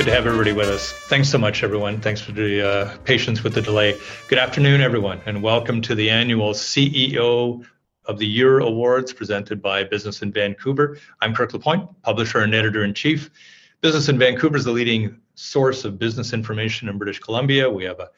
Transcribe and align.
Good 0.00 0.06
to 0.06 0.14
have 0.14 0.26
everybody 0.26 0.54
with 0.54 0.70
us. 0.70 0.92
Thanks 0.92 1.28
so 1.28 1.36
much, 1.36 1.62
everyone. 1.62 2.00
Thanks 2.00 2.22
for 2.22 2.32
the 2.32 2.66
uh, 2.66 2.96
patience 3.04 3.44
with 3.44 3.52
the 3.52 3.60
delay. 3.60 3.98
Good 4.28 4.38
afternoon, 4.38 4.80
everyone, 4.80 5.20
and 5.26 5.42
welcome 5.42 5.82
to 5.82 5.94
the 5.94 6.08
annual 6.08 6.54
CEO 6.54 7.62
of 8.06 8.18
the 8.18 8.26
Year 8.26 8.60
Awards 8.60 9.12
presented 9.12 9.60
by 9.60 9.84
Business 9.84 10.22
in 10.22 10.32
Vancouver. 10.32 10.96
I'm 11.20 11.34
Kirk 11.34 11.52
LaPointe, 11.52 11.86
publisher 12.00 12.38
and 12.38 12.54
editor 12.54 12.82
in 12.82 12.94
chief. 12.94 13.28
Business 13.82 14.08
in 14.08 14.18
Vancouver 14.18 14.56
is 14.56 14.64
the 14.64 14.70
leading 14.70 15.20
source 15.34 15.84
of 15.84 15.98
business 15.98 16.32
information 16.32 16.88
in 16.88 16.96
British 16.96 17.18
Columbia. 17.18 17.68
We 17.68 17.84
have 17.84 18.00
a 18.00 18.08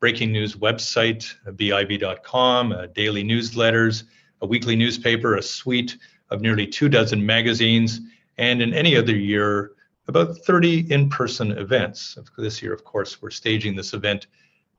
breaking 0.00 0.32
news 0.32 0.56
website, 0.56 1.32
biv.com, 1.46 2.88
daily 2.96 3.22
newsletters, 3.22 4.02
a 4.40 4.46
weekly 4.46 4.74
newspaper, 4.74 5.36
a 5.36 5.42
suite 5.42 5.98
of 6.30 6.40
nearly 6.40 6.66
two 6.66 6.88
dozen 6.88 7.24
magazines, 7.24 8.00
and 8.38 8.60
in 8.60 8.74
any 8.74 8.96
other 8.96 9.14
year, 9.14 9.70
about 10.08 10.38
30 10.38 10.90
in-person 10.90 11.52
events. 11.52 12.18
This 12.36 12.62
year, 12.62 12.72
of 12.72 12.82
course, 12.82 13.20
we're 13.20 13.30
staging 13.30 13.76
this 13.76 13.92
event 13.92 14.26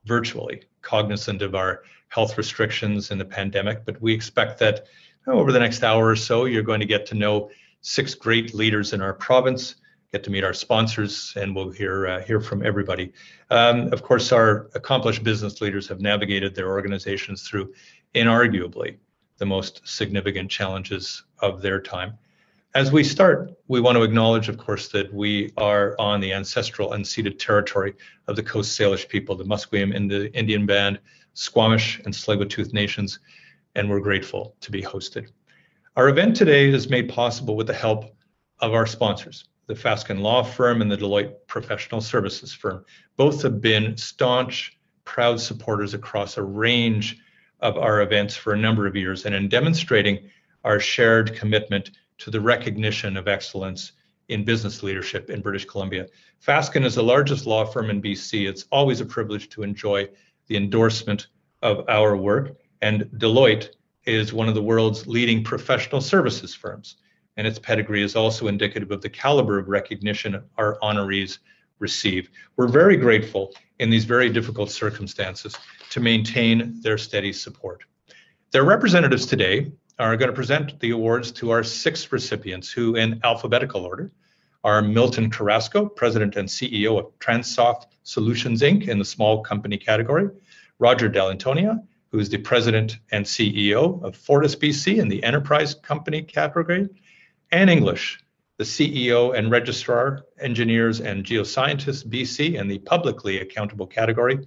virtually, 0.05 0.63
cognizant 0.81 1.41
of 1.41 1.55
our 1.55 1.83
health 2.09 2.37
restrictions 2.37 3.11
in 3.11 3.17
the 3.17 3.25
pandemic. 3.25 3.85
But 3.85 4.01
we 4.01 4.11
expect 4.11 4.59
that 4.59 4.87
oh, 5.27 5.33
over 5.33 5.51
the 5.51 5.59
next 5.59 5.83
hour 5.83 6.07
or 6.07 6.15
so, 6.15 6.45
you're 6.45 6.63
going 6.63 6.79
to 6.79 6.85
get 6.85 7.05
to 7.07 7.15
know 7.15 7.51
six 7.81 8.15
great 8.15 8.53
leaders 8.53 8.93
in 8.93 9.01
our 9.01 9.13
province, 9.13 9.75
get 10.11 10.23
to 10.23 10.31
meet 10.31 10.43
our 10.43 10.53
sponsors, 10.53 11.33
and 11.35 11.55
we'll 11.55 11.69
hear 11.69 12.07
uh, 12.07 12.21
hear 12.21 12.41
from 12.41 12.65
everybody. 12.65 13.13
Um, 13.51 13.93
of 13.93 14.01
course, 14.01 14.31
our 14.31 14.69
accomplished 14.73 15.23
business 15.23 15.61
leaders 15.61 15.87
have 15.87 16.01
navigated 16.01 16.55
their 16.55 16.69
organizations 16.69 17.47
through 17.47 17.73
inarguably 18.15 18.97
the 19.37 19.45
most 19.45 19.81
significant 19.85 20.49
challenges 20.49 21.23
of 21.39 21.61
their 21.61 21.79
time. 21.79 22.17
As 22.75 22.91
we 22.91 23.03
start, 23.03 23.51
we 23.67 23.81
want 23.81 23.97
to 23.97 24.03
acknowledge, 24.03 24.47
of 24.47 24.59
course, 24.59 24.89
that 24.89 25.11
we 25.11 25.51
are 25.57 25.95
on 25.97 26.21
the 26.21 26.31
ancestral 26.31 26.91
unceded 26.91 27.39
territory 27.39 27.95
of 28.27 28.35
the 28.35 28.43
Coast 28.43 28.79
Salish 28.79 29.09
people, 29.09 29.35
the 29.35 29.43
Musqueam 29.43 29.95
and 29.95 30.09
the 30.09 30.31
Indian 30.37 30.67
Band, 30.67 30.99
Squamish, 31.33 31.99
and 32.05 32.13
Tsleil-Waututh 32.13 32.71
nations, 32.71 33.21
and 33.73 33.89
we're 33.89 33.99
grateful 33.99 34.55
to 34.61 34.71
be 34.71 34.83
hosted. 34.83 35.31
Our 35.95 36.09
event 36.09 36.35
today 36.35 36.69
is 36.69 36.91
made 36.91 37.09
possible 37.09 37.55
with 37.55 37.65
the 37.65 37.73
help 37.73 38.15
of 38.59 38.75
our 38.75 38.85
sponsors, 38.85 39.45
the 39.65 39.73
Fasken 39.73 40.19
Law 40.19 40.43
Firm 40.43 40.83
and 40.83 40.91
the 40.91 40.97
Deloitte 40.97 41.33
Professional 41.47 42.01
Services 42.01 42.53
Firm. 42.53 42.85
Both 43.17 43.41
have 43.41 43.61
been 43.61 43.97
staunch, 43.97 44.77
proud 45.05 45.41
supporters 45.41 45.95
across 45.95 46.37
a 46.37 46.43
range 46.43 47.17
of 47.61 47.77
our 47.77 48.03
events 48.03 48.35
for 48.35 48.53
a 48.53 48.57
number 48.57 48.85
of 48.85 48.95
years 48.95 49.25
and 49.25 49.33
in 49.33 49.49
demonstrating 49.49 50.29
our 50.63 50.79
shared 50.79 51.35
commitment 51.35 51.89
to 52.19 52.29
the 52.29 52.39
recognition 52.39 53.17
of 53.17 53.27
excellence 53.27 53.93
in 54.29 54.43
business 54.43 54.83
leadership 54.83 55.29
in 55.29 55.41
British 55.41 55.65
Columbia. 55.65 56.07
Fasken 56.45 56.85
is 56.85 56.95
the 56.95 57.03
largest 57.03 57.45
law 57.45 57.65
firm 57.65 57.89
in 57.89 58.01
BC. 58.01 58.47
It's 58.47 58.65
always 58.71 59.01
a 59.01 59.05
privilege 59.05 59.49
to 59.49 59.63
enjoy 59.63 60.07
the 60.47 60.55
endorsement 60.55 61.27
of 61.61 61.83
our 61.89 62.15
work. 62.15 62.57
And 62.81 63.03
Deloitte 63.17 63.69
is 64.05 64.33
one 64.33 64.47
of 64.47 64.55
the 64.55 64.61
world's 64.61 65.07
leading 65.07 65.43
professional 65.43 66.01
services 66.01 66.53
firms. 66.53 66.97
And 67.37 67.47
its 67.47 67.59
pedigree 67.59 68.03
is 68.03 68.15
also 68.15 68.47
indicative 68.47 68.91
of 68.91 69.01
the 69.01 69.09
caliber 69.09 69.57
of 69.57 69.67
recognition 69.67 70.41
our 70.57 70.77
honorees 70.81 71.39
receive. 71.79 72.29
We're 72.57 72.67
very 72.67 72.97
grateful 72.97 73.53
in 73.79 73.89
these 73.89 74.05
very 74.05 74.29
difficult 74.29 74.69
circumstances 74.71 75.57
to 75.89 75.99
maintain 75.99 76.79
their 76.81 76.97
steady 76.97 77.33
support. 77.33 77.83
Their 78.51 78.65
representatives 78.65 79.25
today 79.25 79.71
are 79.99 80.15
going 80.15 80.29
to 80.29 80.35
present 80.35 80.79
the 80.79 80.91
awards 80.91 81.31
to 81.33 81.49
our 81.49 81.63
six 81.63 82.11
recipients, 82.11 82.71
who, 82.71 82.95
in 82.95 83.19
alphabetical 83.23 83.85
order, 83.85 84.11
are 84.63 84.81
Milton 84.81 85.29
Carrasco, 85.29 85.87
President 85.87 86.37
and 86.37 86.47
CEO 86.47 86.97
of 86.97 87.19
Transoft 87.19 87.87
Solutions 88.03 88.61
Inc. 88.61 88.87
in 88.87 88.97
the 88.97 89.05
small 89.05 89.41
company 89.41 89.77
category, 89.77 90.29
Roger 90.79 91.09
Dall'Antonia, 91.09 91.83
who 92.11 92.19
is 92.19 92.29
the 92.29 92.37
President 92.37 92.99
and 93.11 93.25
CEO 93.25 94.01
of 94.01 94.15
Fortis 94.15 94.55
BC 94.55 94.97
in 94.97 95.09
the 95.09 95.23
enterprise 95.23 95.75
company 95.75 96.21
category, 96.21 96.87
Anne 97.51 97.69
English, 97.69 98.19
the 98.57 98.63
CEO 98.63 99.37
and 99.37 99.51
Registrar, 99.51 100.25
Engineers 100.39 101.01
and 101.01 101.25
Geoscientists 101.25 102.07
BC 102.07 102.55
in 102.55 102.67
the 102.67 102.79
publicly 102.79 103.39
accountable 103.39 103.87
category, 103.87 104.39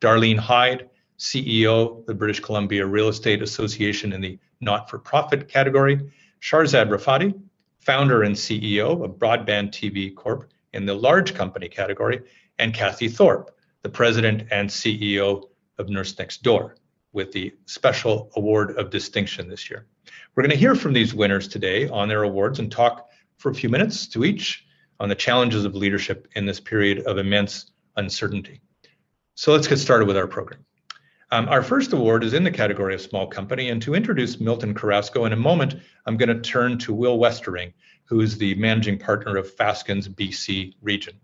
Darlene 0.00 0.38
Hyde, 0.38 0.88
CEO 1.18 1.98
of 1.98 2.06
the 2.06 2.14
British 2.14 2.40
Columbia 2.40 2.86
Real 2.86 3.08
Estate 3.08 3.42
Association 3.42 4.12
in 4.12 4.20
the 4.20 4.38
not 4.60 4.88
for 4.88 4.98
profit 4.98 5.48
category, 5.48 6.00
Shahrzad 6.40 6.88
Rafati, 6.88 7.38
founder 7.80 8.22
and 8.22 8.34
CEO 8.34 9.04
of 9.04 9.18
Broadband 9.18 9.70
TV 9.70 10.14
Corp 10.14 10.50
in 10.72 10.86
the 10.86 10.94
large 10.94 11.34
company 11.34 11.68
category, 11.68 12.22
and 12.58 12.74
Kathy 12.74 13.08
Thorpe, 13.08 13.50
the 13.82 13.88
president 13.88 14.46
and 14.50 14.68
CEO 14.68 15.48
of 15.78 15.88
Nurse 15.88 16.18
Next 16.18 16.42
Door, 16.42 16.76
with 17.12 17.32
the 17.32 17.54
special 17.66 18.30
award 18.36 18.76
of 18.76 18.90
distinction 18.90 19.48
this 19.48 19.70
year. 19.70 19.86
We're 20.34 20.42
going 20.42 20.50
to 20.50 20.56
hear 20.56 20.74
from 20.74 20.92
these 20.92 21.14
winners 21.14 21.48
today 21.48 21.88
on 21.88 22.08
their 22.08 22.22
awards 22.22 22.58
and 22.58 22.70
talk 22.70 23.08
for 23.38 23.50
a 23.50 23.54
few 23.54 23.68
minutes 23.68 24.06
to 24.08 24.24
each 24.24 24.64
on 25.00 25.08
the 25.08 25.14
challenges 25.14 25.64
of 25.64 25.74
leadership 25.74 26.28
in 26.34 26.46
this 26.46 26.60
period 26.60 27.00
of 27.06 27.18
immense 27.18 27.70
uncertainty. 27.96 28.60
So 29.34 29.52
let's 29.52 29.68
get 29.68 29.78
started 29.78 30.06
with 30.06 30.16
our 30.16 30.26
program. 30.26 30.64
Um, 31.30 31.46
our 31.48 31.62
first 31.62 31.92
award 31.92 32.24
is 32.24 32.32
in 32.32 32.42
the 32.42 32.50
category 32.50 32.94
of 32.94 33.02
small 33.02 33.26
company. 33.26 33.68
And 33.68 33.82
to 33.82 33.94
introduce 33.94 34.40
Milton 34.40 34.74
Carrasco 34.74 35.26
in 35.26 35.32
a 35.32 35.36
moment, 35.36 35.74
I'm 36.06 36.16
going 36.16 36.30
to 36.30 36.40
turn 36.40 36.78
to 36.78 36.94
Will 36.94 37.18
Westering, 37.18 37.74
who 38.04 38.20
is 38.20 38.38
the 38.38 38.54
managing 38.54 38.98
partner 38.98 39.36
of 39.36 39.54
Fasken's 39.54 40.08
BC 40.08 40.74
region. 40.80 41.14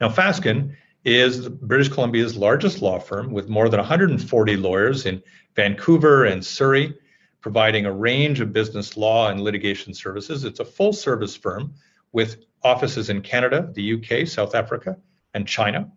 Now, 0.00 0.08
Fasken 0.10 0.76
is 1.04 1.48
British 1.48 1.88
Columbia's 1.88 2.36
largest 2.36 2.82
law 2.82 2.98
firm 3.00 3.32
with 3.32 3.48
more 3.48 3.68
than 3.68 3.80
140 3.80 4.56
lawyers 4.56 5.06
in 5.06 5.22
Vancouver 5.56 6.24
and 6.24 6.44
Surrey, 6.44 6.96
providing 7.40 7.86
a 7.86 7.92
range 7.92 8.40
of 8.40 8.52
business 8.52 8.96
law 8.96 9.28
and 9.28 9.40
litigation 9.40 9.92
services. 9.92 10.44
It's 10.44 10.60
a 10.60 10.64
full 10.64 10.92
service 10.92 11.36
firm 11.36 11.74
with 12.12 12.44
offices 12.62 13.10
in 13.10 13.20
Canada, 13.22 13.68
the 13.74 13.94
UK, 13.94 14.26
South 14.26 14.54
Africa, 14.54 14.96
and 15.34 15.46
China 15.46 15.90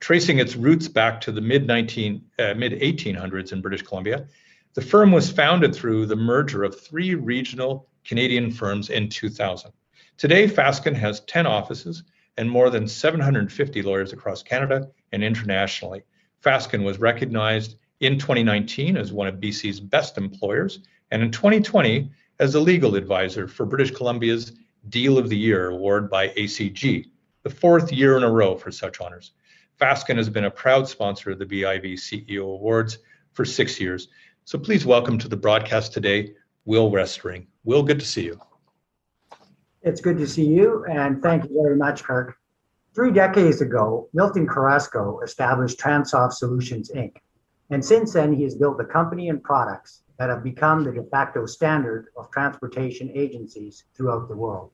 tracing 0.00 0.38
its 0.38 0.56
roots 0.56 0.88
back 0.88 1.20
to 1.20 1.32
the 1.32 1.40
mid 1.40 1.66
19 1.66 2.24
uh, 2.38 2.54
mid 2.54 2.72
1800s 2.72 3.52
in 3.52 3.60
British 3.60 3.82
Columbia. 3.82 4.26
The 4.74 4.82
firm 4.82 5.12
was 5.12 5.30
founded 5.30 5.74
through 5.74 6.06
the 6.06 6.16
merger 6.16 6.64
of 6.64 6.80
three 6.80 7.14
regional 7.14 7.88
Canadian 8.04 8.50
firms 8.50 8.90
in 8.90 9.08
2000. 9.08 9.72
Today, 10.16 10.46
Fasken 10.46 10.94
has 10.94 11.20
10 11.20 11.46
offices 11.46 12.02
and 12.36 12.50
more 12.50 12.70
than 12.70 12.86
750 12.86 13.82
lawyers 13.82 14.12
across 14.12 14.42
Canada 14.42 14.88
and 15.12 15.22
internationally. 15.24 16.02
Fasken 16.42 16.84
was 16.84 16.98
recognized 16.98 17.76
in 18.00 18.18
2019 18.18 18.96
as 18.96 19.12
one 19.12 19.26
of 19.26 19.36
BC's 19.36 19.80
best 19.80 20.16
employers, 20.16 20.80
and 21.10 21.22
in 21.22 21.30
2020 21.30 22.10
as 22.38 22.54
a 22.54 22.60
legal 22.60 22.94
advisor 22.94 23.46
for 23.46 23.66
British 23.66 23.90
Columbia's 23.90 24.52
Deal 24.88 25.18
of 25.18 25.28
the 25.28 25.36
Year 25.36 25.68
award 25.68 26.08
by 26.08 26.28
ACG, 26.28 27.10
the 27.42 27.50
fourth 27.50 27.92
year 27.92 28.16
in 28.16 28.22
a 28.22 28.30
row 28.30 28.56
for 28.56 28.70
such 28.70 29.00
honors. 29.00 29.32
Fasken 29.80 30.18
has 30.18 30.28
been 30.28 30.44
a 30.44 30.50
proud 30.50 30.86
sponsor 30.86 31.30
of 31.30 31.38
the 31.38 31.46
BIV 31.46 31.94
CEO 31.94 32.42
Awards 32.42 32.98
for 33.32 33.46
six 33.46 33.80
years. 33.80 34.08
So 34.44 34.58
please 34.58 34.84
welcome 34.84 35.16
to 35.16 35.26
the 35.26 35.38
broadcast 35.38 35.94
today, 35.94 36.34
Will 36.66 36.90
Westering. 36.90 37.46
Will, 37.64 37.82
good 37.82 37.98
to 37.98 38.04
see 38.04 38.24
you. 38.24 38.38
It's 39.80 40.02
good 40.02 40.18
to 40.18 40.26
see 40.26 40.44
you, 40.44 40.84
and 40.84 41.22
thank 41.22 41.44
you 41.44 41.62
very 41.62 41.76
much, 41.76 42.04
Kirk. 42.04 42.36
Three 42.94 43.10
decades 43.10 43.62
ago, 43.62 44.10
Milton 44.12 44.46
Carrasco 44.46 45.20
established 45.20 45.80
Transoft 45.80 46.34
Solutions 46.34 46.90
Inc. 46.94 47.16
And 47.70 47.82
since 47.82 48.12
then, 48.12 48.34
he 48.34 48.42
has 48.42 48.54
built 48.54 48.78
a 48.82 48.84
company 48.84 49.30
and 49.30 49.42
products 49.42 50.02
that 50.18 50.28
have 50.28 50.44
become 50.44 50.84
the 50.84 50.92
de 50.92 51.04
facto 51.04 51.46
standard 51.46 52.08
of 52.18 52.30
transportation 52.30 53.10
agencies 53.14 53.84
throughout 53.96 54.28
the 54.28 54.36
world. 54.36 54.72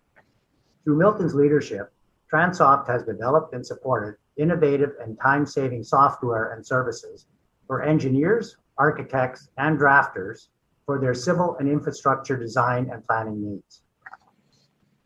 Through 0.83 0.99
Milton's 0.99 1.35
leadership, 1.35 1.93
Transoft 2.33 2.89
has 2.89 3.05
developed 3.05 3.55
and 3.55 3.65
supported 3.65 4.17
innovative 4.37 4.93
and 5.01 5.19
time-saving 5.21 5.85
software 5.85 6.53
and 6.53 6.67
services 6.67 7.27
for 7.67 7.83
engineers, 7.83 8.57
architects, 8.79 9.49
and 9.59 9.79
drafters 9.79 10.49
for 10.85 11.01
their 11.01 11.15
civil 11.15 11.57
and 11.59 11.69
infrastructure 11.69 12.37
design 12.37 12.89
and 12.93 13.05
planning 13.05 13.43
needs. 13.43 13.83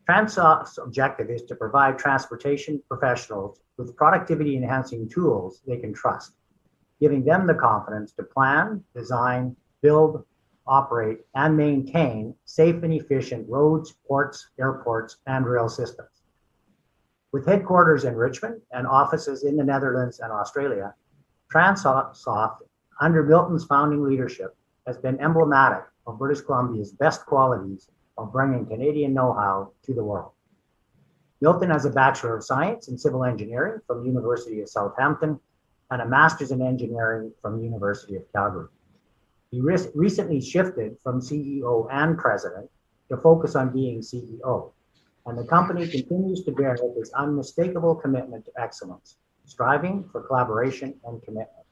Transoft's 0.07 0.77
objective 0.77 1.29
is 1.29 1.43
to 1.43 1.55
provide 1.55 1.97
transportation 1.97 2.81
professionals 2.87 3.61
with 3.77 3.95
productivity 3.95 4.57
enhancing 4.57 5.07
tools 5.07 5.61
they 5.67 5.77
can 5.77 5.93
trust, 5.93 6.33
giving 6.99 7.23
them 7.23 7.47
the 7.47 7.53
confidence 7.53 8.11
to 8.13 8.23
plan, 8.23 8.83
design, 8.95 9.55
build, 9.81 10.25
operate, 10.67 11.19
and 11.35 11.55
maintain 11.55 12.35
safe 12.45 12.83
and 12.83 12.93
efficient 12.93 13.47
roads, 13.49 13.93
ports, 14.07 14.49
airports, 14.59 15.17
and 15.27 15.45
rail 15.45 15.69
systems. 15.69 16.20
With 17.31 17.45
headquarters 17.45 18.03
in 18.03 18.15
Richmond 18.15 18.61
and 18.71 18.85
offices 18.85 19.43
in 19.43 19.55
the 19.55 19.63
Netherlands 19.63 20.19
and 20.19 20.31
Australia, 20.33 20.93
Transoft, 21.51 22.57
under 22.99 23.23
Milton's 23.23 23.63
founding 23.65 24.03
leadership, 24.03 24.55
has 24.85 24.97
been 24.97 25.19
emblematic 25.21 25.85
of 26.05 26.19
British 26.19 26.41
Columbia's 26.41 26.91
best 26.91 27.25
qualities 27.25 27.89
of 28.17 28.33
bringing 28.33 28.65
Canadian 28.65 29.13
know 29.13 29.33
how 29.33 29.71
to 29.83 29.93
the 29.93 30.03
world. 30.03 30.31
Milton 31.39 31.69
has 31.69 31.85
a 31.85 31.89
Bachelor 31.89 32.35
of 32.35 32.43
Science 32.43 32.89
in 32.89 32.97
Civil 32.97 33.23
Engineering 33.23 33.79
from 33.87 34.01
the 34.01 34.05
University 34.05 34.61
of 34.61 34.69
Southampton 34.69 35.39
and 35.89 36.01
a 36.01 36.07
Master's 36.07 36.51
in 36.51 36.61
Engineering 36.61 37.31
from 37.41 37.57
the 37.57 37.63
University 37.63 38.15
of 38.15 38.23
Calgary. 38.33 38.67
He 39.51 39.61
re- 39.61 39.87
recently 39.95 40.41
shifted 40.41 40.97
from 41.01 41.21
CEO 41.21 41.87
and 41.91 42.17
president 42.17 42.69
to 43.09 43.17
focus 43.17 43.55
on 43.55 43.73
being 43.73 44.01
CEO, 44.01 44.71
and 45.25 45.37
the 45.37 45.45
company 45.45 45.87
continues 45.87 46.43
to 46.43 46.51
bear 46.51 46.77
its 46.97 47.11
unmistakable 47.13 47.95
commitment 47.95 48.45
to 48.45 48.51
excellence, 48.57 49.17
striving 49.45 50.07
for 50.11 50.21
collaboration 50.21 50.95
and 51.05 51.21
commitment. 51.23 51.65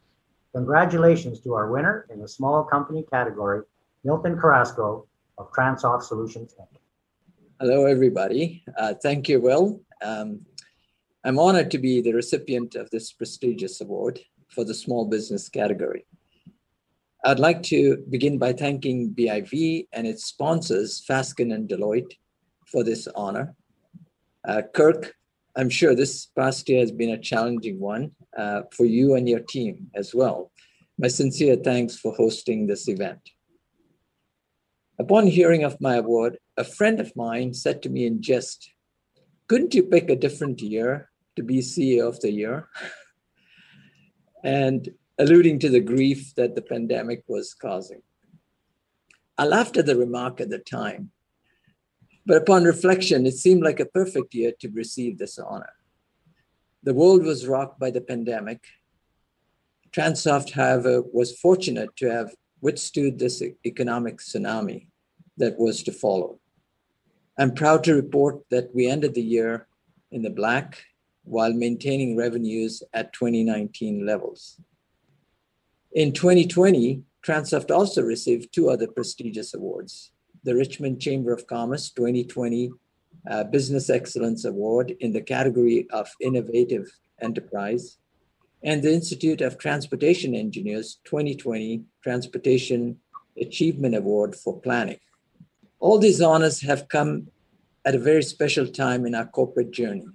Congratulations 0.54 1.40
to 1.42 1.54
our 1.54 1.72
winner 1.72 2.06
in 2.12 2.20
the 2.20 2.28
small 2.28 2.64
company 2.64 3.06
category, 3.12 3.64
Milton 4.04 4.38
Carrasco 4.40 5.08
of 5.38 5.52
Transoft 5.52 6.04
Solutions 6.04 6.56
Inc. 6.60 6.68
Hello, 7.60 7.86
everybody. 7.86 8.64
Uh, 8.78 8.94
thank 9.02 9.28
you, 9.28 9.40
Will. 9.42 9.82
Um, 10.02 10.42
I'm 11.24 11.38
honored 11.38 11.72
to 11.72 11.78
be 11.78 12.02
the 12.02 12.14
recipient 12.14 12.76
of 12.76 12.90
this 12.90 13.12
prestigious 13.12 13.82
award 13.82 14.20
for 14.50 14.64
the 14.64 14.74
small 14.74 15.06
business 15.06 15.50
category. 15.50 16.06
I'd 17.26 17.40
like 17.40 17.62
to 17.64 17.98
begin 18.10 18.38
by 18.38 18.54
thanking 18.54 19.14
BIV 19.14 19.88
and 19.92 20.08
its 20.08 20.24
sponsors, 20.24 21.04
Fasken 21.06 21.54
and 21.54 21.68
Deloitte, 21.68 22.14
for 22.72 22.84
this 22.84 23.08
honor. 23.16 23.56
Uh, 24.48 24.62
Kirk, 24.74 25.14
I'm 25.56 25.70
sure 25.70 25.96
this 25.96 26.28
past 26.38 26.70
year 26.70 26.80
has 26.80 26.92
been 26.92 27.10
a 27.10 27.18
challenging 27.18 27.80
one 27.80 28.12
uh, 28.38 28.62
for 28.72 28.86
you 28.86 29.16
and 29.16 29.28
your 29.28 29.42
team 29.42 29.88
as 29.96 30.14
well. 30.14 30.52
My 30.98 31.08
sincere 31.08 31.56
thanks 31.56 31.98
for 31.98 32.14
hosting 32.14 32.68
this 32.68 32.88
event. 32.88 33.22
Upon 35.00 35.28
hearing 35.28 35.64
of 35.64 35.80
my 35.80 35.96
award, 35.96 36.38
a 36.58 36.64
friend 36.64 37.00
of 37.00 37.16
mine 37.16 37.54
said 37.54 37.82
to 37.84 37.90
me 37.90 38.06
in 38.06 38.22
jest, 38.22 38.70
Couldn't 39.48 39.74
you 39.74 39.84
pick 39.84 40.10
a 40.10 40.16
different 40.16 40.62
year 40.62 41.10
to 41.36 41.44
be 41.44 41.60
CEO 41.60 42.08
of 42.08 42.20
the 42.20 42.32
year, 42.32 42.68
and 44.44 44.90
alluding 45.18 45.60
to 45.60 45.70
the 45.70 45.80
grief 45.80 46.34
that 46.36 46.56
the 46.56 46.62
pandemic 46.62 47.24
was 47.28 47.54
causing. 47.54 48.02
I 49.38 49.46
laughed 49.46 49.78
at 49.78 49.86
the 49.86 49.96
remark 49.96 50.42
at 50.42 50.50
the 50.50 50.60
time, 50.60 51.12
but 52.26 52.38
upon 52.38 52.64
reflection, 52.64 53.26
it 53.26 53.36
seemed 53.36 53.64
like 53.64 53.80
a 53.80 53.86
perfect 53.86 54.34
year 54.34 54.54
to 54.60 54.70
receive 54.70 55.18
this 55.18 55.40
honor. 55.40 55.74
The 56.84 56.94
world 56.94 57.24
was 57.24 57.48
rocked 57.48 57.80
by 57.80 57.92
the 57.92 58.02
pandemic. 58.02 58.66
Transoft, 59.92 60.52
however, 60.52 61.02
was 61.02 61.38
fortunate 61.40 61.96
to 61.98 62.12
have 62.12 62.34
withstood 62.62 63.20
this 63.20 63.42
economic 63.66 64.18
tsunami 64.18 64.88
that 65.38 65.58
was 65.58 65.84
to 65.84 65.92
follow. 65.92 66.40
I'm 67.38 67.54
proud 67.54 67.84
to 67.86 67.96
report 67.96 68.44
that 68.50 68.74
we 68.76 68.88
ended 68.88 69.14
the 69.14 69.22
year 69.22 69.68
in 70.12 70.22
the 70.22 70.30
black 70.30 70.84
while 71.24 71.54
maintaining 71.54 72.18
revenues 72.18 72.84
at 72.94 73.14
2019 73.14 74.06
levels. 74.06 74.60
In 75.94 76.12
2020, 76.12 77.04
Transoft 77.26 77.72
also 77.72 78.02
received 78.02 78.54
two 78.54 78.70
other 78.70 78.88
prestigious 78.88 79.54
awards 79.54 80.12
the 80.44 80.56
Richmond 80.56 81.02
Chamber 81.02 81.34
of 81.34 81.48
Commerce 81.48 81.90
2020 81.92 82.72
uh, 83.30 83.44
Business 83.46 83.90
Excellence 83.90 84.46
Award 84.46 84.96
in 85.00 85.12
the 85.12 85.22
category 85.22 85.88
of 85.92 86.10
Innovative 86.22 86.90
Enterprise, 87.22 87.98
and 88.64 88.82
the 88.82 88.94
Institute 88.94 89.42
of 89.42 89.58
Transportation 89.58 90.36
Engineers 90.36 91.00
2020 91.06 91.84
Transportation 92.04 92.98
Achievement 93.40 93.96
Award 93.96 94.36
for 94.36 94.60
Planning. 94.60 95.00
All 95.80 95.98
these 95.98 96.22
honors 96.22 96.62
have 96.62 96.88
come 96.90 97.28
at 97.86 97.96
a 97.96 98.00
very 98.00 98.24
special 98.24 98.68
time 98.68 99.06
in 99.06 99.16
our 99.16 99.26
corporate 99.26 99.72
journey. 99.72 100.08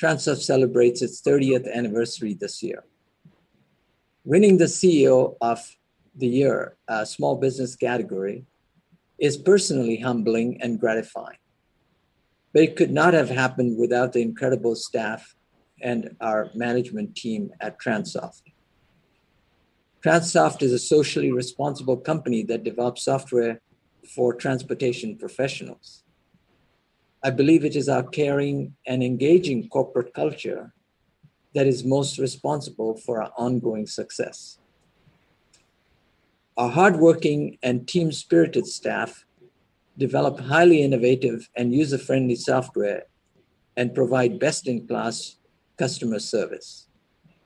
Transoft 0.00 0.40
celebrates 0.40 1.02
its 1.02 1.20
30th 1.20 1.72
anniversary 1.72 2.34
this 2.34 2.62
year. 2.62 2.84
Winning 4.24 4.56
the 4.56 4.64
CEO 4.64 5.36
of 5.40 5.76
the 6.14 6.26
year, 6.26 6.76
uh, 6.88 7.04
small 7.04 7.36
business 7.36 7.76
category, 7.76 8.46
is 9.22 9.36
personally 9.36 9.98
humbling 9.98 10.60
and 10.60 10.80
gratifying. 10.80 11.38
But 12.52 12.64
it 12.64 12.76
could 12.76 12.90
not 12.90 13.14
have 13.14 13.30
happened 13.30 13.78
without 13.78 14.12
the 14.12 14.20
incredible 14.20 14.74
staff 14.74 15.36
and 15.80 16.16
our 16.20 16.50
management 16.56 17.14
team 17.14 17.50
at 17.60 17.80
Transoft. 17.80 18.42
Transoft 20.04 20.60
is 20.62 20.72
a 20.72 20.78
socially 20.78 21.30
responsible 21.30 21.96
company 21.96 22.42
that 22.42 22.64
develops 22.64 23.04
software 23.04 23.60
for 24.12 24.34
transportation 24.34 25.16
professionals. 25.16 26.02
I 27.22 27.30
believe 27.30 27.64
it 27.64 27.76
is 27.76 27.88
our 27.88 28.02
caring 28.02 28.74
and 28.88 29.04
engaging 29.04 29.68
corporate 29.68 30.12
culture 30.14 30.74
that 31.54 31.68
is 31.68 31.84
most 31.84 32.18
responsible 32.18 32.96
for 32.96 33.22
our 33.22 33.32
ongoing 33.38 33.86
success. 33.86 34.58
Our 36.62 36.68
hardworking 36.68 37.58
and 37.64 37.88
team 37.88 38.12
spirited 38.12 38.68
staff 38.68 39.26
develop 39.98 40.38
highly 40.38 40.84
innovative 40.84 41.48
and 41.56 41.74
user 41.74 41.98
friendly 41.98 42.36
software 42.36 43.06
and 43.76 43.92
provide 43.92 44.38
best 44.38 44.68
in 44.68 44.86
class 44.86 45.38
customer 45.76 46.20
service. 46.20 46.86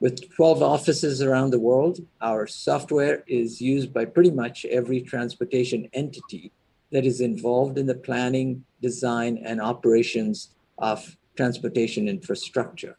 With 0.01 0.31
12 0.35 0.63
offices 0.63 1.23
around 1.23 1.51
the 1.51 1.59
world, 1.59 2.01
our 2.21 2.47
software 2.47 3.25
is 3.27 3.59
used 3.59 3.91
by 3.95 4.05
pretty 4.05 4.33
much 4.33 4.67
every 4.67 5.01
transportation 5.01 5.89
entity 5.95 6.53
that 6.93 7.07
is 7.07 7.23
involved 7.23 7.79
in 7.79 7.87
the 7.87 7.95
planning, 7.95 8.67
design, 8.83 9.39
and 9.43 9.63
operations 9.63 10.51
of 10.77 11.17
transportation 11.39 12.07
infrastructure. 12.07 12.99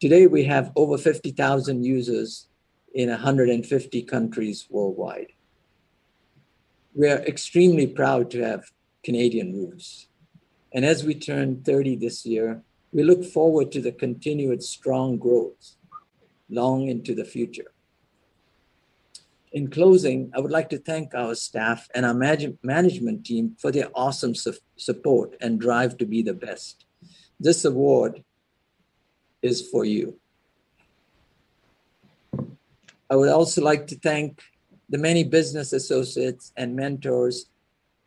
Today, 0.00 0.28
we 0.28 0.44
have 0.44 0.70
over 0.76 0.96
50,000 0.96 1.82
users 1.82 2.46
in 2.94 3.08
150 3.08 4.02
countries 4.02 4.66
worldwide. 4.70 5.32
We 6.94 7.08
are 7.08 7.18
extremely 7.18 7.86
proud 7.86 8.30
to 8.32 8.42
have 8.42 8.70
Canadian 9.04 9.52
roots. 9.52 10.08
And 10.72 10.84
as 10.84 11.04
we 11.04 11.14
turn 11.14 11.62
30 11.62 11.96
this 11.96 12.26
year, 12.26 12.62
we 12.92 13.02
look 13.02 13.24
forward 13.24 13.70
to 13.72 13.80
the 13.80 13.92
continued 13.92 14.62
strong 14.62 15.18
growth 15.18 15.76
long 16.48 16.88
into 16.88 17.14
the 17.14 17.24
future. 17.24 17.72
In 19.52 19.68
closing, 19.68 20.30
I 20.34 20.40
would 20.40 20.52
like 20.52 20.68
to 20.70 20.78
thank 20.78 21.14
our 21.14 21.34
staff 21.34 21.88
and 21.94 22.06
our 22.06 22.14
management 22.14 23.26
team 23.26 23.56
for 23.58 23.72
their 23.72 23.88
awesome 23.94 24.34
su- 24.34 24.54
support 24.76 25.36
and 25.40 25.60
drive 25.60 25.96
to 25.98 26.06
be 26.06 26.22
the 26.22 26.34
best. 26.34 26.86
This 27.38 27.64
award 27.64 28.22
is 29.42 29.68
for 29.68 29.84
you. 29.84 30.19
I 33.10 33.16
would 33.16 33.28
also 33.28 33.60
like 33.60 33.88
to 33.88 33.96
thank 33.96 34.40
the 34.88 34.98
many 34.98 35.24
business 35.24 35.72
associates 35.72 36.52
and 36.56 36.76
mentors, 36.76 37.46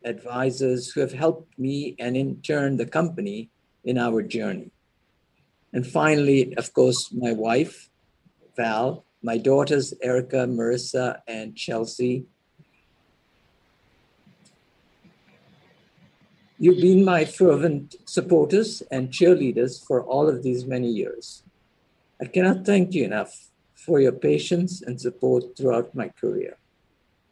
advisors 0.02 0.90
who 0.90 1.00
have 1.00 1.12
helped 1.12 1.58
me 1.58 1.94
and 1.98 2.16
in 2.16 2.40
turn 2.40 2.78
the 2.78 2.86
company 2.86 3.50
in 3.84 3.98
our 3.98 4.22
journey. 4.22 4.70
And 5.74 5.86
finally, 5.86 6.56
of 6.56 6.72
course, 6.72 7.12
my 7.12 7.32
wife, 7.32 7.90
Val, 8.56 9.04
my 9.22 9.36
daughters, 9.36 9.92
Erica, 10.02 10.46
Marissa, 10.46 11.20
and 11.28 11.54
Chelsea. 11.54 12.24
You've 16.58 16.80
been 16.80 17.04
my 17.04 17.26
fervent 17.26 17.96
supporters 18.06 18.82
and 18.90 19.10
cheerleaders 19.10 19.84
for 19.84 20.02
all 20.02 20.28
of 20.28 20.42
these 20.42 20.64
many 20.64 20.88
years. 20.88 21.42
I 22.22 22.26
cannot 22.26 22.64
thank 22.64 22.94
you 22.94 23.04
enough 23.04 23.50
for 23.84 24.00
your 24.00 24.12
patience 24.12 24.82
and 24.82 25.00
support 25.00 25.56
throughout 25.56 25.94
my 25.94 26.08
career. 26.08 26.56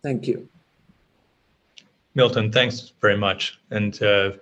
Thank 0.02 0.26
you. 0.26 0.48
Milton, 2.14 2.52
thanks 2.52 2.92
very 3.00 3.16
much. 3.16 3.58
And 3.70 4.00
uh, 4.02 4.32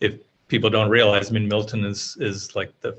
if 0.00 0.14
people 0.48 0.70
don't 0.70 0.88
realize, 0.88 1.30
I 1.30 1.34
mean, 1.34 1.48
Milton 1.48 1.84
is 1.84 2.16
is 2.20 2.56
like 2.56 2.72
the 2.80 2.96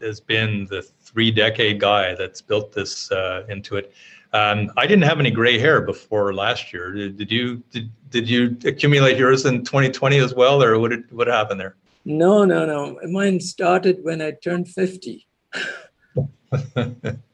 has 0.00 0.20
been 0.20 0.66
the 0.70 0.82
three 0.82 1.30
decade 1.30 1.78
guy 1.80 2.14
that's 2.14 2.40
built 2.40 2.72
this 2.72 3.10
uh, 3.12 3.44
into 3.48 3.76
it. 3.76 3.92
Um, 4.32 4.70
I 4.76 4.86
didn't 4.86 5.02
have 5.04 5.18
any 5.18 5.30
gray 5.30 5.58
hair 5.58 5.80
before 5.80 6.32
last 6.32 6.72
year. 6.72 6.92
Did, 6.92 7.16
did, 7.18 7.32
you 7.32 7.62
did, 7.72 7.90
did 8.10 8.28
you 8.30 8.56
accumulate 8.64 9.18
yours 9.18 9.44
in 9.44 9.64
2020 9.64 10.18
as 10.18 10.34
well, 10.34 10.62
or 10.62 10.78
what 10.78 10.90
did, 10.92 11.10
what 11.10 11.26
happened 11.26 11.60
there? 11.60 11.74
No, 12.04 12.44
no, 12.44 12.64
no. 12.64 12.98
Mine 13.10 13.40
started 13.40 13.98
when 14.02 14.22
I 14.22 14.30
turned 14.30 14.68
50. 14.68 15.26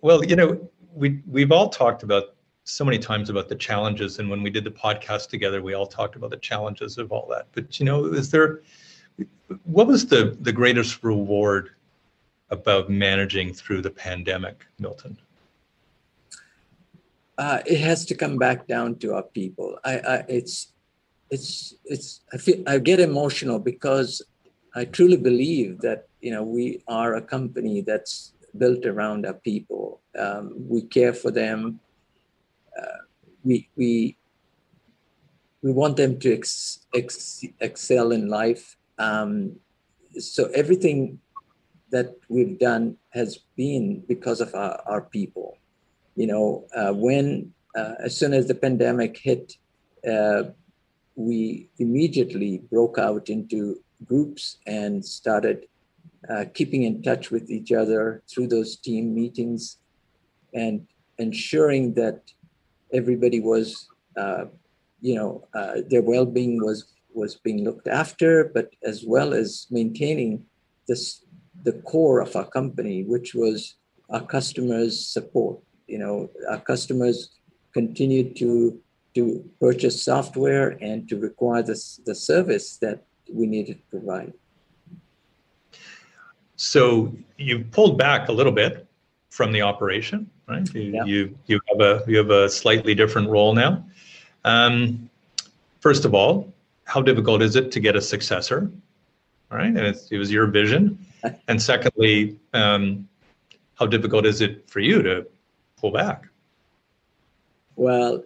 well, 0.00 0.24
you 0.24 0.36
know, 0.36 0.70
we 0.94 1.20
we've 1.26 1.52
all 1.52 1.68
talked 1.68 2.02
about 2.02 2.34
so 2.64 2.84
many 2.84 2.98
times 2.98 3.30
about 3.30 3.48
the 3.48 3.56
challenges, 3.56 4.18
and 4.18 4.30
when 4.30 4.42
we 4.42 4.50
did 4.50 4.64
the 4.64 4.70
podcast 4.70 5.28
together, 5.28 5.62
we 5.62 5.74
all 5.74 5.86
talked 5.86 6.16
about 6.16 6.30
the 6.30 6.36
challenges 6.36 6.98
of 6.98 7.10
all 7.12 7.26
that. 7.30 7.48
But 7.52 7.78
you 7.80 7.86
know, 7.86 8.06
is 8.06 8.30
there 8.30 8.62
what 9.64 9.86
was 9.86 10.06
the 10.06 10.36
the 10.40 10.52
greatest 10.52 11.02
reward 11.02 11.70
about 12.50 12.90
managing 12.90 13.52
through 13.54 13.82
the 13.82 13.90
pandemic, 13.90 14.66
Milton? 14.78 15.16
Uh, 17.38 17.60
it 17.66 17.80
has 17.80 18.04
to 18.04 18.14
come 18.14 18.36
back 18.36 18.66
down 18.66 18.94
to 18.96 19.14
our 19.14 19.22
people. 19.22 19.78
I, 19.84 19.98
I, 19.98 20.24
it's, 20.28 20.72
it's, 21.30 21.74
it's. 21.86 22.20
I 22.32 22.36
feel 22.36 22.62
I 22.66 22.78
get 22.78 23.00
emotional 23.00 23.58
because 23.58 24.20
I 24.74 24.84
truly 24.84 25.16
believe 25.16 25.80
that 25.80 26.08
you 26.20 26.30
know 26.30 26.42
we 26.42 26.82
are 26.88 27.14
a 27.14 27.22
company 27.22 27.80
that's 27.80 28.34
built 28.56 28.86
around 28.86 29.26
our 29.26 29.34
people. 29.34 30.00
Um, 30.18 30.54
we 30.68 30.82
care 30.82 31.14
for 31.14 31.30
them. 31.30 31.80
Uh, 32.76 33.02
we 33.44 33.68
we 33.76 34.16
we 35.62 35.72
want 35.72 35.96
them 35.96 36.18
to 36.18 36.34
ex, 36.34 36.86
ex, 36.94 37.44
excel 37.60 38.12
in 38.12 38.28
life. 38.28 38.76
Um, 38.98 39.56
so 40.18 40.46
everything 40.54 41.20
that 41.90 42.16
we've 42.28 42.58
done 42.58 42.96
has 43.10 43.38
been 43.56 44.02
because 44.08 44.40
of 44.40 44.54
our, 44.54 44.82
our 44.86 45.02
people. 45.02 45.58
You 46.16 46.26
know, 46.26 46.66
uh, 46.74 46.92
when 46.92 47.52
uh, 47.76 47.94
as 48.04 48.16
soon 48.16 48.34
as 48.34 48.48
the 48.48 48.54
pandemic 48.54 49.16
hit, 49.16 49.54
uh, 50.08 50.44
we 51.14 51.68
immediately 51.78 52.62
broke 52.70 52.98
out 52.98 53.28
into 53.28 53.80
groups 54.04 54.58
and 54.66 55.04
started 55.04 55.66
uh, 56.28 56.44
keeping 56.54 56.82
in 56.82 57.02
touch 57.02 57.30
with 57.30 57.50
each 57.50 57.72
other 57.72 58.22
through 58.30 58.46
those 58.48 58.76
team 58.76 59.14
meetings 59.14 59.78
and 60.54 60.86
ensuring 61.18 61.94
that 61.94 62.20
everybody 62.92 63.40
was, 63.40 63.88
uh, 64.16 64.44
you 65.00 65.14
know, 65.14 65.46
uh, 65.54 65.78
their 65.88 66.02
well-being 66.02 66.62
was 66.62 66.92
was 67.14 67.34
being 67.36 67.62
looked 67.62 67.88
after, 67.88 68.50
but 68.54 68.70
as 68.82 69.04
well 69.06 69.34
as 69.34 69.66
maintaining 69.70 70.44
this 70.88 71.24
the 71.64 71.72
core 71.90 72.20
of 72.20 72.34
our 72.34 72.48
company, 72.48 73.04
which 73.04 73.34
was 73.34 73.76
our 74.10 74.24
customers' 74.24 75.06
support. 75.06 75.60
You 75.86 75.98
know, 75.98 76.30
our 76.48 76.60
customers 76.60 77.30
continued 77.74 78.36
to 78.36 78.80
to 79.14 79.44
purchase 79.60 80.02
software 80.02 80.78
and 80.80 81.08
to 81.08 81.18
require 81.18 81.62
the, 81.62 81.78
the 82.06 82.14
service 82.14 82.78
that 82.78 83.04
we 83.30 83.46
needed 83.46 83.76
to 83.78 83.98
provide. 83.98 84.32
So 86.62 87.12
you 87.38 87.64
pulled 87.72 87.98
back 87.98 88.28
a 88.28 88.32
little 88.32 88.52
bit 88.52 88.86
from 89.30 89.50
the 89.50 89.62
operation, 89.62 90.30
right? 90.46 90.72
You 90.72 90.82
yeah. 90.82 91.04
you, 91.04 91.38
you 91.46 91.60
have 91.68 91.80
a 91.80 92.04
you 92.06 92.16
have 92.18 92.30
a 92.30 92.48
slightly 92.48 92.94
different 92.94 93.28
role 93.28 93.52
now. 93.52 93.84
Um, 94.44 95.10
first 95.80 96.04
of 96.04 96.14
all, 96.14 96.52
how 96.84 97.02
difficult 97.02 97.42
is 97.42 97.56
it 97.56 97.72
to 97.72 97.80
get 97.80 97.96
a 97.96 98.00
successor? 98.00 98.70
All 99.50 99.58
right, 99.58 99.66
and 99.66 99.78
it 99.78 100.18
was 100.18 100.30
your 100.30 100.46
vision. 100.46 100.98
And 101.46 101.62
secondly, 101.62 102.36
um, 102.52 103.08
how 103.74 103.86
difficult 103.86 104.26
is 104.26 104.40
it 104.40 104.68
for 104.68 104.80
you 104.80 105.02
to 105.02 105.24
pull 105.76 105.92
back? 105.92 106.28
Well, 107.76 108.24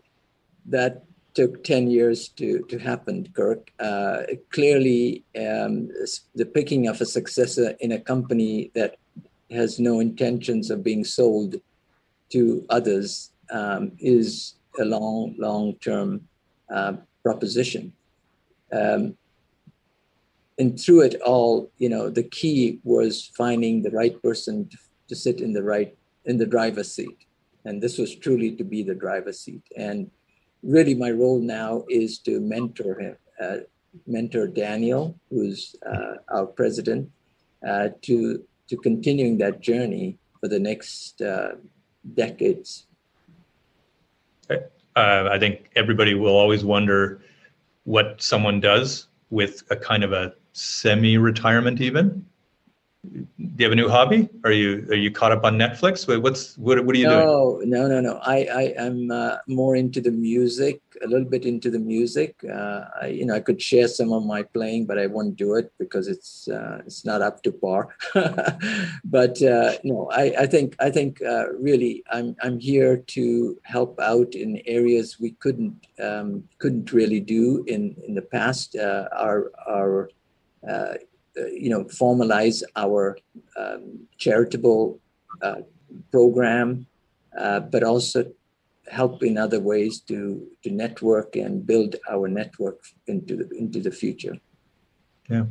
that 0.66 1.04
took 1.36 1.62
10 1.64 1.90
years 1.90 2.28
to, 2.28 2.60
to 2.70 2.78
happen, 2.78 3.28
Kirk. 3.34 3.70
Uh, 3.78 4.22
clearly, 4.50 5.22
um, 5.38 5.90
the 6.34 6.46
picking 6.46 6.88
of 6.88 7.02
a 7.02 7.04
successor 7.04 7.76
in 7.80 7.92
a 7.92 8.00
company 8.00 8.70
that 8.74 8.96
has 9.50 9.78
no 9.78 10.00
intentions 10.00 10.70
of 10.70 10.82
being 10.82 11.04
sold 11.04 11.56
to 12.30 12.64
others 12.70 13.32
um, 13.50 13.92
is 13.98 14.54
a 14.80 14.84
long, 14.84 15.34
long 15.38 15.74
term 15.74 16.26
uh, 16.74 16.94
proposition. 17.22 17.92
Um, 18.72 19.14
and 20.58 20.80
through 20.80 21.02
it 21.02 21.20
all, 21.20 21.70
you 21.76 21.90
know, 21.90 22.08
the 22.08 22.22
key 22.22 22.80
was 22.82 23.30
finding 23.36 23.82
the 23.82 23.90
right 23.90 24.20
person 24.22 24.68
to, 24.70 24.78
to 25.08 25.14
sit 25.14 25.42
in 25.42 25.52
the 25.52 25.62
right 25.62 25.94
in 26.24 26.38
the 26.38 26.46
driver's 26.46 26.90
seat, 26.90 27.18
and 27.66 27.80
this 27.80 27.98
was 27.98 28.16
truly 28.16 28.50
to 28.56 28.64
be 28.64 28.82
the 28.82 28.94
driver's 28.94 29.38
seat. 29.38 29.62
And 29.76 30.10
really 30.66 30.94
my 30.94 31.10
role 31.10 31.40
now 31.40 31.84
is 31.88 32.18
to 32.18 32.40
mentor 32.40 33.00
him, 33.00 33.16
uh, 33.40 33.56
mentor 34.06 34.46
Daniel, 34.46 35.18
who's 35.30 35.76
uh, 35.86 36.14
our 36.28 36.46
president, 36.46 37.10
uh, 37.66 37.88
to 38.02 38.42
to 38.68 38.76
continuing 38.76 39.38
that 39.38 39.60
journey 39.60 40.18
for 40.40 40.48
the 40.48 40.58
next 40.58 41.22
uh, 41.22 41.52
decades. 42.14 42.86
Uh, 44.50 45.28
I 45.30 45.38
think 45.38 45.70
everybody 45.76 46.14
will 46.14 46.34
always 46.34 46.64
wonder 46.64 47.20
what 47.84 48.20
someone 48.20 48.60
does 48.60 49.08
with 49.30 49.62
a 49.70 49.76
kind 49.76 50.02
of 50.02 50.12
a 50.12 50.32
semi-retirement, 50.52 51.80
even 51.80 52.24
do 53.06 53.54
you 53.58 53.64
have 53.64 53.72
a 53.72 53.76
new 53.76 53.88
hobby? 53.88 54.28
Are 54.44 54.52
you 54.52 54.86
are 54.90 54.96
you 54.96 55.10
caught 55.10 55.32
up 55.32 55.44
on 55.44 55.56
Netflix? 55.56 56.06
What's 56.20 56.56
what 56.58 56.84
what 56.84 56.94
are 56.94 56.98
you 56.98 57.06
no, 57.06 57.58
doing? 57.58 57.70
No, 57.70 57.86
no, 57.86 58.00
no, 58.00 58.00
no. 58.00 58.20
I 58.22 58.38
I 58.44 58.62
am 58.76 59.10
uh, 59.10 59.36
more 59.46 59.76
into 59.76 60.00
the 60.00 60.10
music, 60.10 60.80
a 61.02 61.06
little 61.06 61.28
bit 61.28 61.44
into 61.44 61.70
the 61.70 61.78
music. 61.78 62.36
Uh, 62.44 62.84
I 63.00 63.06
you 63.08 63.26
know 63.26 63.34
I 63.34 63.40
could 63.40 63.60
share 63.60 63.88
some 63.88 64.12
of 64.12 64.24
my 64.24 64.42
playing, 64.42 64.86
but 64.86 64.98
I 64.98 65.06
won't 65.06 65.36
do 65.36 65.54
it 65.54 65.72
because 65.78 66.08
it's 66.08 66.48
uh, 66.48 66.82
it's 66.86 67.04
not 67.04 67.22
up 67.22 67.42
to 67.44 67.52
par. 67.52 67.96
but 69.04 69.40
uh, 69.42 69.72
no, 69.84 70.10
I 70.12 70.34
I 70.40 70.46
think 70.46 70.76
I 70.80 70.90
think 70.90 71.22
uh, 71.22 71.52
really 71.52 72.02
I'm 72.10 72.36
I'm 72.42 72.58
here 72.58 72.98
to 72.98 73.58
help 73.64 73.98
out 74.00 74.34
in 74.34 74.60
areas 74.66 75.18
we 75.20 75.32
couldn't 75.32 75.86
um, 76.02 76.44
couldn't 76.58 76.92
really 76.92 77.20
do 77.20 77.64
in 77.66 77.96
in 78.06 78.14
the 78.14 78.22
past. 78.22 78.76
Uh, 78.76 79.08
our 79.12 79.52
our 79.66 80.10
uh, 80.68 80.94
you 81.36 81.70
know, 81.70 81.84
formalize 81.84 82.62
our 82.76 83.18
um, 83.56 84.06
charitable 84.18 84.98
uh, 85.42 85.56
program, 86.10 86.86
uh, 87.38 87.60
but 87.60 87.82
also 87.82 88.24
help 88.90 89.22
in 89.22 89.36
other 89.36 89.60
ways 89.60 90.00
to 90.00 90.46
to 90.62 90.70
network 90.70 91.36
and 91.36 91.66
build 91.66 91.96
our 92.10 92.28
network 92.28 92.80
into 93.06 93.36
the 93.36 93.48
into 93.56 93.80
the 93.80 93.90
future. 93.90 94.36
Yeah. 95.28 95.44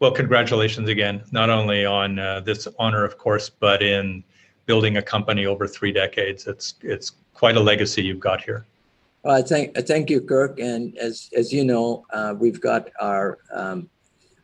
Well, 0.00 0.10
congratulations 0.10 0.88
again, 0.88 1.22
not 1.30 1.48
only 1.48 1.84
on 1.84 2.18
uh, 2.18 2.40
this 2.40 2.66
honor, 2.78 3.04
of 3.04 3.18
course, 3.18 3.48
but 3.48 3.82
in 3.82 4.24
building 4.66 4.96
a 4.96 5.02
company 5.02 5.46
over 5.46 5.66
three 5.66 5.92
decades. 5.92 6.46
It's 6.46 6.74
it's 6.82 7.12
quite 7.34 7.56
a 7.56 7.60
legacy 7.60 8.02
you've 8.02 8.20
got 8.20 8.42
here. 8.42 8.66
Well, 9.22 9.36
I 9.36 9.42
thank 9.42 9.76
thank 9.86 10.10
you, 10.10 10.20
Kirk. 10.20 10.58
And 10.58 10.96
as 10.98 11.30
as 11.36 11.52
you 11.52 11.64
know, 11.64 12.04
uh, 12.12 12.34
we've 12.38 12.60
got 12.60 12.90
our 13.00 13.38
um, 13.52 13.88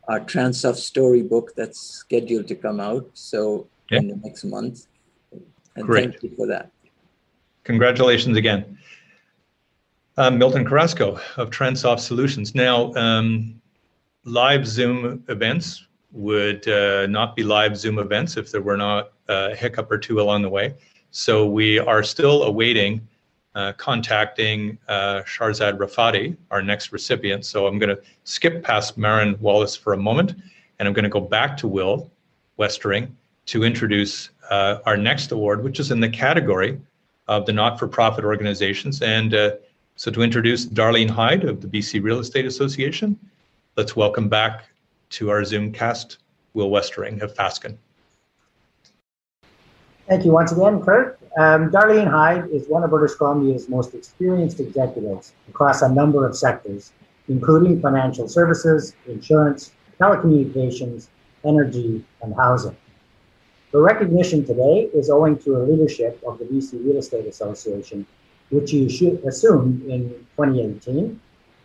our 0.09 0.19
Transoft 0.19 0.77
storybook 0.77 1.55
that's 1.55 1.79
scheduled 1.79 2.47
to 2.47 2.55
come 2.55 2.79
out. 2.79 3.09
So 3.13 3.67
yeah. 3.89 3.99
in 3.99 4.07
the 4.07 4.15
next 4.17 4.43
month. 4.43 4.87
And 5.75 5.85
Great. 5.85 6.11
thank 6.11 6.23
you 6.23 6.35
for 6.35 6.47
that. 6.47 6.71
Congratulations 7.63 8.35
again. 8.35 8.77
Um, 10.17 10.37
Milton 10.37 10.65
Carrasco 10.65 11.19
of 11.37 11.49
Transoft 11.49 11.99
Solutions. 11.99 12.53
Now, 12.53 12.93
um, 12.95 13.61
live 14.25 14.67
Zoom 14.67 15.23
events 15.29 15.85
would 16.11 16.67
uh, 16.67 17.07
not 17.07 17.35
be 17.35 17.43
live 17.43 17.77
Zoom 17.77 17.99
events 17.99 18.35
if 18.35 18.51
there 18.51 18.61
were 18.61 18.75
not 18.75 19.13
a 19.27 19.55
hiccup 19.55 19.91
or 19.91 19.97
two 19.97 20.19
along 20.19 20.41
the 20.41 20.49
way. 20.49 20.73
So 21.11 21.47
we 21.47 21.79
are 21.79 22.03
still 22.03 22.43
awaiting 22.43 23.07
uh, 23.59 23.73
contacting 23.73 24.77
uh, 24.87 25.21
Shahrzad 25.23 25.77
Rafati, 25.77 26.37
our 26.49 26.61
next 26.61 26.93
recipient. 26.93 27.45
So 27.45 27.67
I'm 27.67 27.77
going 27.77 27.93
to 27.93 28.01
skip 28.23 28.63
past 28.63 28.97
Marin 28.97 29.37
Wallace 29.41 29.75
for 29.75 29.91
a 29.91 29.97
moment, 29.97 30.33
and 30.79 30.87
I'm 30.87 30.93
going 30.93 31.03
to 31.03 31.09
go 31.09 31.19
back 31.19 31.57
to 31.57 31.67
Will 31.67 32.09
Westering 32.55 33.13
to 33.47 33.65
introduce 33.65 34.29
uh, 34.49 34.77
our 34.85 34.95
next 34.95 35.33
award, 35.33 35.61
which 35.61 35.81
is 35.81 35.91
in 35.91 35.99
the 35.99 36.07
category 36.07 36.79
of 37.27 37.45
the 37.45 37.51
not-for-profit 37.51 38.23
organizations. 38.23 39.01
And 39.01 39.33
uh, 39.33 39.51
so 39.97 40.09
to 40.09 40.21
introduce 40.21 40.65
Darlene 40.65 41.09
Hyde 41.09 41.43
of 41.43 41.59
the 41.59 41.67
BC 41.67 42.01
Real 42.01 42.19
Estate 42.19 42.45
Association, 42.45 43.19
let's 43.75 43.93
welcome 43.93 44.29
back 44.29 44.69
to 45.09 45.31
our 45.31 45.43
Zoom 45.43 45.73
cast 45.73 46.19
Will 46.53 46.69
Westering 46.69 47.21
of 47.21 47.35
Fasken. 47.35 47.75
Thank 50.07 50.23
you 50.23 50.31
once 50.31 50.53
again, 50.53 50.81
Kurt. 50.81 51.18
Um, 51.37 51.69
Darlene 51.69 52.09
Hyde 52.09 52.49
is 52.49 52.67
one 52.67 52.83
of 52.83 52.89
British 52.89 53.15
Columbia's 53.15 53.69
most 53.69 53.93
experienced 53.93 54.59
executives 54.59 55.33
across 55.47 55.83
a 55.83 55.89
number 55.89 56.25
of 56.25 56.35
sectors, 56.35 56.91
including 57.27 57.81
financial 57.81 58.27
services, 58.27 58.95
insurance, 59.07 59.71
telecommunications, 59.99 61.07
energy, 61.45 62.03
and 62.23 62.35
housing. 62.35 62.75
The 63.71 63.79
recognition 63.79 64.43
today 64.43 64.89
is 64.93 65.11
owing 65.11 65.37
to 65.39 65.53
her 65.53 65.63
leadership 65.67 66.19
of 66.25 66.39
the 66.39 66.45
BC 66.45 66.83
Real 66.83 66.97
Estate 66.97 67.27
Association, 67.27 68.07
which 68.49 68.71
she 68.71 69.19
assumed 69.27 69.85
in 69.85 70.09
2018. 70.35 71.21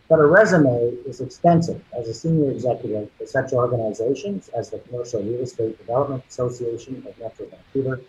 But 0.07 0.19
her 0.19 0.27
resume 0.27 0.95
is 1.07 1.19
extensive 1.19 1.83
as 1.97 2.07
a 2.07 2.13
senior 2.13 2.51
executive 2.51 3.09
for 3.17 3.25
such 3.25 3.53
organizations 3.53 4.49
as 4.49 4.69
the 4.69 4.77
Commercial 4.77 5.23
Real 5.23 5.41
Estate 5.41 5.79
Development 5.79 6.23
Association 6.29 7.03
of 7.07 7.17
Metro 7.17 7.47
Vancouver 7.47 8.01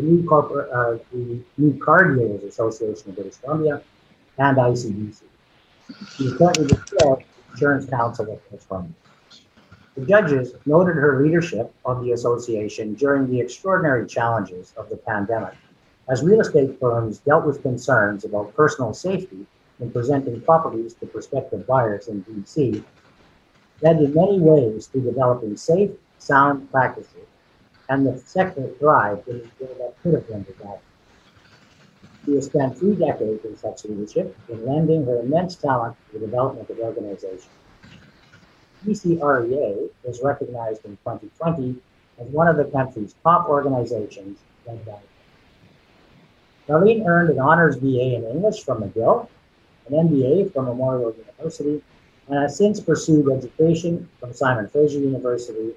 the 0.00 0.06
new 0.06 0.26
corporate, 0.26 0.70
uh, 0.70 0.98
the 1.12 1.40
new 1.58 1.78
car 1.78 2.14
dealers 2.14 2.42
association 2.42 3.10
of 3.10 3.16
British 3.16 3.36
Columbia, 3.36 3.82
and 4.38 4.56
ICBC. 4.56 5.22
She 6.16 6.32
currently 6.36 6.66
the 6.66 6.76
chair 6.76 7.12
of 7.12 7.22
Insurance 7.52 7.86
Council 7.86 8.32
of 8.32 8.48
British 8.48 8.66
Columbia. 8.66 8.94
The 9.96 10.06
judges 10.06 10.54
noted 10.64 10.96
her 10.96 11.22
leadership 11.22 11.74
of 11.84 12.02
the 12.02 12.12
association 12.12 12.94
during 12.94 13.28
the 13.28 13.40
extraordinary 13.40 14.06
challenges 14.06 14.72
of 14.76 14.88
the 14.88 14.96
pandemic, 14.96 15.54
as 16.08 16.22
real 16.22 16.40
estate 16.40 16.78
firms 16.80 17.18
dealt 17.18 17.44
with 17.44 17.62
concerns 17.62 18.24
about 18.24 18.54
personal 18.54 18.94
safety 18.94 19.46
in 19.80 19.90
presenting 19.90 20.40
properties 20.40 20.94
to 20.94 21.06
prospective 21.06 21.66
buyers 21.66 22.08
in 22.08 22.24
BC, 22.24 22.82
led 23.82 23.96
in 23.96 24.14
many 24.14 24.40
ways 24.40 24.86
to 24.88 25.00
developing 25.00 25.56
safe, 25.56 25.90
sound 26.18 26.70
practices, 26.70 27.26
and 27.90 28.06
the 28.06 28.16
sector 28.18 28.68
thrived 28.78 29.28
in 29.28 29.50
that 29.58 29.94
could 30.02 30.14
have 30.14 30.26
been 30.28 30.44
disastrous. 30.44 30.80
She 32.24 32.34
has 32.36 32.46
spent 32.46 32.78
three 32.78 32.94
decades 32.94 33.44
in 33.44 33.56
such 33.56 33.84
leadership 33.84 34.36
in 34.48 34.64
lending 34.64 35.04
her 35.06 35.20
immense 35.20 35.56
talent 35.56 35.96
to 36.12 36.18
the 36.18 36.26
development 36.26 36.70
of 36.70 36.78
organizations. 36.78 37.48
BCREA 38.86 39.90
was 40.04 40.22
recognized 40.22 40.84
in 40.84 40.92
2020 40.98 41.76
as 42.20 42.28
one 42.28 42.46
of 42.46 42.56
the 42.56 42.64
country's 42.64 43.14
top 43.24 43.48
organizations 43.48 44.38
Darlene 46.68 47.04
earned 47.04 47.30
an 47.30 47.40
honors 47.40 47.76
BA 47.76 48.14
in 48.14 48.24
English 48.24 48.62
from 48.62 48.82
McGill, 48.82 49.28
an 49.88 50.08
MBA 50.08 50.52
from 50.52 50.66
Memorial 50.66 51.12
University, 51.12 51.82
and 52.28 52.38
has 52.42 52.56
since 52.56 52.78
pursued 52.78 53.28
education 53.32 54.08
from 54.20 54.32
Simon 54.32 54.68
Fraser 54.68 55.00
University, 55.00 55.72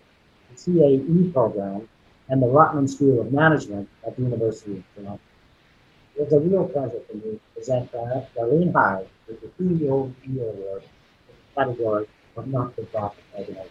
the 0.51 0.55
CAE 0.55 1.33
program, 1.33 1.89
and 2.29 2.41
the 2.41 2.47
Rotman 2.47 2.89
School 2.89 3.21
of 3.21 3.31
Management 3.31 3.89
at 4.05 4.15
the 4.15 4.23
University 4.23 4.77
of 4.77 4.83
Toronto. 4.95 5.19
It's 6.15 6.31
a 6.31 6.39
real 6.39 6.65
pleasure 6.67 6.99
for 7.09 7.15
me 7.15 7.21
to 7.23 7.39
present 7.55 7.91
Darlene 7.91 8.71
Hyde 8.71 9.07
with 9.27 9.41
the 9.41 9.47
CEO 9.59 10.13
Year 10.25 10.49
Award 10.49 10.83
in 10.83 11.35
the 11.55 11.55
category 11.55 12.07
of 12.35 12.47
not-for-profit 12.47 13.23
organization. 13.35 13.69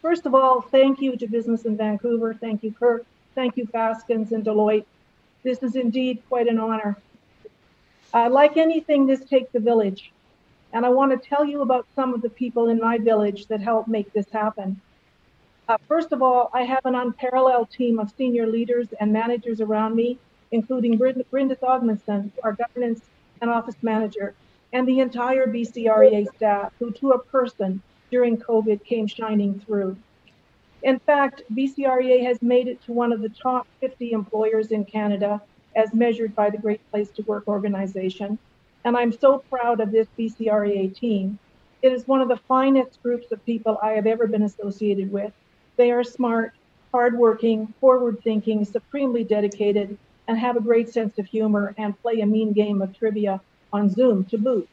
First 0.00 0.26
of 0.26 0.34
all, 0.34 0.60
thank 0.60 1.00
you 1.00 1.16
to 1.16 1.26
Business 1.26 1.64
in 1.64 1.76
Vancouver. 1.76 2.34
Thank 2.34 2.64
you, 2.64 2.72
Kirk. 2.72 3.04
Thank 3.34 3.56
you, 3.56 3.66
Faskens 3.66 4.32
and 4.32 4.44
Deloitte. 4.44 4.84
This 5.42 5.62
is 5.62 5.76
indeed 5.76 6.22
quite 6.28 6.48
an 6.48 6.58
honor. 6.58 6.96
Uh, 8.12 8.28
like 8.30 8.56
anything, 8.56 9.06
this 9.06 9.24
takes 9.24 9.54
a 9.54 9.60
village. 9.60 10.12
And 10.72 10.84
I 10.84 10.88
want 10.88 11.12
to 11.12 11.28
tell 11.28 11.44
you 11.44 11.62
about 11.62 11.86
some 11.94 12.14
of 12.14 12.22
the 12.22 12.30
people 12.30 12.68
in 12.68 12.78
my 12.78 12.98
village 12.98 13.46
that 13.46 13.60
helped 13.60 13.88
make 13.88 14.12
this 14.12 14.28
happen. 14.30 14.80
Uh, 15.68 15.78
first 15.86 16.12
of 16.12 16.22
all, 16.22 16.50
I 16.52 16.62
have 16.64 16.84
an 16.86 16.96
unparalleled 16.96 17.70
team 17.70 18.00
of 18.00 18.12
senior 18.16 18.46
leaders 18.46 18.88
and 19.00 19.12
managers 19.12 19.60
around 19.60 19.94
me, 19.94 20.18
including 20.50 20.98
Brenda, 20.98 21.24
Brenda 21.30 21.54
Thogmanson, 21.54 22.32
our 22.42 22.52
governance 22.52 23.00
and 23.40 23.48
office 23.48 23.76
manager, 23.80 24.34
and 24.72 24.88
the 24.88 24.98
entire 24.98 25.46
BCREA 25.46 26.26
staff, 26.34 26.72
who 26.78 26.90
to 26.92 27.12
a 27.12 27.18
person 27.18 27.80
during 28.10 28.36
COVID 28.36 28.84
came 28.84 29.06
shining 29.06 29.60
through. 29.60 29.96
In 30.82 30.98
fact, 30.98 31.42
BCREA 31.54 32.24
has 32.24 32.42
made 32.42 32.66
it 32.66 32.82
to 32.86 32.92
one 32.92 33.12
of 33.12 33.20
the 33.20 33.28
top 33.28 33.68
50 33.80 34.12
employers 34.12 34.72
in 34.72 34.84
Canada 34.84 35.40
as 35.76 35.94
measured 35.94 36.34
by 36.34 36.50
the 36.50 36.58
Great 36.58 36.80
Place 36.90 37.10
to 37.12 37.22
Work 37.22 37.46
organization. 37.46 38.36
And 38.84 38.96
I'm 38.96 39.12
so 39.12 39.38
proud 39.48 39.78
of 39.78 39.92
this 39.92 40.08
BCREA 40.18 40.94
team. 40.94 41.38
It 41.82 41.92
is 41.92 42.08
one 42.08 42.20
of 42.20 42.28
the 42.28 42.36
finest 42.48 43.00
groups 43.02 43.30
of 43.30 43.44
people 43.46 43.78
I 43.80 43.92
have 43.92 44.08
ever 44.08 44.26
been 44.26 44.42
associated 44.42 45.12
with. 45.12 45.32
They 45.76 45.90
are 45.90 46.04
smart, 46.04 46.54
hardworking, 46.92 47.72
forward 47.80 48.22
thinking, 48.22 48.64
supremely 48.64 49.24
dedicated, 49.24 49.96
and 50.28 50.38
have 50.38 50.56
a 50.56 50.60
great 50.60 50.88
sense 50.88 51.18
of 51.18 51.26
humor 51.26 51.74
and 51.78 52.00
play 52.02 52.20
a 52.20 52.26
mean 52.26 52.52
game 52.52 52.82
of 52.82 52.96
trivia 52.96 53.40
on 53.72 53.88
Zoom 53.88 54.24
to 54.26 54.38
boot. 54.38 54.68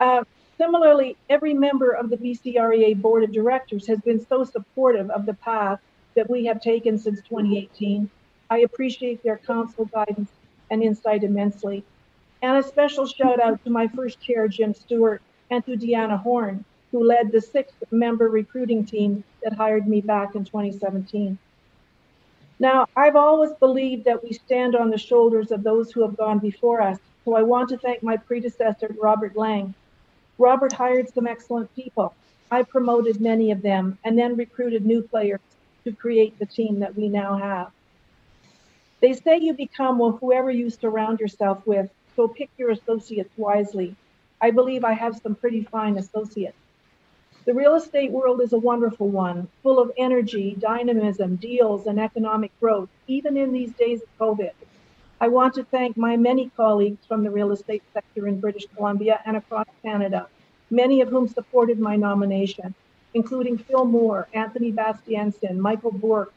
Uh, 0.00 0.24
Similarly, 0.60 1.16
every 1.30 1.54
member 1.54 1.92
of 1.92 2.10
the 2.10 2.18
BCREA 2.18 3.00
Board 3.00 3.24
of 3.24 3.32
Directors 3.32 3.86
has 3.86 3.98
been 4.00 4.20
so 4.26 4.44
supportive 4.44 5.08
of 5.08 5.24
the 5.24 5.32
path 5.32 5.80
that 6.14 6.28
we 6.28 6.44
have 6.44 6.60
taken 6.60 6.98
since 6.98 7.22
2018. 7.22 8.10
I 8.50 8.58
appreciate 8.58 9.22
their 9.22 9.38
counsel, 9.38 9.86
guidance, 9.86 10.28
and 10.70 10.82
insight 10.82 11.24
immensely. 11.24 11.82
And 12.42 12.58
a 12.58 12.62
special 12.62 13.06
shout 13.06 13.40
out 13.40 13.64
to 13.64 13.70
my 13.70 13.88
first 13.88 14.20
chair, 14.20 14.48
Jim 14.48 14.74
Stewart, 14.74 15.22
and 15.50 15.64
to 15.64 15.78
Deanna 15.78 16.20
Horn, 16.20 16.62
who 16.90 17.04
led 17.04 17.32
the 17.32 17.40
sixth 17.40 17.82
member 17.90 18.28
recruiting 18.28 18.84
team 18.84 19.24
that 19.42 19.52
hired 19.52 19.86
me 19.86 20.00
back 20.00 20.34
in 20.34 20.44
2017. 20.44 21.38
Now, 22.58 22.86
I've 22.96 23.16
always 23.16 23.52
believed 23.52 24.04
that 24.04 24.22
we 24.22 24.32
stand 24.32 24.76
on 24.76 24.90
the 24.90 24.98
shoulders 24.98 25.50
of 25.50 25.62
those 25.62 25.92
who 25.92 26.02
have 26.02 26.16
gone 26.16 26.38
before 26.38 26.82
us. 26.82 26.98
So 27.24 27.34
I 27.34 27.42
want 27.42 27.68
to 27.70 27.78
thank 27.78 28.02
my 28.02 28.16
predecessor, 28.16 28.94
Robert 28.98 29.36
Lang, 29.36 29.74
Robert 30.40 30.72
hired 30.72 31.12
some 31.12 31.26
excellent 31.26 31.74
people. 31.76 32.14
I 32.50 32.62
promoted 32.62 33.20
many 33.20 33.50
of 33.50 33.60
them 33.60 33.98
and 34.04 34.18
then 34.18 34.36
recruited 34.36 34.86
new 34.86 35.02
players 35.02 35.40
to 35.84 35.92
create 35.92 36.38
the 36.38 36.46
team 36.46 36.80
that 36.80 36.96
we 36.96 37.10
now 37.10 37.36
have. 37.36 37.70
They 39.00 39.12
say 39.12 39.38
you 39.38 39.52
become 39.52 39.98
well, 39.98 40.12
whoever 40.12 40.50
you 40.50 40.70
surround 40.70 41.20
yourself 41.20 41.66
with, 41.66 41.90
so 42.16 42.26
pick 42.26 42.48
your 42.56 42.70
associates 42.70 43.30
wisely. 43.36 43.94
I 44.40 44.50
believe 44.50 44.82
I 44.82 44.94
have 44.94 45.20
some 45.22 45.34
pretty 45.34 45.62
fine 45.62 45.98
associates. 45.98 46.56
The 47.46 47.54
real 47.54 47.74
estate 47.74 48.10
world 48.10 48.42
is 48.42 48.52
a 48.52 48.58
wonderful 48.58 49.08
one, 49.08 49.48
full 49.62 49.78
of 49.78 49.90
energy, 49.96 50.56
dynamism, 50.58 51.36
deals, 51.36 51.86
and 51.86 51.98
economic 51.98 52.52
growth, 52.60 52.90
even 53.06 53.36
in 53.38 53.50
these 53.50 53.72
days 53.72 54.02
of 54.02 54.18
COVID. 54.18 54.52
I 55.22 55.28
want 55.28 55.54
to 55.54 55.64
thank 55.64 55.96
my 55.96 56.18
many 56.18 56.50
colleagues 56.54 57.06
from 57.06 57.22
the 57.22 57.30
real 57.30 57.52
estate 57.52 57.82
sector 57.94 58.28
in 58.28 58.40
British 58.40 58.66
Columbia 58.76 59.20
and 59.24 59.38
across 59.38 59.66
Canada, 59.82 60.28
many 60.70 61.00
of 61.00 61.08
whom 61.08 61.28
supported 61.28 61.80
my 61.80 61.96
nomination, 61.96 62.74
including 63.14 63.56
Phil 63.56 63.86
Moore, 63.86 64.28
Anthony 64.34 64.70
Bastiansen, 64.70 65.56
Michael 65.56 65.92
Bork, 65.92 66.34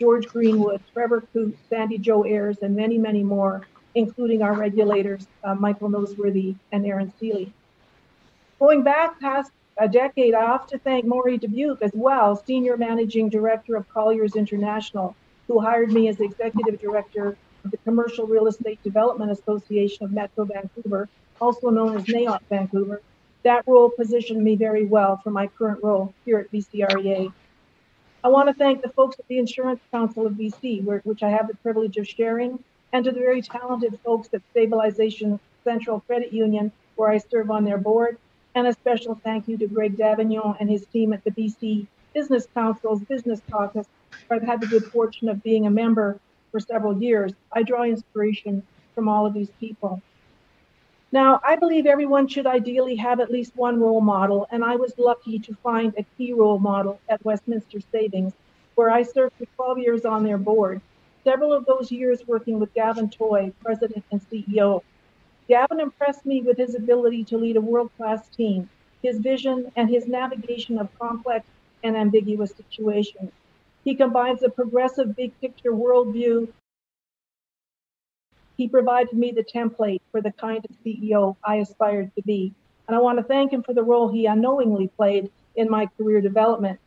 George 0.00 0.26
Greenwood, 0.26 0.80
Trevor 0.92 1.22
Coote, 1.32 1.56
Sandy 1.68 1.98
Jo 1.98 2.24
Ayers, 2.24 2.58
and 2.62 2.74
many, 2.74 2.96
many 2.96 3.22
more, 3.22 3.66
including 3.94 4.40
our 4.42 4.54
regulators, 4.54 5.26
uh, 5.44 5.54
Michael 5.54 5.90
Noseworthy 5.90 6.56
and 6.72 6.86
Aaron 6.86 7.12
Seeley. 7.18 7.52
Going 8.58 8.82
back 8.82 9.20
past 9.20 9.50
a 9.78 9.88
decade, 9.88 10.34
I 10.34 10.46
have 10.46 10.66
to 10.68 10.78
thank 10.78 11.04
Maury 11.04 11.36
Dubuque 11.38 11.82
as 11.82 11.90
well, 11.94 12.36
Senior 12.36 12.76
Managing 12.76 13.28
Director 13.28 13.76
of 13.76 13.88
Colliers 13.88 14.34
International, 14.34 15.14
who 15.46 15.60
hired 15.60 15.92
me 15.92 16.08
as 16.08 16.18
Executive 16.20 16.80
Director 16.80 17.36
of 17.64 17.70
the 17.70 17.76
Commercial 17.78 18.26
Real 18.26 18.46
Estate 18.46 18.82
Development 18.82 19.30
Association 19.30 20.04
of 20.04 20.12
Metro 20.12 20.44
Vancouver, 20.44 21.08
also 21.40 21.68
known 21.68 21.96
as 21.96 22.04
NAIOP 22.04 22.40
Vancouver. 22.48 23.02
That 23.42 23.64
role 23.66 23.90
positioned 23.90 24.42
me 24.42 24.56
very 24.56 24.86
well 24.86 25.18
for 25.22 25.30
my 25.30 25.46
current 25.46 25.82
role 25.82 26.14
here 26.24 26.38
at 26.38 26.50
BCREA. 26.50 27.32
I 28.24 28.28
want 28.28 28.48
to 28.48 28.54
thank 28.54 28.82
the 28.82 28.88
folks 28.88 29.18
at 29.20 29.28
the 29.28 29.38
Insurance 29.38 29.80
Council 29.92 30.26
of 30.26 30.32
BC, 30.32 30.82
which 31.04 31.22
I 31.22 31.28
have 31.28 31.48
the 31.48 31.54
privilege 31.56 31.96
of 31.98 32.08
sharing, 32.08 32.58
and 32.92 33.04
to 33.04 33.12
the 33.12 33.20
very 33.20 33.42
talented 33.42 33.98
folks 34.04 34.28
at 34.32 34.42
Stabilization 34.50 35.38
Central 35.64 36.00
Credit 36.00 36.32
Union, 36.32 36.72
where 36.96 37.10
I 37.10 37.18
serve 37.18 37.50
on 37.50 37.64
their 37.64 37.78
board. 37.78 38.16
And 38.56 38.66
a 38.66 38.72
special 38.72 39.14
thank 39.14 39.48
you 39.48 39.58
to 39.58 39.66
Greg 39.66 39.98
Davignon 39.98 40.56
and 40.58 40.70
his 40.70 40.86
team 40.86 41.12
at 41.12 41.22
the 41.24 41.30
BC 41.30 41.86
Business 42.14 42.48
Council's 42.54 43.02
Business 43.02 43.42
Caucus, 43.50 43.86
where 44.26 44.40
I've 44.40 44.46
had 44.46 44.62
the 44.62 44.66
good 44.66 44.86
fortune 44.86 45.28
of 45.28 45.42
being 45.42 45.66
a 45.66 45.70
member 45.70 46.18
for 46.50 46.58
several 46.58 46.96
years, 46.96 47.34
I 47.52 47.62
draw 47.62 47.82
inspiration 47.82 48.62
from 48.94 49.10
all 49.10 49.26
of 49.26 49.34
these 49.34 49.50
people. 49.60 50.00
Now, 51.12 51.38
I 51.44 51.56
believe 51.56 51.84
everyone 51.84 52.28
should 52.28 52.46
ideally 52.46 52.96
have 52.96 53.20
at 53.20 53.30
least 53.30 53.54
one 53.56 53.78
role 53.78 54.00
model, 54.00 54.48
and 54.50 54.64
I 54.64 54.76
was 54.76 54.94
lucky 54.96 55.38
to 55.38 55.54
find 55.56 55.92
a 55.98 56.06
key 56.16 56.32
role 56.32 56.58
model 56.58 56.98
at 57.10 57.22
Westminster 57.26 57.80
Savings, 57.92 58.32
where 58.74 58.90
I 58.90 59.02
served 59.02 59.34
for 59.36 59.44
12 59.56 59.78
years 59.80 60.06
on 60.06 60.24
their 60.24 60.38
board, 60.38 60.80
several 61.24 61.52
of 61.52 61.66
those 61.66 61.92
years 61.92 62.26
working 62.26 62.58
with 62.58 62.72
Gavin 62.72 63.10
Toy, 63.10 63.52
president 63.62 64.02
and 64.10 64.22
CEO. 64.30 64.82
Gavin 65.48 65.80
impressed 65.80 66.26
me 66.26 66.42
with 66.42 66.56
his 66.56 66.74
ability 66.74 67.24
to 67.24 67.38
lead 67.38 67.56
a 67.56 67.60
world 67.60 67.90
class 67.96 68.28
team, 68.28 68.68
his 69.02 69.18
vision, 69.18 69.70
and 69.76 69.88
his 69.88 70.06
navigation 70.06 70.78
of 70.78 70.98
complex 70.98 71.46
and 71.84 71.96
ambiguous 71.96 72.52
situations. 72.52 73.30
He 73.84 73.94
combines 73.94 74.42
a 74.42 74.48
progressive 74.48 75.14
big 75.14 75.38
picture 75.40 75.70
worldview. 75.70 76.48
He 78.56 78.66
provided 78.66 79.12
me 79.12 79.30
the 79.30 79.44
template 79.44 80.00
for 80.10 80.20
the 80.20 80.32
kind 80.32 80.64
of 80.64 80.76
CEO 80.84 81.36
I 81.44 81.56
aspired 81.56 82.12
to 82.16 82.22
be. 82.22 82.52
And 82.88 82.96
I 82.96 83.00
want 83.00 83.18
to 83.18 83.24
thank 83.24 83.52
him 83.52 83.62
for 83.62 83.74
the 83.74 83.84
role 83.84 84.08
he 84.08 84.26
unknowingly 84.26 84.88
played 84.88 85.30
in 85.54 85.70
my 85.70 85.86
career 85.96 86.20
development. 86.20 86.80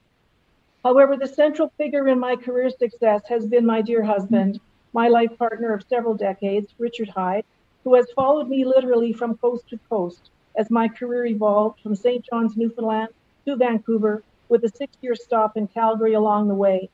However, 0.84 1.16
the 1.16 1.28
central 1.28 1.72
figure 1.78 2.08
in 2.08 2.20
my 2.20 2.36
career 2.36 2.70
success 2.70 3.22
has 3.30 3.46
been 3.46 3.66
my 3.66 3.82
dear 3.82 4.04
husband, 4.04 4.60
my 4.92 5.08
life 5.08 5.38
partner 5.38 5.74
of 5.74 5.86
several 5.88 6.16
decades, 6.16 6.74
Richard 6.78 7.10
Hyde, 7.10 7.46
who 7.84 7.96
has 7.96 8.12
followed 8.16 8.50
me 8.50 8.66
literally 8.66 9.14
from 9.14 9.38
coast 9.38 9.68
to 9.70 9.80
coast 9.90 10.30
as 10.56 10.70
my 10.70 10.88
career 10.88 11.26
evolved 11.26 11.80
from 11.82 11.96
St. 11.96 12.26
John's, 12.30 12.58
Newfoundland 12.58 13.10
to 13.46 13.56
Vancouver 13.56 14.24
with 14.50 14.64
a 14.64 14.70
six 14.70 14.98
year 15.02 15.16
stop 15.16 15.56
in 15.56 15.68
Calgary 15.68 16.14
along 16.14 16.48
the 16.48 16.56
way. 16.56 16.90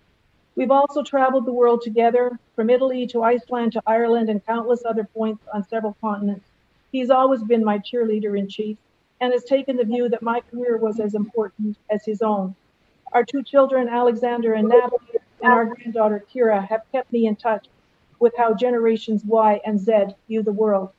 We've 0.56 0.71
also 0.71 1.04
traveled 1.04 1.45
the 1.45 1.54
world 1.54 1.82
together, 1.82 2.39
from 2.56 2.69
Italy 2.69 3.08
to 3.08 3.24
Iceland 3.24 3.74
to 3.74 3.82
Ireland 3.86 4.30
and 4.30 4.45
countless 4.45 4.86
other 4.86 5.04
points 5.04 5.43
on 5.54 5.67
several 5.67 5.98
continents. 6.00 6.48
He's 6.91 7.10
always 7.10 7.43
been 7.43 7.63
my 7.63 7.80
cheerleader 7.80 8.38
in 8.39 8.48
chief 8.48 8.78
and 9.19 9.34
has 9.34 9.43
taken 9.43 9.76
the 9.76 9.84
view 9.84 10.08
that 10.10 10.21
my 10.21 10.41
career 10.52 10.78
was 10.78 11.00
as 11.00 11.15
important 11.15 11.78
as 11.89 12.06
his 12.06 12.21
own. 12.21 12.56
Our 13.12 13.24
two 13.24 13.43
children, 13.43 13.89
Alexander 13.89 14.54
and 14.54 14.69
Natalie, 14.69 15.19
and 15.41 15.52
our 15.52 15.65
granddaughter, 15.65 16.24
Kira, 16.34 16.65
have 16.67 16.82
kept 16.91 17.12
me 17.12 17.28
in 17.28 17.36
touch 17.36 17.67
with 18.19 18.34
how 18.38 18.54
generations 18.54 19.23
Y 19.25 19.60
and 19.65 19.80
Z 19.80 20.08
view 20.28 20.43
the 20.43 20.51
world. 20.51 20.89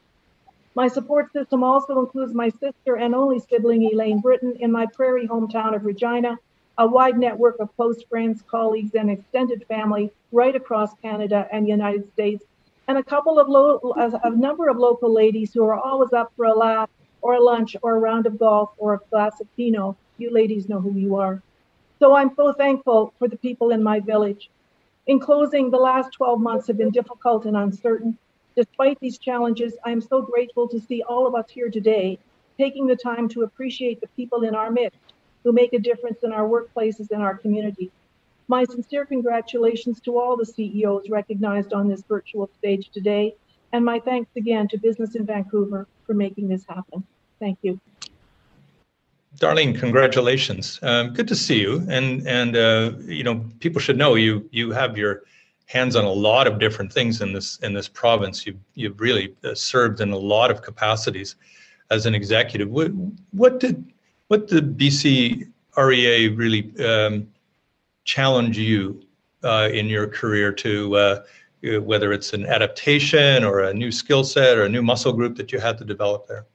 My 0.75 0.89
support 0.89 1.33
system 1.33 1.65
also 1.65 2.01
includes 2.01 2.35
my 2.35 2.51
sister 2.51 2.97
and 2.97 3.15
only 3.15 3.39
sibling, 3.39 3.83
Elaine 3.85 4.21
Britton, 4.21 4.57
in 4.61 4.71
my 4.71 4.87
prairie 4.87 5.27
hometown 5.27 5.75
of 5.75 5.87
Regina, 5.87 6.39
a 6.79 6.87
wide 6.87 7.19
network 7.19 7.57
of 7.61 7.75
close 7.77 8.03
friends, 8.03 8.43
colleagues, 8.43 8.95
and 8.95 9.11
extended 9.11 9.65
family 9.69 10.11
right 10.33 10.55
across 10.55 10.93
Canada 11.03 11.49
and 11.51 11.67
United 11.67 12.07
States, 12.13 12.45
and 12.89 12.99
a 12.99 13.03
couple 13.03 13.39
of 13.39 13.49
lo- 13.49 13.95
a 13.97 14.31
number 14.31 14.69
of 14.69 14.77
local 14.77 15.11
ladies 15.11 15.55
who 15.55 15.65
are 15.65 15.81
always 15.81 16.13
up 16.13 16.31
for 16.37 16.45
a 16.45 16.55
laugh 16.55 16.91
or 17.23 17.35
a 17.35 17.41
lunch 17.41 17.75
or 17.83 17.97
a 17.97 17.99
round 17.99 18.27
of 18.27 18.39
golf 18.39 18.71
or 18.77 18.95
a 18.95 19.01
glass 19.11 19.41
of 19.41 19.49
Pinot. 19.57 19.97
You 20.19 20.31
ladies 20.31 20.69
know 20.69 20.81
who 20.81 20.93
you 20.93 21.17
are. 21.17 21.43
So 21.99 22.15
I'm 22.15 22.35
so 22.37 22.53
thankful 22.53 23.15
for 23.19 23.29
the 23.29 23.39
people 23.39 23.71
in 23.71 23.83
my 23.83 24.01
village. 24.01 24.51
In 25.07 25.21
closing, 25.21 25.71
the 25.71 25.77
last 25.79 26.13
12 26.15 26.41
months 26.41 26.67
have 26.67 26.79
been 26.79 26.91
difficult 26.91 27.47
and 27.47 27.57
uncertain. 27.57 28.19
Despite 28.57 28.99
these 28.99 29.19
challenges, 29.19 29.75
I 29.85 29.93
am 29.93 30.01
so 30.01 30.21
grateful 30.21 30.67
to 30.69 30.81
see 30.81 31.03
all 31.03 31.27
of 31.27 31.35
us 31.37 31.49
here 31.49 31.71
today 31.71 32.19
taking 32.59 32.87
the 32.87 32.97
time 32.97 33.29
to 33.29 33.43
appreciate 33.43 34.01
the 34.01 34.09
people 34.09 34.43
in 34.43 34.55
our 34.55 34.71
midst 34.71 34.99
who 35.45 35.53
make 35.53 35.73
a 35.75 35.79
difference 35.79 36.25
in 36.25 36.33
our 36.33 36.49
workplaces 36.49 37.11
and 37.13 37.23
our 37.23 37.37
community. 37.37 37.93
My 38.49 38.65
sincere 38.65 39.05
congratulations 39.05 40.01
to 40.01 40.19
all 40.19 40.37
the 40.37 40.47
CEOs 40.47 41.09
recognized 41.09 41.73
on 41.73 41.89
this 41.89 42.03
virtual 42.03 42.51
stage 42.59 42.91
today, 42.91 43.35
and 43.73 43.85
my 43.85 44.01
thanks 44.01 44.31
again 44.37 44.67
to 44.69 44.79
Business 44.79 45.15
in 45.15 45.27
Vancouver 45.27 45.87
for 46.05 46.15
making 46.15 46.49
this 46.49 46.65
happen. 46.67 47.05
Thank 47.39 47.59
you. 47.63 47.79
Darlene, 49.39 49.79
congratulations. 49.79 50.79
Um, 50.83 51.13
good 51.13 51.29
to 51.29 51.37
see 51.37 51.61
you. 51.61 51.87
And 51.89 52.27
and 52.27 52.57
uh, 52.57 52.93
you 53.05 53.23
know, 53.23 53.45
people 53.61 53.81
should 53.81 53.99
know 53.99 54.15
you 54.15 54.49
you 54.51 54.73
have 54.73 54.97
your 54.97 55.23
hands 55.67 55.97
on 55.97 56.05
a 56.05 56.13
lot 56.13 56.47
of 56.47 56.59
different 56.59 56.93
things 56.93 57.21
in 57.21 57.33
this 57.33 57.59
in 57.59 57.75
this 57.75 57.89
province. 57.89 58.47
You 58.47 58.59
you've 58.75 59.01
really 59.01 59.35
uh, 59.45 59.55
served 59.55 60.01
in 60.01 60.13
a 60.13 60.19
lot 60.19 60.51
of 60.51 60.63
capacities 60.63 61.37
as 61.91 62.07
an 62.07 62.15
executive. 62.15 62.71
What 62.71 62.93
what 63.33 63.61
did 63.61 63.85
what 64.29 64.49
did 64.49 64.77
BC 64.79 65.49
REA 65.77 66.29
really 66.29 66.73
um, 66.85 67.29
challenge 68.05 68.59
you 68.59 69.03
uh, 69.45 69.69
in 69.73 69.87
your 69.87 70.07
career 70.07 70.53
to, 70.53 70.97
uh, 70.97 71.23
whether 71.81 72.13
it's 72.13 72.33
an 72.33 72.47
adaptation 72.47 73.45
or 73.45 73.61
a 73.61 73.75
new 73.75 73.93
skill 73.93 74.25
set 74.25 74.57
or 74.57 74.65
a 74.65 74.69
new 74.69 74.83
muscle 74.83 75.13
group 75.13 75.37
that 75.37 75.53
you 75.53 75.59
had 75.59 75.79
to 75.79 75.85
develop 75.85 76.27
there? 76.27 76.47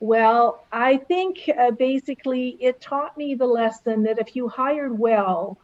Well, 0.00 0.64
I 0.70 0.96
think 0.96 1.50
uh, 1.58 1.72
basically 1.72 2.56
it 2.60 2.80
taught 2.80 3.16
me 3.16 3.34
the 3.34 3.46
lesson 3.46 4.04
that 4.04 4.18
if 4.18 4.36
you 4.36 4.48
hired 4.48 4.96
well, 4.96 5.58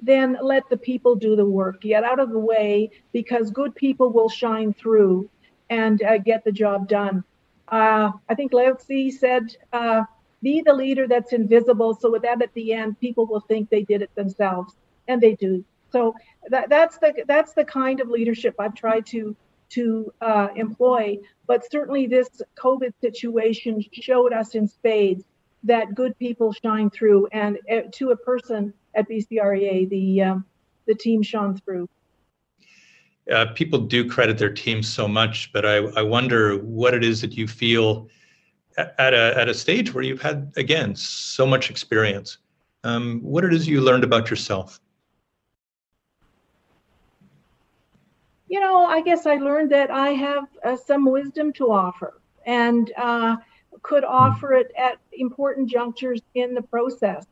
then 0.00 0.36
let 0.42 0.68
the 0.68 0.76
people 0.76 1.14
do 1.14 1.36
the 1.36 1.46
work. 1.46 1.80
Get 1.80 2.04
out 2.04 2.20
of 2.20 2.30
the 2.30 2.38
way 2.38 2.90
because 3.12 3.50
good 3.50 3.74
people 3.74 4.10
will 4.10 4.28
shine 4.28 4.74
through 4.74 5.30
and 5.70 6.02
uh, 6.02 6.18
get 6.18 6.44
the 6.44 6.52
job 6.52 6.88
done. 6.88 7.24
Uh, 7.68 8.12
I 8.28 8.34
think 8.34 8.52
Tzu 8.52 9.10
said, 9.10 9.56
uh, 9.72 10.02
be 10.42 10.60
the 10.60 10.74
leader 10.74 11.06
that's 11.06 11.32
invisible 11.32 11.94
so 11.94 12.10
with 12.10 12.22
that 12.22 12.42
at 12.42 12.52
the 12.54 12.72
end 12.72 12.98
people 13.00 13.26
will 13.26 13.40
think 13.40 13.70
they 13.70 13.82
did 13.82 14.02
it 14.02 14.14
themselves 14.14 14.74
and 15.08 15.20
they 15.20 15.34
do 15.34 15.64
so 15.90 16.14
that, 16.48 16.68
that's 16.68 16.98
the 16.98 17.24
that's 17.26 17.52
the 17.54 17.64
kind 17.64 18.00
of 18.00 18.08
leadership 18.08 18.54
i've 18.58 18.74
tried 18.74 19.06
to 19.06 19.36
to 19.72 20.12
uh, 20.20 20.48
employ 20.56 21.16
but 21.46 21.62
certainly 21.70 22.06
this 22.06 22.42
covid 22.56 22.92
situation 23.00 23.82
showed 23.92 24.32
us 24.32 24.54
in 24.54 24.66
spades 24.66 25.24
that 25.62 25.94
good 25.94 26.18
people 26.18 26.52
shine 26.52 26.90
through 26.90 27.26
and 27.32 27.58
uh, 27.70 27.80
to 27.92 28.10
a 28.10 28.16
person 28.16 28.72
at 28.94 29.08
bcrea 29.08 29.88
the 29.88 30.22
um, 30.22 30.44
the 30.86 30.94
team 30.94 31.22
shone 31.22 31.56
through 31.56 31.88
uh, 33.30 33.46
people 33.54 33.78
do 33.78 34.08
credit 34.08 34.36
their 34.38 34.52
teams 34.52 34.88
so 34.88 35.06
much, 35.06 35.52
but 35.52 35.64
I, 35.64 35.76
I 35.76 36.02
wonder 36.02 36.58
what 36.58 36.92
it 36.92 37.04
is 37.04 37.20
that 37.20 37.36
you 37.36 37.46
feel 37.46 38.08
at 38.76 39.14
a, 39.14 39.38
at 39.38 39.48
a 39.48 39.54
stage 39.54 39.94
where 39.94 40.02
you've 40.02 40.20
had, 40.20 40.52
again, 40.56 40.96
so 40.96 41.46
much 41.46 41.70
experience. 41.70 42.38
Um, 42.84 43.20
what 43.22 43.44
it 43.44 43.52
is 43.52 43.68
you 43.68 43.80
learned 43.80 44.04
about 44.04 44.28
yourself? 44.28 44.80
You 48.52 48.60
know, 48.60 48.84
I 48.84 49.00
guess 49.00 49.24
I 49.24 49.36
learned 49.36 49.72
that 49.72 49.90
I 49.90 50.10
have 50.10 50.44
uh, 50.62 50.76
some 50.76 51.06
wisdom 51.06 51.54
to 51.54 51.72
offer 51.72 52.20
and 52.44 52.92
uh, 52.98 53.36
could 53.80 54.04
hmm. 54.04 54.10
offer 54.10 54.52
it 54.52 54.70
at 54.76 54.98
important 55.14 55.70
junctures 55.70 56.20
in 56.34 56.52
the 56.52 56.60
process. 56.60 57.24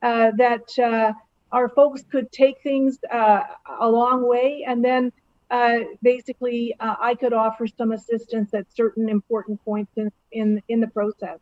Uh, 0.00 0.30
that 0.36 0.78
uh, 0.78 1.12
our 1.50 1.68
folks 1.68 2.04
could 2.08 2.30
take 2.30 2.62
things 2.62 3.00
uh, 3.10 3.42
a 3.80 3.88
long 3.88 4.28
way 4.28 4.64
and 4.68 4.84
then 4.84 5.10
uh, 5.50 5.78
basically 6.00 6.76
uh, 6.78 6.94
I 7.00 7.16
could 7.16 7.32
offer 7.32 7.66
some 7.66 7.90
assistance 7.90 8.54
at 8.54 8.64
certain 8.72 9.08
important 9.08 9.64
points 9.64 9.90
in 9.96 10.12
in, 10.30 10.62
in 10.68 10.78
the 10.78 10.86
process. 10.86 11.40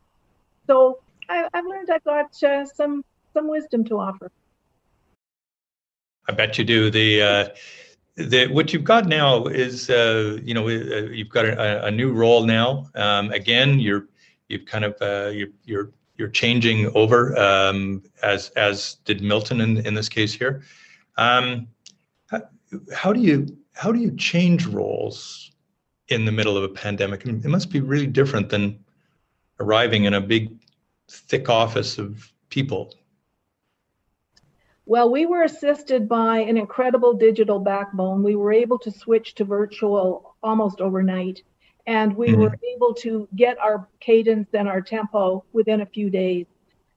So 0.67 1.01
I, 1.29 1.47
have 1.53 1.67
learned 1.67 1.91
I've 1.91 2.05
got 2.05 2.43
uh, 2.43 2.65
some 2.65 3.05
some 3.35 3.49
wisdom 3.49 3.85
to 3.85 3.99
offer. 3.99 4.33
I 6.27 6.33
bet 6.33 6.57
you 6.57 6.65
do. 6.65 6.89
The 6.89 7.21
uh, 7.21 7.49
the 8.17 8.49
what 8.49 8.73
you've 8.73 8.85
got 8.85 9.07
now 9.07 9.47
is 9.47 9.91
uh, 9.91 10.39
you 10.43 10.55
know 10.55 10.69
you've 10.69 11.29
got 11.29 11.45
a, 11.45 11.87
a 11.87 11.91
new 11.91 12.13
role 12.13 12.45
now. 12.45 12.89
Um, 12.95 13.31
again, 13.31 13.79
you're 13.79 14.09
you've 14.49 14.67
kind 14.67 14.85
of 14.85 14.95
you're, 15.35 15.49
you're 15.65 15.91
you're 16.17 16.29
changing 16.29 16.91
over 16.95 17.37
um, 17.39 18.03
as 18.23 18.51
as 18.51 18.95
did 19.05 19.23
Milton 19.23 19.61
in 19.61 19.87
in 19.87 19.95
this 19.95 20.09
case 20.09 20.33
here. 20.33 20.63
Um, 21.17 21.69
how, 22.27 22.43
how 22.95 23.13
do 23.13 23.21
you 23.21 23.47
how 23.75 23.93
do 23.93 24.01
you 24.01 24.17
change 24.17 24.67
roles 24.67 25.53
in 26.09 26.25
the 26.25 26.33
middle 26.33 26.57
of 26.57 26.65
a 26.65 26.69
pandemic? 26.69 27.27
It 27.27 27.45
must 27.45 27.71
be 27.71 27.81
really 27.81 28.07
different 28.07 28.49
than 28.49 28.79
arriving 29.61 30.05
in 30.05 30.15
a 30.15 30.21
big, 30.21 30.51
thick 31.09 31.49
office 31.49 31.99
of 31.99 32.33
people. 32.49 32.95
Well, 34.89 35.11
we 35.11 35.27
were 35.27 35.43
assisted 35.43 36.09
by 36.09 36.39
an 36.39 36.57
incredible 36.57 37.13
digital 37.13 37.59
backbone. 37.59 38.23
We 38.23 38.37
were 38.37 38.53
able 38.53 38.79
to 38.79 38.91
switch 38.93 39.35
to 39.35 39.45
virtual 39.45 40.37
almost 40.45 40.81
overnight, 40.81 41.43
and 41.89 42.17
we 42.17 42.29
mm-hmm. 42.29 42.43
were 42.43 42.59
able 42.75 42.95
to 42.95 43.29
get 43.35 43.59
our 43.59 43.89
cadence 43.99 44.49
and 44.55 44.69
our 44.69 44.81
tempo 44.81 45.45
within 45.53 45.81
a 45.81 45.87
few 45.87 46.09
days. 46.09 46.47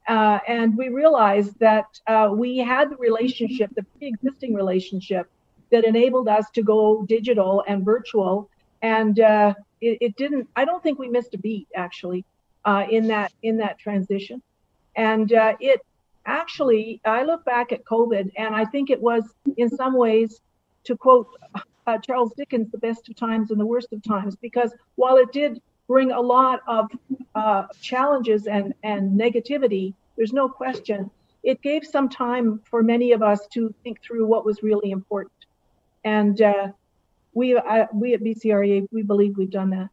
Uh, 0.08 0.38
and 0.48 0.78
we 0.78 0.90
realized 0.90 1.58
that 1.60 2.00
uh, 2.06 2.30
we 2.32 2.60
had 2.60 2.92
the 2.92 2.96
relationship, 2.98 3.72
the 3.76 3.84
pre 3.84 4.08
existing 4.08 4.54
relationship 4.54 5.28
that 5.72 5.84
enabled 5.84 6.28
us 6.28 6.46
to 6.52 6.62
go 6.62 7.06
digital 7.08 7.64
and 7.68 7.84
virtual. 7.84 8.52
And 8.84 9.20
uh, 9.20 9.56
it, 9.82 9.98
it, 10.00 10.16
didn't. 10.16 10.48
I 10.56 10.64
don't 10.64 10.82
think 10.84 11.00
we 11.00 11.10
missed 11.10 11.34
a 11.34 11.40
beat 11.40 11.68
actually 11.76 12.24
uh, 12.66 12.86
in 12.90 13.08
that 13.08 13.34
in 13.42 13.58
that 13.58 13.80
transition. 13.80 14.44
And 14.96 15.34
uh, 15.34 15.56
it 15.60 15.82
actually, 16.30 17.02
I 17.06 17.24
look 17.24 17.44
back 17.46 17.72
at 17.72 17.84
COVID, 17.86 18.32
and 18.38 18.56
I 18.56 18.66
think 18.66 18.90
it 18.90 19.02
was 19.02 19.24
in 19.58 19.70
some 19.70 19.94
ways, 19.94 20.42
to 20.86 20.96
quote 20.96 21.28
uh, 21.88 21.98
Charles 21.98 22.34
Dickens, 22.38 22.72
the 22.72 22.78
best 22.78 23.10
of 23.10 23.16
times 23.16 23.52
and 23.52 23.60
the 23.60 23.66
worst 23.66 23.92
of 23.92 24.02
times, 24.04 24.36
because 24.36 24.74
while 24.96 25.18
it 25.18 25.32
did 25.32 25.62
bring 25.88 26.12
a 26.12 26.22
lot 26.22 26.62
of 26.68 26.90
uh, 27.36 27.66
challenges 27.82 28.48
and 28.48 28.74
and 28.84 29.20
negativity, 29.20 29.94
there's 30.16 30.34
no 30.34 30.48
question. 30.48 31.10
It 31.44 31.62
gave 31.62 31.86
some 31.86 32.10
time 32.10 32.62
for 32.70 32.84
many 32.84 33.12
of 33.12 33.22
us 33.22 33.48
to 33.54 33.74
think 33.84 34.02
through 34.02 34.26
what 34.26 34.46
was 34.46 34.62
really 34.62 34.92
important. 34.92 35.34
And 36.04 36.42
uh, 36.42 36.68
we, 37.34 37.56
uh, 37.56 37.88
we 37.94 38.14
at 38.14 38.22
BCREA, 38.22 38.88
we 38.92 39.02
believe 39.02 39.38
we've 39.38 39.50
done 39.50 39.70
that. 39.72 39.90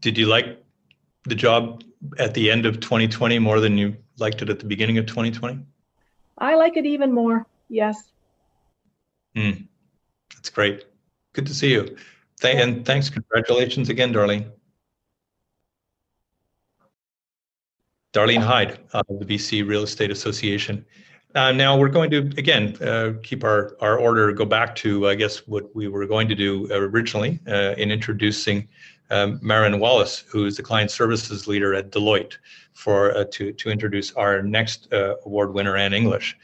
Did 0.00 0.16
you 0.16 0.26
like 0.26 0.62
the 1.24 1.34
job 1.34 1.82
at 2.18 2.34
the 2.34 2.50
end 2.50 2.66
of 2.66 2.80
2020 2.80 3.38
more 3.38 3.60
than 3.60 3.76
you 3.76 3.96
liked 4.20 4.42
it 4.42 4.50
at 4.50 4.58
the 4.58 4.66
beginning 4.66 4.98
of 4.98 5.06
2020? 5.06 5.58
I 6.38 6.54
like 6.54 6.76
it 6.76 6.86
even 6.86 7.12
more. 7.12 7.46
Yes. 7.68 8.10
Mm, 9.36 9.66
that's 10.34 10.50
great. 10.50 10.84
Good 11.32 11.46
to 11.46 11.54
see 11.54 11.72
you. 11.72 11.96
Th- 12.40 12.56
and 12.56 12.84
thanks. 12.84 13.08
Congratulations 13.10 13.88
again, 13.88 14.12
Darlene. 14.12 14.50
Darlene 18.12 18.42
Hyde 18.42 18.80
of 18.92 19.06
the 19.08 19.24
BC 19.24 19.66
Real 19.66 19.84
Estate 19.84 20.10
Association. 20.10 20.84
Uh, 21.36 21.52
now 21.52 21.78
we're 21.78 21.88
going 21.88 22.10
to 22.10 22.18
again 22.38 22.76
uh, 22.82 23.12
keep 23.22 23.44
our 23.44 23.76
our 23.80 23.98
order. 23.98 24.32
Go 24.32 24.44
back 24.44 24.74
to 24.76 25.08
I 25.08 25.14
guess 25.14 25.46
what 25.46 25.74
we 25.76 25.86
were 25.86 26.06
going 26.06 26.26
to 26.28 26.34
do 26.34 26.66
originally 26.72 27.38
uh, 27.46 27.74
in 27.78 27.92
introducing 27.92 28.66
um, 29.10 29.38
Marin 29.42 29.78
Wallace, 29.78 30.24
who 30.28 30.46
is 30.46 30.56
the 30.56 30.62
client 30.62 30.90
services 30.90 31.46
leader 31.46 31.74
at 31.74 31.90
Deloitte, 31.90 32.36
for 32.72 33.16
uh, 33.16 33.24
to 33.32 33.52
to 33.52 33.70
introduce 33.70 34.12
our 34.12 34.42
next 34.42 34.92
uh, 34.92 35.16
award 35.26 35.52
winner, 35.52 35.76
Anne 35.76 35.92
English. 35.92 36.36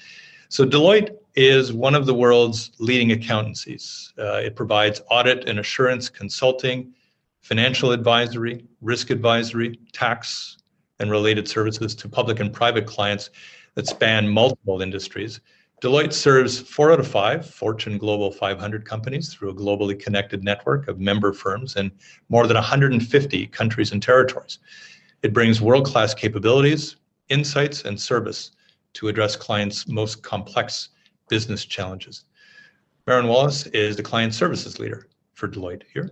So 0.49 0.65
Deloitte 0.65 1.17
is 1.35 1.73
one 1.73 1.95
of 1.95 2.07
the 2.07 2.15
world's 2.15 2.71
leading 2.79 3.13
accountancies. 3.13 4.13
Uh, 4.19 4.41
it 4.45 4.57
provides 4.57 5.03
audit 5.11 5.49
and 5.49 5.59
assurance 5.59 6.09
consulting, 6.09 6.93
financial 7.41 7.93
advisory, 7.93 8.65
risk 8.81 9.11
advisory, 9.11 9.79
tax, 9.93 10.59
and 10.99 11.11
related 11.11 11.47
services 11.49 11.95
to 11.97 12.09
public 12.09 12.41
and 12.41 12.53
private 12.53 12.87
clients 12.87 13.31
that 13.75 13.87
span 13.87 14.29
multiple 14.29 14.81
industries. 14.81 15.41
Deloitte 15.83 16.15
serves 16.15 16.59
four 16.59 16.91
out 16.91 17.01
of 17.01 17.07
five 17.07 17.45
Fortune 17.45 17.99
Global 17.99 18.31
500 18.31 18.87
companies 18.87 19.35
through 19.35 19.51
a 19.51 19.55
globally 19.55 19.99
connected 19.99 20.43
network 20.43 20.89
of 20.89 21.01
member 21.01 21.35
firms 21.35 21.77
in 21.77 21.93
more 22.31 22.47
than 22.47 22.55
150 22.55 23.47
countries 23.49 23.93
and 23.93 24.03
territories. 24.03 24.59
It 25.23 25.35
brings 25.35 25.61
world 25.61 25.85
class 25.85 26.15
capabilities, 26.15 26.97
insights, 27.29 27.85
and 27.85 28.01
service 28.01 28.53
to 28.95 29.09
address 29.09 29.37
clients' 29.37 29.87
most 29.87 30.23
complex 30.23 30.89
business 31.29 31.67
challenges. 31.67 32.25
Marin 33.07 33.29
Wallace 33.29 33.67
is 33.67 33.97
the 33.97 34.03
client 34.03 34.33
services 34.33 34.79
leader 34.79 35.09
for 35.35 35.47
Deloitte 35.47 35.83
here, 35.93 36.11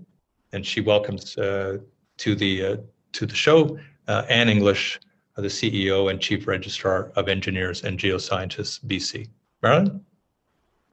and 0.53 0.67
she 0.67 0.83
welcomes 0.83 1.39
uh, 1.39 1.79
to 2.19 2.35
the 2.35 2.67
uh, 2.67 2.77
to 3.13 3.25
the 3.25 3.35
show 3.35 3.79
uh, 4.09 4.27
Anne 4.29 4.51
English, 4.51 5.01
the 5.37 5.49
CEO 5.49 6.11
and 6.11 6.21
Chief 6.21 6.47
Registrar 6.47 7.13
of 7.17 7.31
Engineers 7.31 7.83
and 7.83 7.99
Geoscientists 7.99 8.85
BC. 8.85 9.27
Marilyn? 9.65 10.05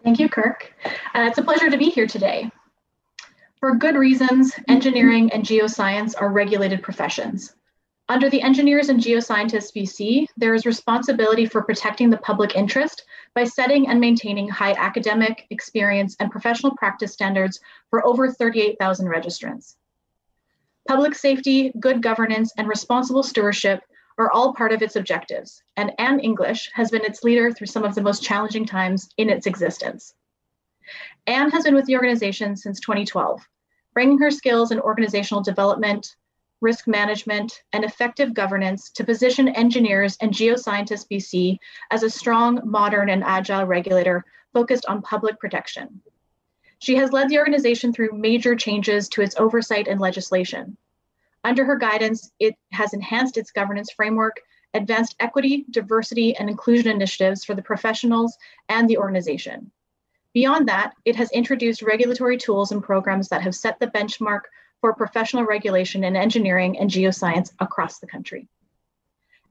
Thank 0.04 0.20
you, 0.20 0.30
Kirk. 0.30 0.74
Uh, 1.14 1.28
it's 1.28 1.38
a 1.38 1.44
pleasure 1.44 1.70
to 1.70 1.78
be 1.78 1.90
here 1.90 2.08
today. 2.08 2.50
For 3.60 3.76
good 3.76 3.96
reasons, 3.96 4.54
engineering 4.68 5.32
and 5.32 5.44
geoscience 5.44 6.16
are 6.20 6.32
regulated 6.32 6.82
professions. 6.82 7.54
Under 8.10 8.30
the 8.30 8.42
Engineers 8.42 8.90
and 8.90 9.00
Geoscientists 9.00 9.72
BC, 9.76 10.26
there 10.36 10.56
is 10.56 10.66
responsibility 10.66 11.46
for 11.46 11.64
protecting 11.64 12.10
the 12.10 12.18
public 12.18 12.56
interest 12.56 13.06
by 13.36 13.44
setting 13.44 13.88
and 13.88 14.00
maintaining 14.00 14.50
high 14.50 14.74
academic, 14.74 15.46
experience, 15.50 16.16
and 16.20 16.32
professional 16.32 16.76
practice 16.76 17.14
standards 17.14 17.60
for 17.90 18.06
over 18.06 18.32
38,000 18.32 19.08
registrants. 19.08 19.76
Public 20.88 21.14
safety, 21.14 21.72
good 21.80 22.02
governance, 22.02 22.52
and 22.58 22.68
responsible 22.68 23.24
stewardship 23.24 23.82
are 24.18 24.32
all 24.32 24.54
part 24.54 24.72
of 24.72 24.82
its 24.82 24.96
objectives, 24.96 25.64
and 25.78 25.92
Anne 26.00 26.20
English 26.20 26.70
has 26.74 26.92
been 26.92 27.06
its 27.06 27.24
leader 27.24 27.52
through 27.52 27.68
some 27.68 27.84
of 27.84 27.96
the 27.96 28.02
most 28.02 28.24
challenging 28.24 28.66
times 28.66 29.10
in 29.18 29.30
its 29.30 29.48
existence. 29.48 30.14
Anne 31.28 31.52
has 31.52 31.64
been 31.64 31.76
with 31.76 31.86
the 31.86 31.96
organization 31.96 32.56
since 32.56 32.80
2012, 32.80 33.42
bringing 33.94 34.20
her 34.20 34.32
skills 34.32 34.72
in 34.72 34.80
organizational 34.80 35.44
development, 35.44 36.16
risk 36.62 36.88
management, 36.88 37.64
and 37.74 37.84
effective 37.84 38.34
governance 38.34 38.92
to 38.92 39.04
position 39.04 39.50
engineers 39.50 40.18
and 40.22 40.32
geoscientists 40.32 41.08
BC 41.12 41.58
as 41.90 42.04
a 42.04 42.10
strong, 42.10 42.62
modern, 42.64 43.10
and 43.10 43.24
agile 43.24 43.66
regulator 43.66 44.24
focused 44.54 44.86
on 44.86 45.02
public 45.02 45.40
protection. 45.40 46.02
She 46.80 46.96
has 46.96 47.12
led 47.12 47.30
the 47.30 47.38
organization 47.38 47.94
through 47.94 48.14
major 48.14 48.56
changes 48.56 49.08
to 49.10 49.22
its 49.22 49.36
oversight 49.38 49.88
and 49.88 50.00
legislation, 50.00 50.78
under 51.44 51.66
her 51.66 51.76
guidance, 51.76 52.32
it 52.40 52.56
has 52.72 52.94
enhanced 52.94 53.38
its 53.38 53.52
governance 53.52 53.92
framework, 53.92 54.40
advanced 54.74 55.16
equity, 55.20 55.66
diversity, 55.70 56.36
and 56.36 56.50
inclusion 56.50 56.92
initiatives 56.92 57.44
for 57.44 57.56
the 57.56 57.62
professionals 57.62 58.38
and 58.70 58.90
the 58.90 58.98
organization. 58.98 59.72
Beyond 60.34 60.70
that, 60.70 60.94
it 61.04 61.16
has 61.18 61.32
introduced 61.32 61.82
regulatory 61.82 62.38
tools 62.38 62.72
and 62.72 62.82
programs 62.82 63.28
that 63.30 63.42
have 63.42 63.56
set 63.56 63.80
the 63.80 63.88
benchmark 63.88 64.42
for 64.80 64.94
professional 64.94 65.46
regulation 65.46 66.04
in 66.04 66.16
engineering 66.16 66.78
and 66.80 66.90
geoscience 66.90 67.52
across 67.60 68.00
the 68.00 68.08
country. 68.08 68.48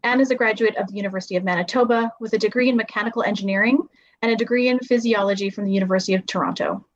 Anne 0.02 0.20
is 0.20 0.30
a 0.30 0.34
graduate 0.34 0.76
of 0.76 0.88
the 0.88 0.96
University 0.96 1.36
of 1.36 1.44
Manitoba 1.44 2.12
with 2.20 2.32
a 2.32 2.38
degree 2.38 2.70
in 2.70 2.76
mechanical 2.76 3.22
engineering 3.22 3.86
and 4.22 4.32
a 4.32 4.36
degree 4.36 4.68
in 4.68 4.78
physiology 4.78 5.50
from 5.50 5.66
the 5.66 5.72
University 5.72 6.14
of 6.14 6.24
Toronto. 6.24 6.86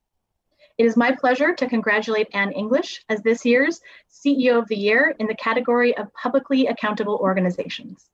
It 0.76 0.86
is 0.86 0.96
my 0.96 1.12
pleasure 1.12 1.54
to 1.54 1.68
congratulate 1.68 2.28
Anne 2.32 2.50
English 2.50 3.04
as 3.08 3.22
this 3.22 3.44
year's 3.44 3.80
CEO 4.10 4.58
of 4.58 4.66
the 4.66 4.76
Year 4.76 5.14
in 5.20 5.28
the 5.28 5.34
category 5.36 5.96
of 5.96 6.12
Publicly 6.14 6.66
Accountable 6.66 7.16
Organizations. 7.22 8.10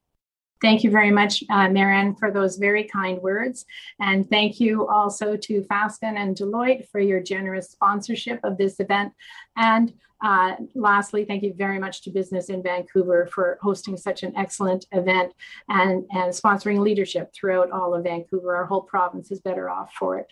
Thank 0.61 0.85
you 0.85 0.91
very 0.91 1.11
much, 1.11 1.43
uh, 1.49 1.71
Marin, 1.71 2.15
for 2.15 2.31
those 2.31 2.59
very 2.59 2.85
kind 2.85 3.19
words. 3.23 3.65
And 3.99 4.29
thank 4.29 4.61
you 4.61 4.87
also 4.89 5.37
to 5.37 5.63
Fasken 5.63 6.19
and 6.19 6.37
Deloitte 6.37 6.87
for 6.91 7.01
your 7.01 7.21
generous 7.21 7.71
sponsorship 7.71 8.41
of 8.45 8.59
this 8.59 8.79
event. 8.79 9.15
And 9.57 9.95
uh, 10.23 10.57
lastly, 10.75 11.25
thank 11.25 11.43
you 11.43 11.55
very 11.55 11.79
much 11.79 12.03
to 12.03 12.11
Business 12.11 12.51
in 12.51 12.63
Vancouver 12.63 13.27
for 13.33 13.59
hosting 13.63 13.97
such 13.97 14.23
an 14.23 14.37
excellent 14.37 14.85
event 14.93 15.33
and, 15.71 16.05
and 16.13 16.31
sponsoring 16.31 16.81
leadership 16.81 17.33
throughout 17.33 17.71
all 17.71 17.95
of 17.95 18.05
Vancouver. 18.05 18.55
Our 18.55 18.67
whole 18.67 18.83
province 18.83 19.31
is 19.31 19.41
better 19.41 19.71
off 19.71 19.95
for 19.95 20.19
it. 20.19 20.31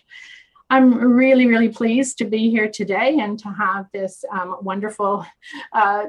I'm 0.69 0.93
really, 0.93 1.47
really 1.47 1.69
pleased 1.69 2.19
to 2.19 2.25
be 2.25 2.49
here 2.49 2.69
today 2.69 3.17
and 3.19 3.39
to 3.39 3.49
have 3.49 3.87
this 3.91 4.23
um, 4.31 4.57
wonderful 4.61 5.25
uh, 5.73 6.03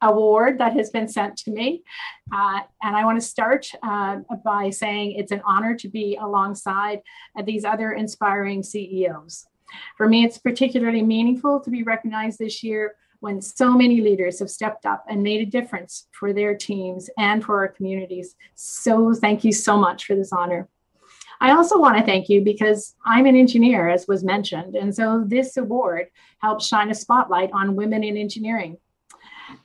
award 0.00 0.58
that 0.58 0.74
has 0.74 0.90
been 0.90 1.08
sent 1.08 1.36
to 1.38 1.50
me. 1.50 1.82
Uh, 2.32 2.60
and 2.82 2.94
I 2.96 3.04
want 3.04 3.20
to 3.20 3.26
start 3.26 3.68
uh, 3.82 4.18
by 4.44 4.70
saying 4.70 5.12
it's 5.12 5.32
an 5.32 5.42
honor 5.44 5.74
to 5.76 5.88
be 5.88 6.16
alongside 6.20 7.00
these 7.44 7.64
other 7.64 7.92
inspiring 7.92 8.62
CEOs. 8.62 9.46
For 9.96 10.08
me, 10.08 10.24
it's 10.24 10.38
particularly 10.38 11.02
meaningful 11.02 11.60
to 11.60 11.70
be 11.70 11.82
recognized 11.82 12.38
this 12.38 12.62
year 12.62 12.94
when 13.20 13.40
so 13.40 13.72
many 13.72 14.00
leaders 14.00 14.38
have 14.38 14.50
stepped 14.50 14.86
up 14.86 15.04
and 15.08 15.22
made 15.22 15.40
a 15.40 15.50
difference 15.50 16.06
for 16.12 16.32
their 16.32 16.54
teams 16.54 17.10
and 17.18 17.44
for 17.44 17.58
our 17.58 17.68
communities. 17.68 18.36
So, 18.54 19.14
thank 19.14 19.42
you 19.42 19.52
so 19.52 19.76
much 19.76 20.04
for 20.04 20.14
this 20.14 20.32
honor. 20.32 20.68
I 21.40 21.52
also 21.52 21.78
want 21.78 21.98
to 21.98 22.04
thank 22.04 22.28
you 22.28 22.40
because 22.40 22.94
I'm 23.04 23.26
an 23.26 23.36
engineer, 23.36 23.88
as 23.88 24.08
was 24.08 24.24
mentioned. 24.24 24.74
And 24.74 24.94
so 24.94 25.24
this 25.26 25.56
award 25.56 26.08
helps 26.38 26.66
shine 26.66 26.90
a 26.90 26.94
spotlight 26.94 27.50
on 27.52 27.76
women 27.76 28.02
in 28.02 28.16
engineering. 28.16 28.78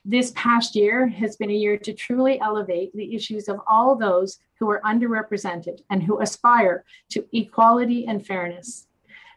This 0.05 0.31
past 0.36 0.75
year 0.75 1.07
has 1.07 1.38
been 1.38 1.49
a 1.49 1.55
year 1.55 1.77
to 1.77 1.93
truly 1.93 2.39
elevate 2.39 2.93
the 2.93 3.15
issues 3.15 3.47
of 3.47 3.60
all 3.67 3.95
those 3.95 4.38
who 4.60 4.69
are 4.69 4.81
underrepresented 4.81 5.81
and 5.89 6.03
who 6.03 6.21
aspire 6.21 6.84
to 7.10 7.25
equality 7.34 8.05
and 8.05 8.25
fairness. 8.25 8.88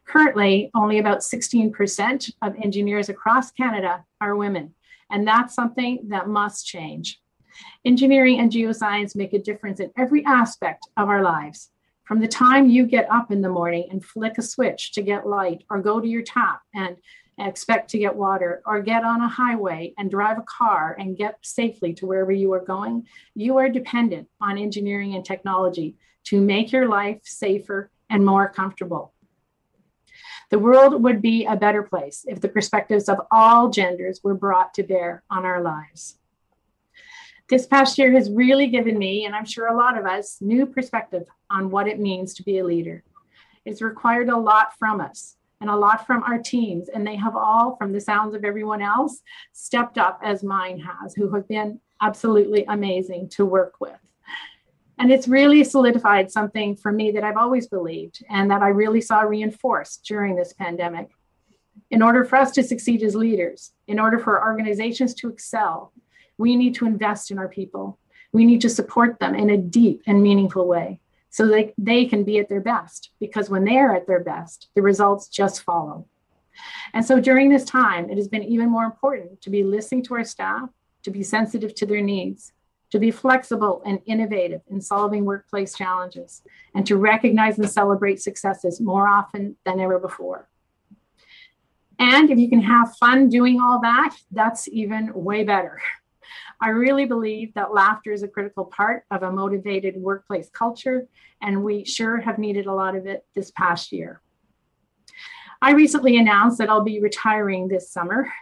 Currently, 0.06 0.70
only 0.74 0.98
about 0.98 1.20
16% 1.20 2.32
of 2.42 2.56
engineers 2.62 3.08
across 3.08 3.52
Canada 3.52 4.04
are 4.20 4.36
women, 4.36 4.74
and 5.10 5.26
that's 5.26 5.54
something 5.54 6.00
that 6.08 6.28
must 6.28 6.66
change. 6.66 7.20
Engineering 7.86 8.40
and 8.40 8.52
geoscience 8.52 9.16
make 9.16 9.32
a 9.32 9.38
difference 9.38 9.80
in 9.80 9.90
every 9.96 10.24
aspect 10.26 10.86
of 10.96 11.08
our 11.08 11.22
lives 11.22 11.70
from 12.04 12.20
the 12.20 12.28
time 12.28 12.68
you 12.68 12.86
get 12.86 13.10
up 13.10 13.32
in 13.32 13.40
the 13.40 13.48
morning 13.48 13.88
and 13.90 14.04
flick 14.04 14.38
a 14.38 14.42
switch 14.42 14.92
to 14.92 15.02
get 15.02 15.26
light, 15.26 15.64
or 15.70 15.80
go 15.80 16.00
to 16.00 16.08
your 16.08 16.22
tap 16.22 16.60
and 16.74 16.96
expect 17.38 17.90
to 17.90 17.98
get 17.98 18.14
water, 18.14 18.62
or 18.64 18.80
get 18.80 19.04
on 19.04 19.20
a 19.20 19.28
highway 19.28 19.92
and 19.98 20.10
drive 20.10 20.38
a 20.38 20.42
car 20.42 20.96
and 20.98 21.16
get 21.16 21.36
safely 21.42 21.92
to 21.94 22.06
wherever 22.06 22.30
you 22.30 22.52
are 22.52 22.64
going, 22.64 23.06
you 23.34 23.56
are 23.58 23.68
dependent 23.68 24.28
on 24.40 24.56
engineering 24.56 25.14
and 25.14 25.24
technology 25.24 25.96
to 26.24 26.40
make 26.40 26.70
your 26.70 26.88
life 26.88 27.20
safer 27.24 27.90
and 28.08 28.24
more 28.24 28.48
comfortable. 28.48 29.12
The 30.50 30.58
world 30.58 31.02
would 31.02 31.20
be 31.20 31.46
a 31.46 31.56
better 31.56 31.82
place 31.82 32.24
if 32.28 32.40
the 32.40 32.48
perspectives 32.48 33.08
of 33.08 33.18
all 33.32 33.70
genders 33.70 34.20
were 34.22 34.34
brought 34.34 34.74
to 34.74 34.84
bear 34.84 35.24
on 35.28 35.44
our 35.44 35.60
lives. 35.60 36.18
This 37.54 37.68
past 37.68 37.96
year 37.98 38.10
has 38.10 38.32
really 38.32 38.66
given 38.66 38.98
me, 38.98 39.26
and 39.26 39.32
I'm 39.32 39.44
sure 39.44 39.68
a 39.68 39.76
lot 39.76 39.96
of 39.96 40.06
us, 40.06 40.38
new 40.40 40.66
perspective 40.66 41.28
on 41.50 41.70
what 41.70 41.86
it 41.86 42.00
means 42.00 42.34
to 42.34 42.42
be 42.42 42.58
a 42.58 42.64
leader. 42.64 43.04
It's 43.64 43.80
required 43.80 44.28
a 44.28 44.36
lot 44.36 44.76
from 44.76 45.00
us 45.00 45.36
and 45.60 45.70
a 45.70 45.76
lot 45.76 46.04
from 46.04 46.24
our 46.24 46.38
teams, 46.38 46.88
and 46.88 47.06
they 47.06 47.14
have 47.14 47.36
all, 47.36 47.76
from 47.76 47.92
the 47.92 48.00
sounds 48.00 48.34
of 48.34 48.44
everyone 48.44 48.82
else, 48.82 49.22
stepped 49.52 49.98
up 49.98 50.18
as 50.24 50.42
mine 50.42 50.80
has, 50.80 51.14
who 51.14 51.32
have 51.32 51.46
been 51.46 51.78
absolutely 52.02 52.64
amazing 52.66 53.28
to 53.28 53.46
work 53.46 53.74
with. 53.78 54.00
And 54.98 55.12
it's 55.12 55.28
really 55.28 55.62
solidified 55.62 56.32
something 56.32 56.74
for 56.74 56.90
me 56.90 57.12
that 57.12 57.22
I've 57.22 57.36
always 57.36 57.68
believed 57.68 58.24
and 58.28 58.50
that 58.50 58.62
I 58.62 58.70
really 58.70 59.00
saw 59.00 59.20
reinforced 59.20 60.04
during 60.04 60.34
this 60.34 60.52
pandemic. 60.54 61.06
In 61.92 62.02
order 62.02 62.24
for 62.24 62.34
us 62.34 62.50
to 62.50 62.64
succeed 62.64 63.04
as 63.04 63.14
leaders, 63.14 63.74
in 63.86 64.00
order 64.00 64.18
for 64.18 64.42
organizations 64.42 65.14
to 65.14 65.28
excel, 65.28 65.92
we 66.38 66.56
need 66.56 66.74
to 66.76 66.86
invest 66.86 67.30
in 67.30 67.38
our 67.38 67.48
people. 67.48 67.98
We 68.32 68.44
need 68.44 68.60
to 68.62 68.68
support 68.68 69.18
them 69.20 69.34
in 69.34 69.50
a 69.50 69.56
deep 69.56 70.02
and 70.06 70.22
meaningful 70.22 70.66
way 70.66 71.00
so 71.30 71.46
that 71.48 71.72
they 71.78 72.04
can 72.04 72.24
be 72.24 72.38
at 72.38 72.48
their 72.48 72.60
best. 72.60 73.10
Because 73.20 73.50
when 73.50 73.64
they 73.64 73.78
are 73.78 73.94
at 73.94 74.06
their 74.06 74.22
best, 74.22 74.68
the 74.74 74.82
results 74.82 75.28
just 75.28 75.62
follow. 75.62 76.06
And 76.92 77.04
so 77.04 77.20
during 77.20 77.48
this 77.48 77.64
time, 77.64 78.10
it 78.10 78.16
has 78.16 78.28
been 78.28 78.44
even 78.44 78.70
more 78.70 78.84
important 78.84 79.40
to 79.42 79.50
be 79.50 79.64
listening 79.64 80.04
to 80.04 80.14
our 80.14 80.24
staff, 80.24 80.68
to 81.02 81.10
be 81.10 81.22
sensitive 81.22 81.74
to 81.76 81.86
their 81.86 82.00
needs, 82.00 82.52
to 82.90 83.00
be 83.00 83.10
flexible 83.10 83.82
and 83.84 84.00
innovative 84.06 84.60
in 84.70 84.80
solving 84.80 85.24
workplace 85.24 85.76
challenges, 85.76 86.42
and 86.74 86.86
to 86.86 86.96
recognize 86.96 87.58
and 87.58 87.68
celebrate 87.68 88.22
successes 88.22 88.80
more 88.80 89.08
often 89.08 89.56
than 89.64 89.80
ever 89.80 89.98
before. 89.98 90.48
And 91.98 92.30
if 92.30 92.38
you 92.38 92.48
can 92.48 92.62
have 92.62 92.96
fun 92.96 93.28
doing 93.28 93.60
all 93.60 93.80
that, 93.80 94.14
that's 94.30 94.68
even 94.68 95.12
way 95.12 95.42
better. 95.42 95.80
I 96.64 96.68
really 96.68 97.04
believe 97.04 97.52
that 97.54 97.74
laughter 97.74 98.10
is 98.10 98.22
a 98.22 98.28
critical 98.28 98.64
part 98.64 99.04
of 99.10 99.22
a 99.22 99.30
motivated 99.30 99.98
workplace 99.98 100.48
culture, 100.48 101.06
and 101.42 101.62
we 101.62 101.84
sure 101.84 102.16
have 102.22 102.38
needed 102.38 102.64
a 102.64 102.72
lot 102.72 102.96
of 102.96 103.04
it 103.04 103.26
this 103.34 103.50
past 103.50 103.92
year. 103.92 104.22
I 105.60 105.72
recently 105.72 106.16
announced 106.16 106.56
that 106.56 106.70
I'll 106.70 106.80
be 106.80 107.02
retiring 107.02 107.68
this 107.68 107.92
summer, 107.92 108.32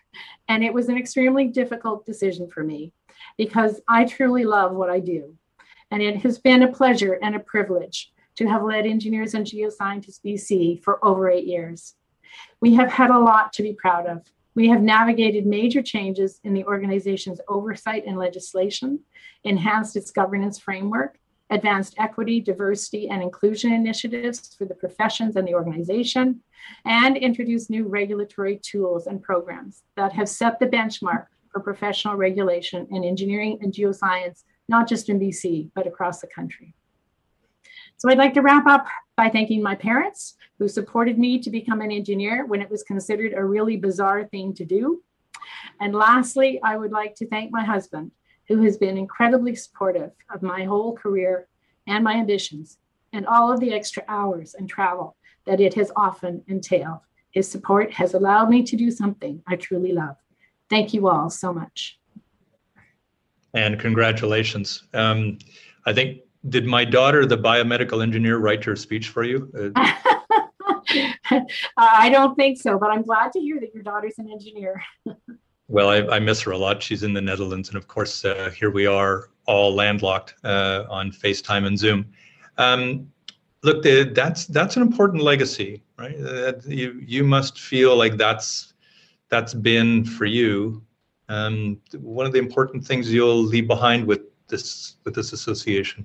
and 0.46 0.62
it 0.62 0.72
was 0.72 0.88
an 0.88 0.96
extremely 0.96 1.48
difficult 1.48 2.06
decision 2.06 2.48
for 2.48 2.62
me 2.62 2.92
because 3.36 3.80
I 3.88 4.04
truly 4.04 4.44
love 4.44 4.70
what 4.72 4.88
I 4.88 5.00
do. 5.00 5.36
And 5.90 6.00
it 6.00 6.18
has 6.18 6.38
been 6.38 6.62
a 6.62 6.72
pleasure 6.72 7.18
and 7.20 7.34
a 7.34 7.40
privilege 7.40 8.12
to 8.36 8.46
have 8.46 8.62
led 8.62 8.86
Engineers 8.86 9.34
and 9.34 9.44
Geoscientists 9.44 10.20
BC 10.24 10.80
for 10.84 11.04
over 11.04 11.28
eight 11.28 11.48
years. 11.48 11.96
We 12.60 12.76
have 12.76 12.92
had 12.92 13.10
a 13.10 13.18
lot 13.18 13.52
to 13.54 13.64
be 13.64 13.72
proud 13.72 14.06
of. 14.06 14.22
We 14.54 14.68
have 14.68 14.82
navigated 14.82 15.46
major 15.46 15.82
changes 15.82 16.38
in 16.44 16.52
the 16.52 16.64
organization's 16.64 17.40
oversight 17.48 18.04
and 18.06 18.18
legislation, 18.18 19.00
enhanced 19.44 19.96
its 19.96 20.10
governance 20.10 20.58
framework, 20.58 21.18
advanced 21.48 21.94
equity, 21.98 22.40
diversity, 22.40 23.08
and 23.08 23.22
inclusion 23.22 23.72
initiatives 23.72 24.54
for 24.54 24.64
the 24.64 24.74
professions 24.74 25.36
and 25.36 25.46
the 25.46 25.54
organization, 25.54 26.40
and 26.84 27.16
introduced 27.16 27.70
new 27.70 27.86
regulatory 27.86 28.58
tools 28.58 29.06
and 29.06 29.22
programs 29.22 29.82
that 29.96 30.12
have 30.12 30.28
set 30.28 30.58
the 30.58 30.66
benchmark 30.66 31.26
for 31.50 31.60
professional 31.60 32.16
regulation 32.16 32.86
in 32.90 33.04
engineering 33.04 33.58
and 33.62 33.72
geoscience, 33.72 34.44
not 34.68 34.88
just 34.88 35.08
in 35.08 35.20
BC, 35.20 35.70
but 35.74 35.86
across 35.86 36.20
the 36.20 36.26
country. 36.26 36.74
So 38.02 38.08
I'd 38.08 38.18
like 38.18 38.34
to 38.34 38.42
wrap 38.42 38.66
up 38.66 38.88
by 39.16 39.28
thanking 39.28 39.62
my 39.62 39.76
parents 39.76 40.34
who 40.58 40.66
supported 40.66 41.20
me 41.20 41.38
to 41.38 41.50
become 41.50 41.80
an 41.82 41.92
engineer 41.92 42.44
when 42.46 42.60
it 42.60 42.68
was 42.68 42.82
considered 42.82 43.32
a 43.32 43.44
really 43.44 43.76
bizarre 43.76 44.24
thing 44.24 44.52
to 44.54 44.64
do. 44.64 45.04
And 45.80 45.94
lastly, 45.94 46.60
I 46.64 46.76
would 46.76 46.90
like 46.90 47.14
to 47.14 47.28
thank 47.28 47.52
my 47.52 47.62
husband, 47.62 48.10
who 48.48 48.60
has 48.64 48.76
been 48.76 48.98
incredibly 48.98 49.54
supportive 49.54 50.10
of 50.34 50.42
my 50.42 50.64
whole 50.64 50.96
career 50.96 51.46
and 51.86 52.02
my 52.02 52.14
ambitions 52.14 52.78
and 53.12 53.24
all 53.24 53.52
of 53.52 53.60
the 53.60 53.72
extra 53.72 54.02
hours 54.08 54.54
and 54.54 54.68
travel 54.68 55.14
that 55.46 55.60
it 55.60 55.74
has 55.74 55.92
often 55.94 56.42
entailed. 56.48 57.02
His 57.30 57.48
support 57.48 57.92
has 57.92 58.14
allowed 58.14 58.50
me 58.50 58.64
to 58.64 58.74
do 58.74 58.90
something 58.90 59.40
I 59.46 59.54
truly 59.54 59.92
love. 59.92 60.16
Thank 60.68 60.92
you 60.92 61.06
all 61.06 61.30
so 61.30 61.52
much. 61.52 62.00
And 63.54 63.78
congratulations. 63.78 64.82
Um, 64.92 65.38
I 65.86 65.92
think, 65.92 66.22
did 66.48 66.66
my 66.66 66.84
daughter, 66.84 67.26
the 67.26 67.38
biomedical 67.38 68.02
engineer, 68.02 68.38
write 68.38 68.66
your 68.66 68.76
speech 68.76 69.08
for 69.08 69.24
you? 69.24 69.50
Uh, 69.56 69.70
I 71.76 72.10
don't 72.10 72.34
think 72.34 72.60
so, 72.60 72.78
but 72.78 72.90
I'm 72.90 73.02
glad 73.02 73.32
to 73.32 73.40
hear 73.40 73.60
that 73.60 73.72
your 73.74 73.82
daughter's 73.82 74.18
an 74.18 74.30
engineer. 74.30 74.82
well, 75.68 75.88
I, 75.88 76.16
I, 76.16 76.18
miss 76.18 76.40
her 76.42 76.50
a 76.50 76.58
lot. 76.58 76.82
She's 76.82 77.02
in 77.02 77.12
the 77.12 77.20
Netherlands. 77.20 77.68
And 77.68 77.76
of 77.76 77.86
course, 77.88 78.24
uh, 78.24 78.50
here 78.56 78.70
we 78.70 78.86
are 78.86 79.30
all 79.46 79.74
landlocked 79.74 80.34
uh, 80.44 80.84
on 80.90 81.12
FaceTime 81.12 81.66
and 81.66 81.78
Zoom. 81.78 82.12
Um, 82.58 83.10
look, 83.62 83.82
the, 83.82 84.10
that's 84.14 84.46
that's 84.46 84.76
an 84.76 84.82
important 84.82 85.22
legacy, 85.22 85.82
right? 85.98 86.16
Uh, 86.20 86.54
you 86.66 87.00
you 87.04 87.24
must 87.24 87.60
feel 87.60 87.96
like 87.96 88.16
that's 88.16 88.74
that's 89.30 89.54
been 89.54 90.04
for 90.04 90.26
you 90.26 90.82
um, 91.32 91.80
one 91.98 92.26
of 92.26 92.32
the 92.32 92.38
important 92.38 92.86
things 92.86 93.12
you'll 93.12 93.42
leave 93.42 93.66
behind 93.66 94.06
with 94.06 94.20
this 94.48 94.96
with 95.04 95.14
this 95.14 95.32
association, 95.32 96.04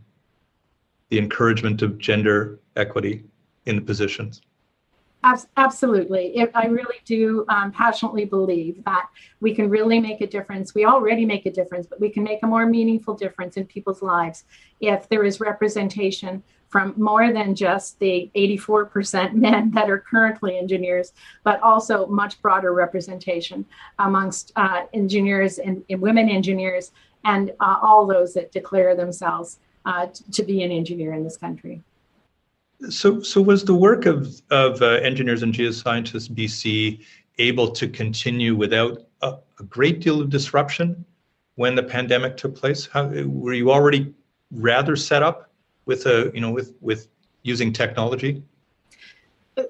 the 1.10 1.17
encouragement 1.17 1.82
of 1.82 1.98
gender 1.98 2.60
equity 2.76 3.24
in 3.65 3.76
the 3.76 3.82
positions. 3.82 4.41
Absolutely. 5.58 6.48
I 6.54 6.67
really 6.67 6.98
do 7.04 7.43
um, 7.50 7.72
passionately 7.72 8.24
believe 8.24 8.84
that 8.86 9.10
we 9.41 9.54
can 9.54 9.70
really 9.70 10.00
make 10.00 10.22
a 10.22 10.28
difference. 10.28 10.74
We 10.74 10.86
already 10.86 11.26
make 11.26 11.46
a 11.46 11.52
difference, 11.52 11.88
but 11.88 12.00
we 12.00 12.10
can 12.10 12.24
make 12.24 12.39
a 12.43 12.48
more 12.48 12.65
meaningful 12.65 13.15
difference 13.15 13.58
in 13.58 13.65
people's 13.65 14.02
lives 14.02 14.46
if 14.80 15.10
there 15.10 15.24
is 15.24 15.39
representation 15.39 16.43
from 16.70 16.93
more 16.98 17.34
than 17.34 17.56
just 17.56 18.00
the 18.00 18.30
84% 18.36 19.34
men 19.48 19.72
that 19.72 19.89
are 19.89 20.00
currently 20.00 20.58
engineers, 20.58 21.13
but 21.43 21.62
also 21.62 22.08
much 22.08 22.41
broader 22.41 22.74
representation 22.74 23.65
amongst 24.00 24.52
uh, 24.56 24.84
engineers 24.93 25.60
and, 25.60 25.84
and, 25.89 26.00
women 26.00 26.30
engineers 26.30 26.91
and 27.26 27.52
uh, 27.60 27.78
all 27.82 28.06
those 28.06 28.34
that 28.34 28.52
declare 28.52 28.96
themselves 28.96 29.60
uh, 29.88 30.08
to 30.34 30.43
be 30.43 30.62
an 30.63 30.71
engineer 30.71 31.13
in 31.13 31.23
this 31.23 31.38
country. 31.38 31.82
So, 32.89 33.21
so 33.21 33.41
was 33.41 33.63
the 33.63 33.73
work 33.73 34.06
of, 34.06 34.39
of 34.52 34.82
uh, 34.82 34.86
engineers 35.10 35.41
and 35.41 35.54
geoscientists 35.54 36.30
BC 36.30 37.00
able 37.39 37.71
to 37.71 37.88
continue 37.88 38.56
without 38.56 39.08
a, 39.21 39.38
a 39.60 39.63
great 39.63 40.02
deal 40.02 40.21
of 40.21 40.30
disruption 40.30 41.06
when 41.56 41.73
the 41.73 41.82
pandemic 41.82 42.36
took 42.36 42.54
place? 42.54 42.86
How, 42.86 43.08
were 43.08 43.54
you 43.54 43.71
already 43.71 44.13
rather 44.52 44.95
set 44.95 45.23
up 45.23 45.50
with 45.86 46.06
a 46.06 46.32
you 46.34 46.41
know 46.41 46.52
with 46.52 46.73
with 46.82 47.08
using 47.43 47.71
technology 47.71 48.43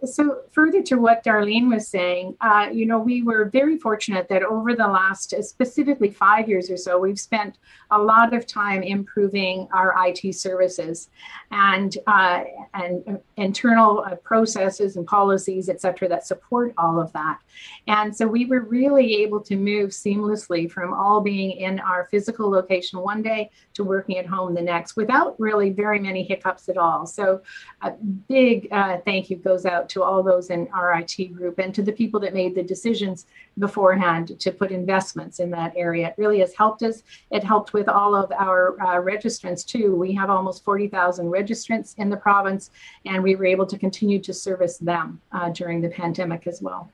so 0.06 0.42
further 0.52 0.82
to 0.84 0.96
what 0.96 1.24
Darlene 1.24 1.70
was 1.70 1.88
saying, 1.88 2.36
uh, 2.42 2.70
you 2.72 2.86
know, 2.86 3.00
we 3.00 3.22
were 3.22 3.46
very 3.46 3.78
fortunate 3.78 4.28
that 4.30 4.44
over 4.44 4.76
the 4.76 4.88
last 4.88 5.34
specifically 5.44 6.12
five 6.12 6.50
years 6.50 6.70
or 6.70 6.78
so, 6.78 7.00
we've 7.00 7.20
spent 7.20 7.58
a 7.92 7.98
lot 7.98 8.34
of 8.34 8.46
time 8.46 8.84
improving 8.84 9.68
our 9.74 9.96
IT 10.08 10.34
services 10.36 11.10
and 11.52 11.98
uh, 12.08 12.44
and 12.74 13.20
internal 13.38 14.02
uh, 14.02 14.16
processes 14.16 14.98
and 14.98 15.06
policies, 15.08 15.70
et 15.70 15.80
cetera, 15.80 16.08
that 16.10 16.26
support 16.26 16.74
all 16.78 17.00
of 17.00 17.12
that. 17.14 17.40
And 17.88 18.16
so 18.16 18.28
we 18.28 18.46
were 18.46 18.62
really 18.62 19.22
able 19.24 19.40
to 19.42 19.56
move 19.56 19.92
seamlessly 19.92 20.70
from 20.70 20.94
all 20.94 21.22
being 21.22 21.52
in 21.52 21.80
our 21.80 22.08
physical 22.12 22.50
location 22.50 23.00
one 23.00 23.22
day 23.22 23.52
to 23.74 23.84
working 23.84 24.18
at 24.18 24.26
home 24.26 24.54
the 24.54 24.62
next 24.62 24.96
without 24.96 25.40
really 25.40 25.70
very 25.70 26.00
many 26.00 26.24
hiccups 26.24 26.68
at 26.68 26.78
all. 26.78 27.06
So 27.06 27.42
a 27.82 27.92
big 27.92 28.68
uh, 28.72 28.98
thank 29.06 29.30
you 29.30 29.38
goes 29.38 29.66
out 29.66 29.77
to 29.86 30.04
all 30.04 30.24
those 30.24 30.50
in 30.50 30.68
our 30.74 31.00
IT 31.00 31.34
group 31.34 31.60
and 31.60 31.74
to 31.74 31.82
the 31.82 31.92
people 31.92 32.20
that 32.20 32.34
made 32.34 32.56
the 32.56 32.64
decisions 32.64 33.26
beforehand 33.60 34.40
to 34.40 34.52
put 34.52 34.72
investments 34.72 35.40
in 35.40 35.50
that 35.52 35.74
area. 35.76 36.10
It 36.10 36.16
really 36.18 36.40
has 36.40 36.54
helped 36.54 36.84
us. 36.84 37.04
It 37.32 37.44
helped 37.44 37.74
with 37.74 37.88
all 37.90 38.16
of 38.16 38.32
our 38.32 38.80
uh, 38.82 39.02
registrants 39.02 39.66
too. 39.66 39.96
We 39.96 40.14
have 40.16 40.30
almost 40.30 40.64
40,000 40.64 41.26
registrants 41.28 41.98
in 41.98 42.10
the 42.10 42.18
province, 42.18 42.72
and 43.06 43.24
we 43.24 43.36
were 43.36 43.46
able 43.46 43.66
to 43.66 43.78
continue 43.78 44.20
to 44.20 44.34
service 44.34 44.78
them 44.78 45.22
uh, 45.32 45.50
during 45.50 45.82
the 45.82 45.90
pandemic 45.90 46.48
as 46.48 46.62
well. 46.62 46.92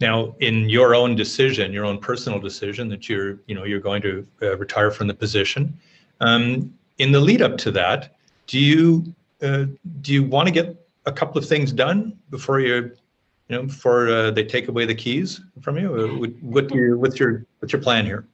Now, 0.00 0.34
in 0.40 0.68
your 0.70 0.94
own 0.94 1.14
decision, 1.14 1.72
your 1.72 1.84
own 1.84 1.98
personal 1.98 2.38
decision 2.38 2.88
that 2.88 3.08
you're, 3.08 3.38
you 3.46 3.54
know, 3.54 3.64
you're 3.64 3.80
going 3.80 4.00
to 4.02 4.26
uh, 4.40 4.56
retire 4.56 4.90
from 4.90 5.08
the 5.08 5.14
position, 5.14 5.78
um, 6.20 6.72
in 6.98 7.12
the 7.12 7.20
lead 7.20 7.42
up 7.42 7.56
to 7.58 7.70
that, 7.72 8.16
do 8.46 8.58
you 8.58 9.14
uh, 9.42 9.64
do 10.02 10.12
you 10.12 10.22
want 10.22 10.46
to 10.46 10.52
get 10.52 10.76
a 11.10 11.12
couple 11.12 11.38
of 11.38 11.46
things 11.46 11.72
done 11.72 12.16
before 12.30 12.60
you, 12.60 12.74
you 13.48 13.56
know, 13.56 13.62
before 13.64 14.08
uh, 14.08 14.30
they 14.30 14.44
take 14.44 14.68
away 14.68 14.86
the 14.86 14.94
keys 14.94 15.40
from 15.60 15.76
you? 15.76 16.18
What, 16.18 16.30
what 16.42 16.74
your 16.74 16.96
what's 16.96 17.18
your 17.18 17.44
what's 17.58 17.72
your 17.72 17.82
plan 17.82 18.06
here? 18.06 18.26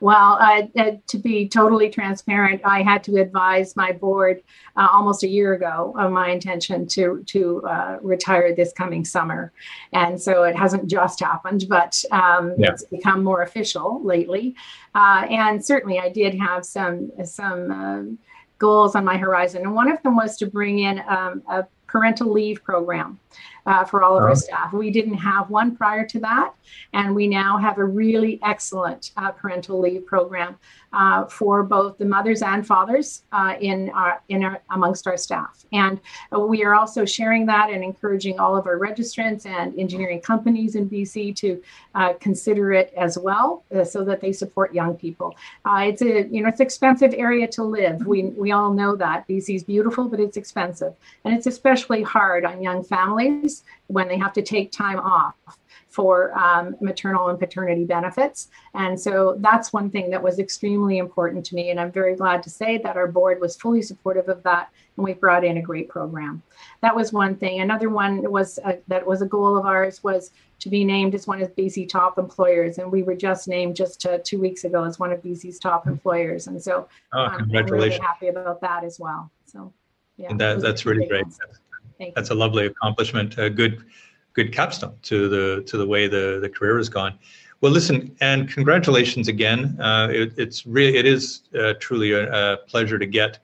Well, 0.00 0.38
uh, 0.40 0.62
uh, 0.76 0.90
to 1.06 1.18
be 1.18 1.48
totally 1.48 1.88
transparent, 1.88 2.62
I 2.64 2.82
had 2.82 3.04
to 3.04 3.16
advise 3.20 3.76
my 3.76 3.92
board 3.92 4.42
uh, 4.76 4.88
almost 4.92 5.22
a 5.22 5.28
year 5.28 5.54
ago 5.54 5.94
of 5.98 6.10
my 6.10 6.30
intention 6.30 6.86
to 6.88 7.22
to 7.26 7.62
uh, 7.66 7.98
retire 8.02 8.54
this 8.54 8.72
coming 8.72 9.04
summer, 9.04 9.52
and 9.92 10.20
so 10.20 10.44
it 10.44 10.56
hasn't 10.56 10.88
just 10.88 11.20
happened, 11.20 11.66
but 11.68 12.02
um, 12.10 12.54
yeah. 12.58 12.70
it's 12.70 12.84
become 12.84 13.22
more 13.22 13.42
official 13.42 14.00
lately. 14.04 14.54
Uh, 14.94 15.26
and 15.30 15.64
certainly, 15.64 15.98
I 15.98 16.08
did 16.08 16.34
have 16.34 16.64
some 16.64 17.10
some 17.24 17.70
um, 17.70 18.18
goals 18.62 18.94
on 18.94 19.04
my 19.04 19.16
horizon, 19.16 19.62
and 19.62 19.74
one 19.74 19.90
of 19.90 20.00
them 20.04 20.14
was 20.16 20.36
to 20.38 20.46
bring 20.46 20.78
in 20.78 21.02
um, 21.08 21.42
a 21.48 21.66
parental 21.88 22.30
leave 22.32 22.62
program 22.62 23.18
uh, 23.66 23.84
for 23.84 24.02
all 24.02 24.16
of 24.16 24.24
our 24.24 24.34
staff. 24.34 24.72
We 24.72 24.90
didn't 24.90 25.14
have 25.14 25.50
one 25.50 25.76
prior 25.76 26.04
to 26.06 26.20
that, 26.20 26.54
and 26.92 27.14
we 27.14 27.28
now 27.28 27.58
have 27.58 27.78
a 27.78 27.84
really 27.84 28.40
excellent 28.42 29.12
uh, 29.16 29.30
parental 29.30 29.80
leave 29.80 30.06
program 30.06 30.58
uh, 30.92 31.24
for 31.24 31.62
both 31.62 31.96
the 31.98 32.04
mothers 32.04 32.42
and 32.42 32.66
fathers 32.66 33.22
uh, 33.32 33.54
in 33.60 33.90
our 33.90 34.20
in 34.28 34.44
our 34.44 34.60
amongst 34.70 35.06
our 35.06 35.16
staff. 35.16 35.64
And 35.72 36.00
we 36.32 36.64
are 36.64 36.74
also 36.74 37.04
sharing 37.04 37.46
that 37.46 37.70
and 37.70 37.82
encouraging 37.82 38.38
all 38.38 38.56
of 38.56 38.66
our 38.66 38.78
registrants 38.78 39.46
and 39.46 39.78
engineering 39.78 40.20
companies 40.20 40.74
in 40.74 40.90
BC 40.90 41.34
to 41.36 41.62
uh, 41.94 42.12
consider 42.14 42.72
it 42.72 42.92
as 42.96 43.16
well, 43.16 43.64
uh, 43.74 43.84
so 43.84 44.04
that 44.04 44.20
they 44.20 44.32
support 44.32 44.74
young 44.74 44.94
people. 44.94 45.34
it's 45.66 46.02
a 46.02 46.26
you 46.28 46.42
know 46.42 46.48
it's 46.48 46.60
expensive 46.60 47.14
area 47.16 47.46
to 47.48 47.62
live. 47.62 48.06
We 48.06 48.24
we 48.24 48.52
all 48.52 48.72
know 48.72 48.96
that 48.96 49.26
BC 49.28 49.54
is 49.56 49.64
beautiful, 49.64 50.08
but 50.08 50.20
it's 50.20 50.36
expensive, 50.36 50.94
and 51.24 51.34
it's 51.34 51.46
especially 51.46 52.02
hard 52.02 52.44
on 52.44 52.62
young 52.62 52.82
families 52.82 53.21
when 53.88 54.08
they 54.08 54.18
have 54.18 54.32
to 54.34 54.42
take 54.42 54.72
time 54.72 54.98
off 54.98 55.34
for 55.92 56.36
um, 56.38 56.74
maternal 56.80 57.28
and 57.28 57.38
paternity 57.38 57.84
benefits. 57.84 58.48
And 58.72 58.98
so 58.98 59.36
that's 59.40 59.74
one 59.74 59.90
thing 59.90 60.08
that 60.10 60.22
was 60.22 60.38
extremely 60.38 60.96
important 60.96 61.44
to 61.46 61.54
me. 61.54 61.70
And 61.70 61.78
I'm 61.78 61.92
very 61.92 62.16
glad 62.16 62.42
to 62.44 62.50
say 62.50 62.78
that 62.78 62.96
our 62.96 63.06
board 63.06 63.40
was 63.40 63.56
fully 63.56 63.82
supportive 63.82 64.30
of 64.30 64.42
that. 64.44 64.70
And 64.96 65.04
we 65.04 65.12
brought 65.12 65.44
in 65.44 65.58
a 65.58 65.62
great 65.62 65.90
program. 65.90 66.42
That 66.80 66.96
was 66.96 67.12
one 67.12 67.36
thing. 67.36 67.60
Another 67.60 67.90
one 67.90 68.30
was 68.30 68.58
uh, 68.64 68.76
that 68.88 69.06
was 69.06 69.20
a 69.20 69.26
goal 69.26 69.58
of 69.58 69.66
ours 69.66 70.02
was 70.02 70.30
to 70.60 70.70
be 70.70 70.82
named 70.82 71.14
as 71.14 71.26
one 71.26 71.42
of 71.42 71.54
BC 71.56 71.90
top 71.90 72.18
employers. 72.18 72.78
And 72.78 72.90
we 72.90 73.02
were 73.02 73.14
just 73.14 73.46
named 73.46 73.76
just 73.76 74.06
uh, 74.06 74.18
two 74.24 74.40
weeks 74.40 74.64
ago 74.64 74.84
as 74.84 74.98
one 74.98 75.12
of 75.12 75.22
BC's 75.22 75.58
top 75.58 75.86
employers. 75.86 76.46
And 76.46 76.62
so 76.62 76.88
oh, 77.12 77.18
um, 77.18 77.50
I'm 77.54 77.66
really 77.66 77.90
happy 77.90 78.28
about 78.28 78.62
that 78.62 78.82
as 78.82 78.98
well. 78.98 79.30
So 79.44 79.72
yeah, 80.16 80.30
and 80.30 80.40
that, 80.40 80.60
that's 80.60 80.86
really 80.86 81.06
great. 81.06 81.26
That's 82.14 82.30
a 82.30 82.34
lovely 82.34 82.66
accomplishment. 82.66 83.38
A 83.38 83.50
good, 83.50 83.84
good 84.32 84.52
capstone 84.52 84.94
to 85.02 85.28
the 85.28 85.62
to 85.64 85.76
the 85.76 85.86
way 85.86 86.08
the 86.08 86.38
the 86.40 86.48
career 86.48 86.76
has 86.76 86.88
gone. 86.88 87.18
Well, 87.60 87.70
listen, 87.70 88.16
and 88.20 88.48
congratulations 88.48 89.28
again. 89.28 89.80
Uh, 89.80 90.08
it, 90.10 90.34
it's 90.36 90.66
really 90.66 90.96
it 90.96 91.06
is 91.06 91.42
uh, 91.58 91.74
truly 91.78 92.12
a, 92.12 92.54
a, 92.54 92.56
pleasure 92.66 92.98
to 92.98 93.06
get 93.06 93.38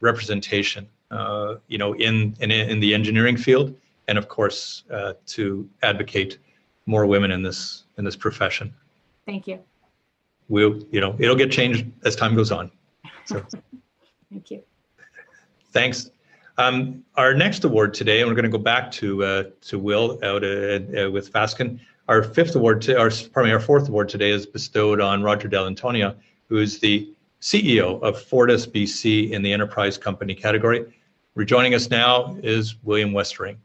representation 0.00 0.88
uh, 1.10 1.14
uh, 1.14 1.58
you 1.68 1.78
know, 1.78 1.94
in, 1.94 2.34
in 2.40 2.50
in 2.50 2.80
the 2.80 2.92
engineering 2.92 3.36
field, 3.36 3.74
and 4.08 4.18
of 4.18 4.28
course 4.28 4.84
uh, 4.92 5.12
to 5.26 5.68
advocate 5.82 6.38
more 6.86 7.06
women 7.06 7.30
in 7.30 7.42
this 7.42 7.84
in 7.98 8.04
this 8.04 8.16
profession. 8.16 8.74
Thank 9.24 9.46
you. 9.46 9.60
We'll, 10.48 10.82
you 10.90 11.00
know, 11.00 11.16
it'll 11.18 11.36
get 11.36 11.50
changed 11.50 11.86
as 12.04 12.14
time 12.16 12.34
goes 12.34 12.52
on. 12.52 12.70
So. 13.24 13.44
Thank 14.30 14.50
you. 14.50 14.62
Thanks. 15.72 16.10
Um, 16.58 17.04
our 17.16 17.34
next 17.34 17.64
award 17.64 17.92
today, 17.92 18.20
and 18.20 18.28
we're 18.28 18.34
going 18.34 18.50
to 18.50 18.50
go 18.50 18.62
back 18.62 18.90
to 18.92 19.24
uh, 19.24 19.44
to 19.62 19.78
Will 19.78 20.18
out 20.22 20.42
uh, 20.42 20.46
uh, 20.46 21.10
with 21.10 21.30
Fasken. 21.32 21.78
Our 22.08 22.22
fifth 22.22 22.54
award, 22.54 22.80
to, 22.82 22.98
our 22.98 23.10
pardon 23.10 23.50
me, 23.50 23.52
our 23.52 23.60
fourth 23.60 23.88
award 23.88 24.08
today 24.08 24.30
is 24.30 24.46
bestowed 24.46 25.00
on 25.00 25.22
Roger 25.22 25.48
Dall'Antonia, 25.48 26.14
who 26.48 26.58
is 26.58 26.78
the 26.78 27.12
CEO 27.42 28.00
of 28.02 28.20
Fortis 28.22 28.66
BC 28.66 29.32
in 29.32 29.42
the 29.42 29.52
enterprise 29.52 29.98
company 29.98 30.34
category. 30.34 30.86
Rejoining 31.34 31.74
us 31.74 31.90
now 31.90 32.38
is 32.42 32.76
William 32.84 33.12
Westering. 33.12 33.58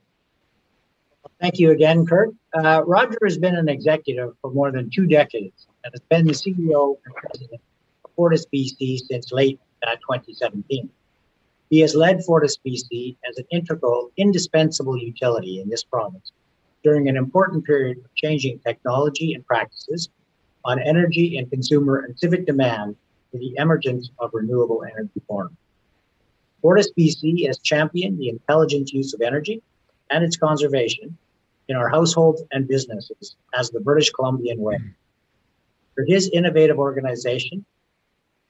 Thank 1.39 1.59
you 1.59 1.71
again, 1.71 2.05
Kirk. 2.05 2.31
Uh, 2.53 2.83
Roger 2.85 3.17
has 3.23 3.37
been 3.37 3.55
an 3.55 3.69
executive 3.69 4.33
for 4.41 4.51
more 4.51 4.71
than 4.71 4.89
two 4.89 5.05
decades 5.05 5.67
and 5.83 5.93
has 5.93 6.01
been 6.09 6.25
the 6.25 6.33
CEO 6.33 6.97
and 7.05 7.15
president 7.15 7.61
of 8.03 8.11
Fortis 8.15 8.45
BC 8.53 8.99
since 9.07 9.31
late 9.31 9.59
uh, 9.87 9.95
2017. 9.95 10.89
He 11.72 11.80
has 11.80 11.95
led 11.95 12.22
Fortis 12.26 12.57
BC 12.57 13.15
as 13.28 13.38
an 13.38 13.45
integral, 13.49 14.11
indispensable 14.17 14.97
utility 14.97 15.61
in 15.61 15.69
this 15.69 15.86
province 15.86 16.34
during 16.84 17.07
an 17.07 17.15
important 17.15 17.63
period 17.63 17.97
of 17.99 18.13
changing 18.13 18.59
technology 18.59 19.34
and 19.34 19.47
practices 19.47 20.09
on 20.65 20.80
energy 20.80 21.38
and 21.38 21.49
consumer 21.49 21.99
and 21.99 22.19
civic 22.19 22.45
demand 22.45 22.97
for 23.32 23.38
the 23.38 23.55
emergence 23.57 24.11
of 24.19 24.32
renewable 24.34 24.84
energy 24.84 25.22
forms. 25.26 25.55
Fortis 26.61 26.91
BC 26.91 27.47
has 27.47 27.57
championed 27.59 28.19
the 28.19 28.28
intelligent 28.28 28.91
use 28.91 29.13
of 29.13 29.22
energy 29.22 29.63
and 30.09 30.26
its 30.26 30.36
conservation 30.36 31.17
in 31.69 31.78
our 31.78 31.88
households 31.88 32.43
and 32.51 32.67
businesses 32.67 33.38
as 33.57 33.69
the 33.69 33.80
British 33.80 34.09
Columbian 34.11 34.59
way. 34.59 34.78
For 35.95 36.03
his 36.05 36.30
innovative 36.34 36.80
organization, 36.80 37.63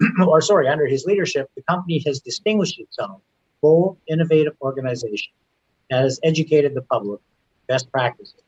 or 0.28 0.42
sorry, 0.42 0.68
under 0.68 0.86
his 0.86 1.06
leadership, 1.06 1.50
the 1.56 1.64
company 1.64 2.02
has 2.06 2.20
distinguished 2.20 2.80
itself 2.80 3.22
bold, 3.62 3.98
innovative 4.08 4.54
organization 4.62 5.32
that 5.90 6.02
has 6.02 6.20
educated 6.24 6.74
the 6.74 6.82
public 6.82 7.20
best 7.68 7.92
practices. 7.92 8.42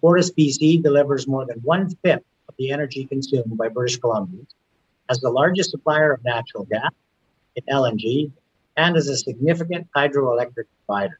Fortis 0.00 0.32
BC 0.32 0.82
delivers 0.82 1.26
more 1.26 1.46
than 1.46 1.58
one 1.60 1.88
fifth 2.04 2.24
of 2.48 2.54
the 2.58 2.70
energy 2.70 3.06
consumed 3.06 3.56
by 3.56 3.68
British 3.68 3.98
Columbians 3.98 4.54
as 5.08 5.20
the 5.20 5.30
largest 5.30 5.70
supplier 5.70 6.12
of 6.12 6.24
natural 6.24 6.64
gas 6.64 6.90
in 7.56 7.62
LNG 7.70 8.30
and 8.76 8.96
as 8.96 9.08
a 9.08 9.16
significant 9.16 9.86
hydroelectric 9.96 10.64
provider. 10.84 11.18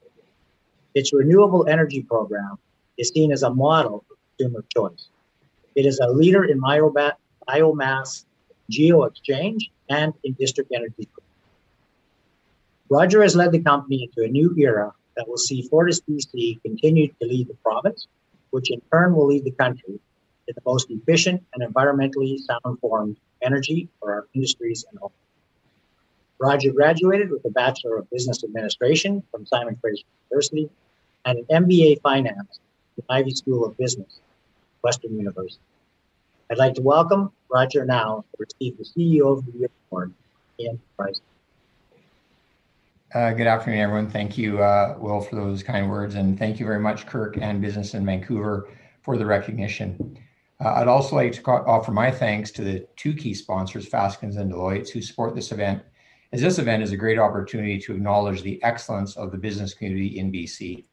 Its 0.95 1.13
renewable 1.13 1.67
energy 1.69 2.03
program 2.03 2.59
is 2.99 3.09
seen 3.09 3.33
as 3.33 3.43
a 3.43 3.51
model 3.51 4.05
for 4.09 4.17
consumer 4.37 4.65
choice. 4.75 5.09
It 5.75 5.87
is 5.87 5.99
a 6.01 6.09
leader 6.09 6.45
in 6.45 6.61
biomass 6.61 8.25
geo 8.71 9.05
exchange 9.05 9.71
and 9.89 10.13
in 10.25 10.33
district 10.35 10.73
energy. 10.75 11.09
Roger 12.91 13.23
has 13.23 13.35
led 13.35 13.53
the 13.53 13.63
company 13.63 14.05
into 14.05 14.27
a 14.27 14.31
new 14.31 14.55
era 14.59 14.93
that 15.17 15.29
will 15.29 15.37
see 15.37 15.63
Fortis 15.63 16.01
BC 16.01 16.63
continue 16.63 17.09
to 17.09 17.27
lead 17.27 17.49
the 17.49 17.55
province, 17.55 18.07
which 18.51 18.71
in 18.71 18.81
turn 18.93 19.15
will 19.15 19.27
lead 19.27 19.45
the 19.45 19.51
country 19.53 19.99
in 20.47 20.55
the 20.55 20.63
most 20.67 20.91
efficient 20.91 21.43
and 21.55 21.75
environmentally 21.75 22.39
sound 22.39 22.79
form 22.81 23.11
of 23.11 23.17
energy 23.43 23.89
for 23.99 24.13
our 24.13 24.27
industries 24.35 24.85
and 24.91 24.99
homes. 24.99 25.15
Roger 26.39 26.73
graduated 26.73 27.31
with 27.31 27.45
a 27.45 27.51
Bachelor 27.51 27.97
of 27.97 28.11
Business 28.11 28.45
Administration 28.45 29.23
from 29.31 29.47
Simon 29.47 29.77
Fraser 29.77 30.05
University 30.31 30.69
and 31.25 31.39
an 31.39 31.65
MBA 31.65 32.01
Finance 32.03 32.59
from 32.95 33.05
Ivey 33.09 33.31
School 33.31 33.65
of 33.65 33.77
Business, 33.79 34.21
Western 34.83 35.17
University. 35.17 35.61
I'd 36.51 36.59
like 36.59 36.75
to 36.75 36.83
welcome 36.83 37.33
Roger 37.51 37.87
now 37.87 38.25
to 38.33 38.37
receive 38.39 38.77
the 38.77 38.85
CEO 38.85 39.39
of 39.39 39.47
the 39.47 39.59
Year 39.59 39.71
Award, 39.91 40.13
Ian 40.61 40.79
Price. 40.97 41.21
Uh, 43.15 43.33
good 43.33 43.47
afternoon, 43.47 43.81
everyone. 43.81 44.11
Thank 44.11 44.37
you, 44.37 44.63
uh, 44.63 44.97
Will, 44.99 45.23
for 45.23 45.37
those 45.37 45.63
kind 45.63 45.89
words, 45.89 46.17
and 46.17 46.39
thank 46.39 46.61
you 46.61 46.67
very 46.67 46.81
much, 46.81 47.07
Kirk 47.07 47.39
and 47.41 47.63
Business 47.63 47.95
in 47.95 48.05
Vancouver, 48.05 48.69
for 49.01 49.17
the 49.17 49.25
recognition. 49.25 50.19
Uh, 50.63 50.75
I'd 50.75 50.89
also 50.89 51.17
like 51.17 51.33
to 51.33 51.51
offer 51.51 51.93
my 51.93 52.11
thanks 52.11 52.51
to 52.53 52.63
the 52.63 52.87
two 52.97 53.15
key 53.15 53.33
sponsors, 53.33 53.89
Faskens 53.89 54.37
and 54.37 54.53
Deloitte, 54.53 54.91
who 54.91 55.01
support 55.01 55.35
this 55.35 55.51
event, 55.51 55.83
as 56.33 56.43
this 56.43 56.59
event 56.59 56.83
is 56.83 56.93
a 56.93 56.97
great 56.97 57.19
opportunity 57.19 57.79
to 57.79 57.95
acknowledge 57.95 58.43
the 58.43 58.63
excellence 58.63 59.17
of 59.17 59.33
the 59.33 59.39
business 59.39 59.73
community 59.73 60.19
in 60.19 60.31
BC. 60.31 60.85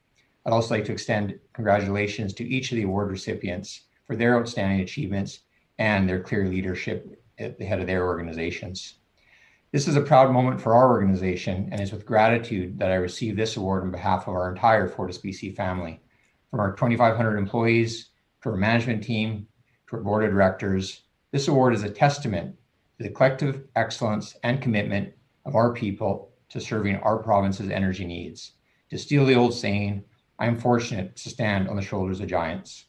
I'd 0.46 0.52
also 0.52 0.74
like 0.74 0.86
to 0.86 0.92
extend 0.92 1.38
congratulations 1.52 2.32
to 2.34 2.48
each 2.48 2.72
of 2.72 2.76
the 2.76 2.84
award 2.84 3.10
recipients 3.10 3.82
for 4.12 4.16
their 4.16 4.38
outstanding 4.38 4.80
achievements 4.80 5.40
and 5.78 6.06
their 6.06 6.20
clear 6.20 6.46
leadership 6.46 7.18
at 7.38 7.56
the 7.56 7.64
head 7.64 7.80
of 7.80 7.86
their 7.86 8.04
organizations. 8.04 8.96
This 9.72 9.88
is 9.88 9.96
a 9.96 10.02
proud 10.02 10.30
moment 10.30 10.60
for 10.60 10.74
our 10.74 10.90
organization, 10.90 11.70
and 11.72 11.80
it's 11.80 11.92
with 11.92 12.04
gratitude 12.04 12.78
that 12.78 12.90
I 12.90 12.96
receive 12.96 13.36
this 13.36 13.56
award 13.56 13.84
on 13.84 13.90
behalf 13.90 14.28
of 14.28 14.34
our 14.34 14.50
entire 14.50 14.86
Fortis 14.86 15.16
BC 15.16 15.56
family, 15.56 15.98
from 16.50 16.60
our 16.60 16.72
2,500 16.72 17.38
employees 17.38 18.10
to 18.42 18.50
our 18.50 18.56
management 18.56 19.02
team 19.02 19.46
to 19.88 19.96
our 19.96 20.02
board 20.02 20.24
of 20.24 20.30
directors. 20.30 21.04
This 21.30 21.48
award 21.48 21.72
is 21.72 21.82
a 21.82 21.88
testament 21.88 22.54
to 22.98 23.04
the 23.04 23.14
collective 23.14 23.64
excellence 23.76 24.36
and 24.42 24.60
commitment 24.60 25.14
of 25.46 25.54
our 25.54 25.72
people 25.72 26.32
to 26.50 26.60
serving 26.60 26.96
our 26.96 27.16
province's 27.16 27.70
energy 27.70 28.04
needs. 28.04 28.52
To 28.90 28.98
steal 28.98 29.24
the 29.24 29.36
old 29.36 29.54
saying, 29.54 30.04
I 30.38 30.44
am 30.44 30.58
fortunate 30.58 31.16
to 31.16 31.30
stand 31.30 31.66
on 31.66 31.76
the 31.76 31.82
shoulders 31.82 32.20
of 32.20 32.28
giants. 32.28 32.84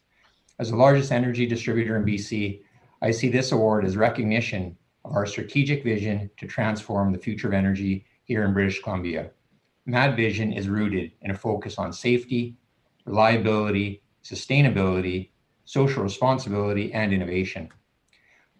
As 0.60 0.70
the 0.70 0.76
largest 0.76 1.10
energy 1.10 1.46
distributor 1.46 1.96
in 1.96 2.04
BC, 2.04 2.62
I 3.02 3.10
see 3.10 3.28
this 3.28 3.50
award 3.50 3.84
as 3.84 3.96
recognition 3.96 4.76
of 5.04 5.12
our 5.12 5.26
strategic 5.26 5.82
vision 5.82 6.30
to 6.36 6.46
transform 6.46 7.12
the 7.12 7.18
future 7.18 7.48
of 7.48 7.54
energy 7.54 8.06
here 8.22 8.44
in 8.44 8.52
British 8.52 8.80
Columbia. 8.80 9.32
And 9.86 9.94
that 9.94 10.16
vision 10.16 10.52
is 10.52 10.68
rooted 10.68 11.10
in 11.22 11.32
a 11.32 11.36
focus 11.36 11.76
on 11.76 11.92
safety, 11.92 12.56
reliability, 13.04 14.04
sustainability, 14.22 15.30
social 15.64 16.04
responsibility, 16.04 16.92
and 16.92 17.12
innovation. 17.12 17.68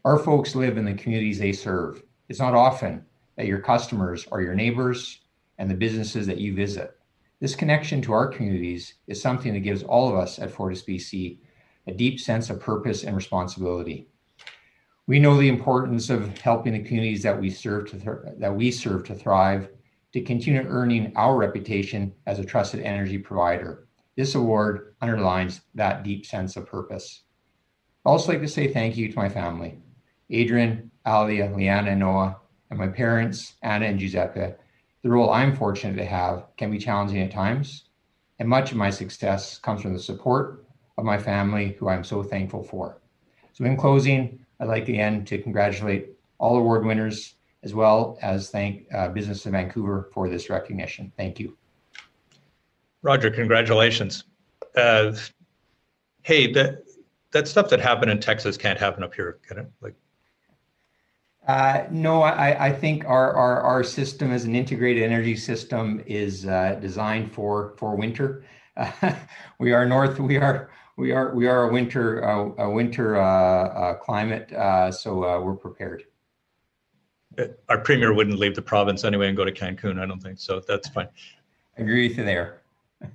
Our 0.05 0.19
folks 0.19 0.57
live 0.57 0.77
in 0.77 0.85
the 0.85 0.95
communities 0.95 1.39
they 1.39 1.53
serve. 1.53 2.03
It's 2.29 2.41
not 2.41 2.55
often 2.55 3.07
that 3.37 3.47
your 3.47 3.61
customers 3.61 4.27
are 4.33 4.43
your 4.43 4.55
neighbors 4.55 5.21
and 5.59 5.71
the 5.71 5.77
businesses 5.77 6.27
that 6.27 6.39
you 6.39 6.57
visit. 6.57 6.99
This 7.41 7.55
connection 7.55 8.03
to 8.03 8.13
our 8.13 8.27
communities 8.27 8.95
is 9.07 9.23
something 9.23 9.53
that 9.53 9.61
gives 9.61 9.85
all 9.85 10.09
of 10.09 10.17
us 10.17 10.41
at 10.41 10.51
Fortis 10.51 10.83
BC 10.83 11.39
a 11.87 11.93
deep 11.93 12.19
sense 12.19 12.51
of 12.51 12.61
purpose 12.61 13.05
and 13.05 13.15
responsibility. 13.15 14.09
We 15.07 15.19
know 15.19 15.37
the 15.37 15.49
importance 15.49 16.09
of 16.09 16.39
helping 16.39 16.73
the 16.73 16.83
communities 16.83 17.23
that 17.25 17.39
we 17.39 17.51
serve 17.51 17.91
to 17.91 17.99
th- 17.99 18.39
that 18.39 18.55
we 18.55 18.71
serve 18.71 19.05
to 19.05 19.15
thrive, 19.15 19.69
to 20.13 20.23
continue 20.23 20.65
earning 20.67 21.13
our 21.15 21.37
reputation 21.37 22.15
as 22.27 22.39
a 22.39 22.45
trusted 22.45 22.81
energy 22.81 23.19
provider. 23.19 23.87
This 24.17 24.35
award 24.35 24.95
underlines 25.03 25.61
that 25.75 26.05
deep 26.05 26.25
sense 26.25 26.57
of 26.57 26.67
purpose. 26.67 27.25
I'd 28.05 28.11
also 28.11 28.33
like 28.33 28.41
to 28.41 28.49
say 28.49 28.73
thank 28.73 28.97
you 28.97 29.11
to 29.11 29.19
my 29.19 29.29
family, 29.29 29.79
Adrian, 30.31 30.91
Alia, 31.07 31.53
Leanna, 31.55 31.91
and 31.91 32.01
Noah, 32.01 32.39
and 32.71 32.79
my 32.79 32.89
parents, 32.89 33.55
Anna 33.63 33.87
and 33.87 33.99
Giuseppe. 33.99 34.55
The 35.03 35.11
role 35.11 35.31
I'm 35.31 35.55
fortunate 35.55 35.97
to 35.97 36.07
have 36.07 36.47
can 36.57 36.71
be 36.71 36.79
challenging 36.79 37.21
at 37.21 37.31
times, 37.31 37.89
and 38.39 38.49
much 38.49 38.71
of 38.71 38.79
my 38.79 38.89
success 38.89 39.59
comes 39.59 39.83
from 39.83 39.93
the 39.93 39.99
support 39.99 40.64
of 40.97 41.05
my 41.05 41.19
family, 41.19 41.77
who 41.79 41.89
I'm 41.89 42.05
so 42.05 42.23
thankful 42.23 42.63
for. 42.63 42.99
So, 43.53 43.65
in 43.65 43.77
closing, 43.77 44.45
I'd 44.61 44.69
like 44.69 44.89
again 44.89 45.25
to 45.27 45.39
congratulate 45.39 46.11
all 46.39 46.57
award 46.57 46.85
winners 46.85 47.35
as 47.63 47.75
well 47.75 48.19
as 48.21 48.51
thank 48.51 48.87
uh, 48.95 49.09
Business 49.09 49.45
of 49.47 49.53
Vancouver 49.53 50.11
for 50.13 50.29
this 50.29 50.51
recognition. 50.51 51.11
Thank 51.17 51.41
you. 51.41 51.57
Roger, 53.03 53.31
congratulations. 53.31 54.25
Uh, 54.77 55.13
hey, 56.23 56.53
that 56.53 56.85
that 57.33 57.49
stuff 57.49 57.69
that 57.71 57.81
happened 57.81 58.11
in 58.11 58.21
Texas 58.21 58.57
can't 58.57 58.79
happen 58.79 59.03
up 59.03 59.15
here, 59.15 59.39
can 59.47 59.59
it? 59.59 59.67
Like, 59.81 59.95
uh, 61.49 61.85
no, 61.91 62.23
I, 62.23 62.67
I 62.67 62.73
think 62.73 63.05
our, 63.05 63.33
our, 63.35 63.61
our 63.61 63.85
system 63.85 64.31
as 64.31 64.45
an 64.45 64.55
integrated 64.55 65.03
energy 65.03 65.37
system 65.37 66.03
is 66.07 66.47
uh, 66.47 66.79
designed 66.81 67.33
for 67.33 67.75
for 67.77 67.97
winter. 67.97 68.45
we 69.59 69.73
are 69.73 69.87
north. 69.87 70.19
We 70.19 70.37
are 70.37 70.71
we 70.97 71.13
are 71.13 71.35
we 71.35 71.47
are 71.47 71.69
a 71.69 71.73
winter 71.73 72.25
uh, 72.25 72.63
a 72.63 72.71
winter 72.71 73.17
uh, 73.17 73.23
uh, 73.23 73.95
climate, 73.95 74.53
uh, 74.53 74.91
so 74.91 75.25
uh, 75.25 75.41
we're 75.41 75.55
prepared. 75.55 76.05
Uh, 77.39 77.47
our 77.69 77.79
premier 77.79 78.13
wouldn't 78.13 78.39
leave 78.39 78.55
the 78.55 78.63
province 78.63 79.05
anyway 79.05 79.29
and 79.29 79.37
go 79.37 79.45
to 79.45 79.53
Cancun. 79.53 80.01
I 80.01 80.07
don't 80.07 80.23
think 80.23 80.39
so. 80.39 80.61
That's 80.61 80.89
fine. 80.89 81.09
I 81.77 81.83
agree 81.83 82.09
with 82.09 82.19
you 82.19 82.25
there. 82.25 82.63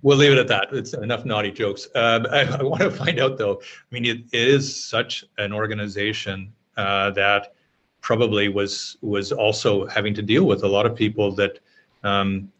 We'll 0.02 0.18
leave 0.18 0.34
it 0.34 0.38
at 0.38 0.48
that. 0.50 0.68
It's 0.72 0.94
enough 0.94 1.26
naughty 1.26 1.52
jokes. 1.52 1.88
Um, 1.96 2.28
I, 2.32 2.42
I, 2.42 2.64
want 2.64 2.82
to 2.82 2.92
find 2.92 3.20
out 3.20 3.38
though. 3.38 3.62
I 3.62 3.86
mean, 3.92 4.06
it, 4.06 4.24
is 4.34 4.86
such 4.86 5.24
an 5.38 5.54
organization 5.54 6.54
that 6.76 7.54
probably 8.02 8.50
was 8.50 8.98
was 9.02 9.32
also 9.32 9.86
having 9.88 10.14
to 10.14 10.22
deal 10.22 10.46
with 10.46 10.64
a 10.64 10.68
lot 10.68 10.86
of 10.86 10.96
people 10.96 11.32
that 11.36 11.60
um, 12.04 12.52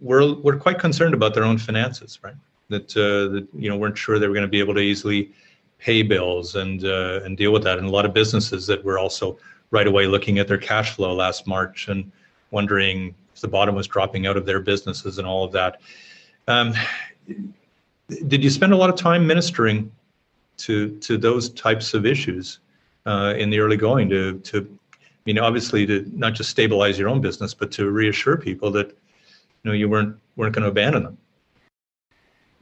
were 0.00 0.34
were 0.34 0.56
quite 0.56 0.78
concerned 0.78 1.14
about 1.14 1.32
their 1.34 1.44
own 1.44 1.56
finances, 1.56 2.18
right? 2.22 2.34
That 2.74 2.96
uh, 2.96 3.32
that 3.34 3.48
you 3.54 3.68
know 3.68 3.76
weren't 3.76 3.98
sure 3.98 4.18
they 4.18 4.28
were 4.28 4.34
going 4.34 4.50
to 4.50 4.56
be 4.58 4.60
able 4.60 4.74
to 4.74 4.80
easily 4.80 5.30
pay 5.78 6.02
bills 6.02 6.54
and 6.56 6.84
uh, 6.84 7.20
and 7.24 7.36
deal 7.36 7.52
with 7.52 7.62
that, 7.64 7.78
and 7.78 7.86
a 7.86 7.90
lot 7.90 8.04
of 8.04 8.12
businesses 8.12 8.66
that 8.66 8.84
were 8.84 8.98
also 8.98 9.38
right 9.70 9.86
away 9.86 10.06
looking 10.06 10.38
at 10.38 10.48
their 10.48 10.58
cash 10.58 10.90
flow 10.96 11.14
last 11.14 11.46
March 11.46 11.88
and 11.88 12.10
wondering 12.50 13.14
if 13.34 13.40
the 13.40 13.48
bottom 13.48 13.74
was 13.74 13.86
dropping 13.86 14.26
out 14.26 14.36
of 14.36 14.46
their 14.46 14.60
businesses 14.60 15.18
and 15.18 15.26
all 15.26 15.44
of 15.44 15.52
that. 15.52 15.80
Um, 16.46 16.74
did 18.28 18.44
you 18.44 18.50
spend 18.50 18.72
a 18.72 18.76
lot 18.76 18.90
of 18.90 18.96
time 18.96 19.26
ministering 19.26 19.90
to 20.58 20.96
to 20.98 21.16
those 21.18 21.50
types 21.50 21.94
of 21.94 22.06
issues 22.06 22.60
uh, 23.06 23.34
in 23.36 23.50
the 23.50 23.58
early 23.58 23.76
going 23.76 24.08
to 24.08 24.38
to 24.40 24.78
I 24.92 25.22
mean 25.26 25.38
obviously 25.38 25.86
to 25.86 26.10
not 26.14 26.34
just 26.34 26.50
stabilize 26.50 26.98
your 26.98 27.08
own 27.08 27.20
business 27.20 27.54
but 27.54 27.70
to 27.72 27.90
reassure 27.90 28.36
people 28.36 28.70
that 28.72 28.88
you 28.88 29.64
know 29.64 29.72
you 29.72 29.88
weren't 29.88 30.16
weren't 30.36 30.54
going 30.54 30.64
to 30.64 30.70
abandon 30.70 31.02
them 31.02 31.18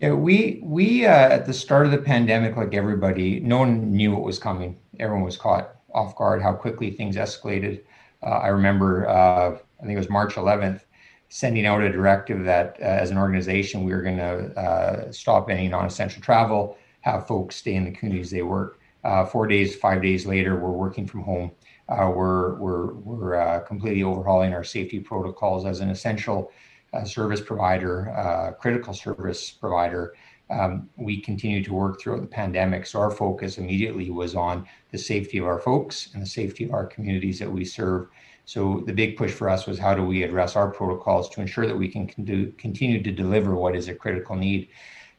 yeah 0.03 0.13
we 0.13 0.61
we 0.63 1.07
uh, 1.07 1.11
at 1.11 1.47
the 1.47 1.53
start 1.55 1.87
of 1.87 1.93
the 1.93 1.99
pandemic 1.99 2.57
like 2.57 2.75
everybody 2.75 3.41
no 3.41 3.59
one 3.59 3.91
knew 3.91 4.13
what 4.13 4.23
was 4.23 4.39
coming 4.39 4.77
everyone 4.99 5.25
was 5.25 5.39
caught 5.39 5.77
off 5.95 6.15
guard 6.17 6.43
how 6.43 6.53
quickly 6.53 6.91
things 6.91 7.17
escalated 7.17 7.83
uh, 8.23 8.41
i 8.41 8.49
remember 8.49 9.09
uh, 9.09 9.57
i 9.81 9.83
think 9.83 9.93
it 9.93 9.99
was 9.99 10.11
march 10.11 10.35
11th 10.35 10.83
sending 11.29 11.65
out 11.65 11.81
a 11.81 11.91
directive 11.91 12.45
that 12.45 12.77
uh, 12.83 12.85
as 12.85 13.11
an 13.11 13.17
organization 13.17 13.85
we 13.85 13.93
were 13.93 14.03
going 14.03 14.19
to 14.19 14.61
uh, 14.61 15.11
stop 15.11 15.49
any 15.49 15.67
non-essential 15.67 16.21
travel 16.21 16.77
have 17.03 17.27
folks 17.27 17.57
stay 17.57 17.75
in 17.75 17.85
the 17.85 17.91
communities 17.91 18.31
they 18.31 18.43
work. 18.43 18.81
Uh, 19.05 19.25
four 19.25 19.47
days, 19.47 19.75
five 19.77 20.01
days 20.01 20.25
later, 20.25 20.57
we're 20.57 20.71
working 20.71 21.07
from 21.07 21.23
home. 21.23 21.51
We're 21.89 22.55
we're 22.55 22.93
we're 22.95 23.61
completely 23.63 24.03
overhauling 24.03 24.55
our 24.55 24.65
safety 24.65 25.01
protocols 25.01 25.67
as 25.67 25.81
an 25.81 25.91
essential 25.91 26.51
uh, 26.93 27.05
service 27.05 27.41
provider, 27.41 28.11
uh, 28.11 28.53
critical 28.53 28.95
service 28.95 29.51
provider. 29.51 30.15
Um, 30.51 30.91
we 30.97 31.21
continue 31.21 31.65
to 31.65 31.73
work 31.73 32.01
throughout 32.01 32.21
the 32.21 32.27
pandemic. 32.27 32.85
So 32.87 33.01
our 33.01 33.11
focus 33.11 33.59
immediately 33.59 34.11
was 34.11 34.35
on 34.35 34.67
the 34.91 34.99
safety 34.99 35.39
of 35.39 35.47
our 35.47 35.59
folks 35.59 36.11
and 36.13 36.23
the 36.23 36.27
safety 36.27 36.65
of 36.65 36.73
our 36.73 36.87
communities 36.87 37.39
that 37.39 37.51
we 37.51 37.65
serve. 37.65 38.09
So 38.45 38.83
the 38.87 38.93
big 38.93 39.17
push 39.17 39.31
for 39.33 39.49
us 39.49 39.67
was 39.67 39.79
how 39.79 39.95
do 39.95 40.05
we 40.05 40.25
address 40.25 40.57
our 40.57 40.71
protocols 40.71 41.31
to 41.31 41.41
ensure 41.41 41.67
that 41.67 41.77
we 41.77 41.89
can 41.89 42.07
con- 42.07 42.53
continue 42.59 43.03
to 43.03 43.13
deliver 43.13 43.55
what 43.55 43.77
is 43.77 43.89
a 43.89 43.95
critical 43.95 44.37
need. 44.37 44.69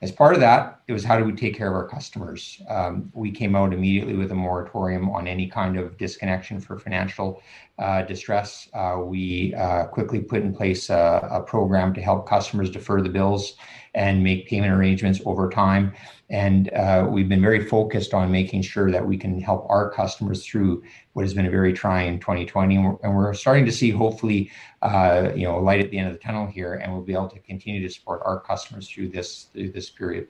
As 0.03 0.11
part 0.11 0.33
of 0.33 0.41
that, 0.41 0.81
it 0.89 0.91
was 0.91 1.05
how 1.05 1.17
do 1.17 1.23
we 1.23 1.31
take 1.31 1.55
care 1.55 1.69
of 1.69 1.75
our 1.75 1.87
customers? 1.87 2.61
Um, 2.67 3.09
we 3.13 3.31
came 3.31 3.55
out 3.55 3.73
immediately 3.73 4.15
with 4.15 4.33
a 4.33 4.35
moratorium 4.35 5.09
on 5.09 5.29
any 5.29 5.47
kind 5.47 5.79
of 5.79 5.97
disconnection 5.97 6.59
for 6.59 6.77
financial 6.77 7.41
uh, 7.79 8.01
distress. 8.01 8.67
Uh, 8.73 8.97
we 8.99 9.55
uh, 9.55 9.85
quickly 9.85 10.19
put 10.19 10.41
in 10.41 10.53
place 10.53 10.89
a, 10.89 11.29
a, 11.31 11.41
program 11.41 11.93
to 11.93 12.01
help 12.01 12.27
customers 12.27 12.69
defer 12.69 13.01
the 13.01 13.07
bills 13.07 13.53
and 13.95 14.23
make 14.23 14.47
payment 14.47 14.73
arrangements 14.73 15.21
over 15.25 15.49
time. 15.49 15.93
And 16.29 16.73
uh, 16.73 17.05
we've 17.07 17.29
been 17.29 17.41
very 17.41 17.63
focused 17.65 18.13
on 18.13 18.31
making 18.31 18.63
sure 18.63 18.89
that 18.89 19.05
we 19.05 19.17
can 19.17 19.39
help 19.39 19.67
our 19.69 19.91
customers 19.91 20.43
through 20.45 20.83
what 21.13 21.23
has 21.23 21.33
been 21.33 21.45
a 21.45 21.51
very 21.51 21.73
trying 21.73 22.19
2020. 22.19 22.75
And 22.75 22.85
we're, 22.85 22.97
and 23.03 23.15
we're 23.15 23.33
starting 23.35 23.65
to 23.65 23.71
see, 23.71 23.91
hopefully, 23.91 24.49
uh, 24.81 25.29
you 25.35 25.43
know, 25.43 25.59
light 25.59 25.79
at 25.79 25.91
the 25.91 25.99
end 25.99 26.07
of 26.07 26.13
the 26.13 26.19
tunnel 26.19 26.47
here, 26.47 26.75
and 26.75 26.91
we'll 26.91 27.03
be 27.03 27.13
able 27.13 27.29
to 27.29 27.39
continue 27.39 27.81
to 27.87 27.93
support 27.93 28.21
our 28.25 28.39
customers 28.39 28.89
through 28.89 29.09
this 29.09 29.43
through 29.53 29.69
this 29.69 29.89
period. 29.89 30.27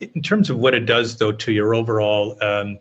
In 0.00 0.22
terms 0.22 0.48
of 0.48 0.58
what 0.58 0.74
it 0.74 0.86
does, 0.86 1.16
though, 1.16 1.32
to 1.32 1.50
your 1.50 1.74
overall 1.74 2.40
um, 2.40 2.78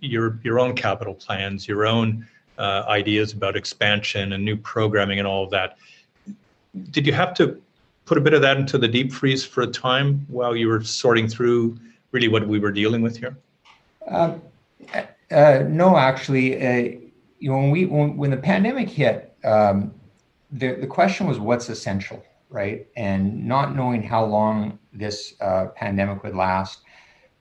your 0.00 0.38
your 0.44 0.60
own 0.60 0.76
capital 0.76 1.14
plans, 1.14 1.66
your 1.66 1.84
own 1.84 2.28
uh, 2.58 2.84
ideas 2.86 3.32
about 3.32 3.56
expansion 3.56 4.34
and 4.34 4.44
new 4.44 4.56
programming 4.56 5.18
and 5.18 5.26
all 5.26 5.42
of 5.42 5.50
that, 5.50 5.78
did 6.92 7.06
you 7.06 7.12
have 7.12 7.34
to 7.34 7.60
put 8.10 8.18
a 8.18 8.20
bit 8.20 8.34
of 8.34 8.42
that 8.42 8.56
into 8.56 8.76
the 8.76 8.88
deep 8.88 9.12
freeze 9.12 9.44
for 9.44 9.60
a 9.60 9.68
time 9.68 10.26
while 10.26 10.56
you 10.56 10.66
were 10.66 10.82
sorting 10.82 11.28
through 11.28 11.78
really 12.10 12.26
what 12.26 12.44
we 12.48 12.58
were 12.58 12.72
dealing 12.72 13.02
with 13.02 13.16
here? 13.16 13.36
Uh, 14.10 14.34
uh, 15.30 15.62
no, 15.68 15.96
actually, 15.96 16.60
uh, 16.60 16.98
you 17.38 17.48
know, 17.48 17.56
when 17.56 17.70
we 17.70 17.86
when, 17.86 18.16
when 18.16 18.32
the 18.32 18.36
pandemic 18.36 18.88
hit, 18.88 19.32
um, 19.44 19.94
the 20.50 20.74
the 20.74 20.88
question 20.88 21.28
was 21.28 21.38
what's 21.38 21.68
essential, 21.68 22.20
right? 22.48 22.84
And 22.96 23.46
not 23.46 23.76
knowing 23.76 24.02
how 24.02 24.24
long 24.24 24.80
this 24.92 25.34
uh, 25.40 25.66
pandemic 25.76 26.24
would 26.24 26.34
last, 26.34 26.80